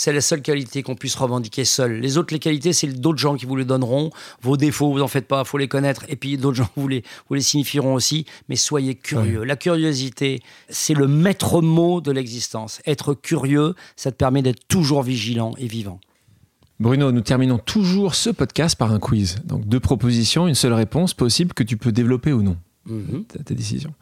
C'est 0.00 0.14
la 0.14 0.22
seule 0.22 0.40
qualité 0.40 0.82
qu'on 0.82 0.94
puisse 0.94 1.14
revendiquer 1.14 1.66
seul. 1.66 2.00
Les 2.00 2.16
autres, 2.16 2.32
les 2.32 2.38
qualités, 2.40 2.72
c'est 2.72 2.86
d'autres 2.86 3.18
gens 3.18 3.36
qui 3.36 3.44
vous 3.44 3.54
les 3.54 3.66
donneront. 3.66 4.10
Vos 4.40 4.56
défauts, 4.56 4.90
vous 4.90 5.02
en 5.02 5.08
faites 5.08 5.28
pas, 5.28 5.44
faut 5.44 5.58
les 5.58 5.68
connaître. 5.68 6.06
Et 6.08 6.16
puis 6.16 6.38
d'autres 6.38 6.56
gens 6.56 6.70
vous 6.74 6.88
les, 6.88 7.04
vous 7.28 7.34
les 7.34 7.42
signifieront 7.42 7.92
aussi. 7.92 8.24
Mais 8.48 8.56
soyez 8.56 8.94
curieux. 8.94 9.44
La 9.44 9.56
curiosité, 9.56 10.40
c'est 10.70 10.94
le 10.94 11.06
maître 11.06 11.60
mot 11.60 12.00
de 12.00 12.12
l'existence. 12.12 12.80
Être 12.86 13.12
curieux, 13.12 13.74
ça 13.94 14.10
te 14.10 14.16
permet 14.16 14.40
d'être 14.40 14.66
toujours 14.68 15.02
vigilant 15.02 15.52
et 15.58 15.66
vivant. 15.66 16.00
Bruno, 16.78 17.12
nous 17.12 17.20
terminons 17.20 17.58
toujours 17.58 18.14
ce 18.14 18.30
podcast 18.30 18.76
par 18.76 18.92
un 18.92 19.00
quiz. 19.00 19.36
Donc 19.44 19.66
deux 19.66 19.80
propositions, 19.80 20.48
une 20.48 20.54
seule 20.54 20.72
réponse 20.72 21.12
possible 21.12 21.52
que 21.52 21.62
tu 21.62 21.76
peux 21.76 21.92
développer 21.92 22.32
ou 22.32 22.42
non. 22.42 22.56
Mhm. 22.86 23.24
Ta, 23.24 23.44
ta 23.44 23.52
décision. 23.52 23.92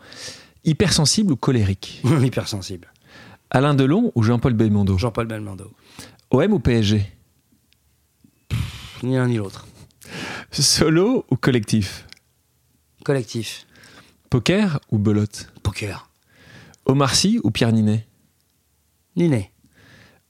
Hypersensible 0.65 1.33
ou 1.33 1.37
colérique? 1.37 2.01
Hypersensible. 2.23 2.87
Alain 3.51 3.75
Delon 3.75 4.13
ou 4.15 4.23
Jean-Paul 4.23 4.55
Belmondo? 4.55 4.97
Jean-Paul 4.99 5.27
Belmondo. 5.27 5.73
OM 6.31 6.53
ou 6.53 6.59
PSG 6.59 7.07
Ni 9.03 9.17
l'un 9.17 9.29
ni 9.29 9.37
l'autre. 9.37 9.67
Solo 10.51 11.25
ou 11.31 11.37
collectif? 11.37 12.07
Collectif. 13.05 13.67
Poker 14.29 14.81
ou 14.91 14.99
belote? 14.99 15.51
Poker. 15.63 16.11
Omar 16.85 17.15
Sy 17.15 17.39
ou 17.45 17.51
Pierre 17.51 17.73
Ninet? 17.73 18.07
Niné. 19.17 19.53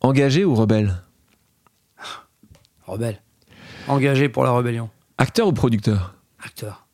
Engagé 0.00 0.44
ou 0.44 0.54
rebelle? 0.54 1.02
Rebelle. 2.86 3.20
Engagé 3.88 4.28
pour 4.28 4.44
la 4.44 4.52
rébellion. 4.52 4.90
Acteur 5.16 5.48
ou 5.48 5.52
producteur? 5.52 6.14
Acteur. 6.38 6.86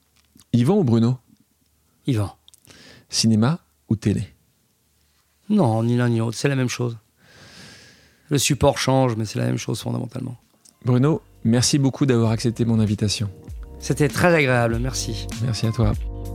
Yvan 0.52 0.78
ou 0.78 0.84
Bruno? 0.84 1.18
Yvan. 2.07 2.36
Cinéma 3.11 3.59
ou 3.88 3.96
télé? 3.96 4.32
Non, 5.50 5.82
ni 5.82 5.96
l'un 5.96 6.09
ni 6.09 6.18
l'autre, 6.18 6.38
c'est 6.38 6.48
la 6.48 6.57
même 6.57 6.68
chose. 6.68 6.96
Le 8.30 8.38
support 8.38 8.78
change, 8.78 9.16
mais 9.16 9.24
c'est 9.24 9.38
la 9.38 9.46
même 9.46 9.58
chose 9.58 9.80
fondamentalement. 9.80 10.36
Bruno, 10.84 11.22
merci 11.44 11.78
beaucoup 11.78 12.06
d'avoir 12.06 12.30
accepté 12.30 12.64
mon 12.64 12.80
invitation. 12.80 13.30
C'était 13.78 14.08
très 14.08 14.34
agréable, 14.34 14.78
merci. 14.80 15.26
Merci 15.42 15.66
à 15.66 15.72
toi. 15.72 15.92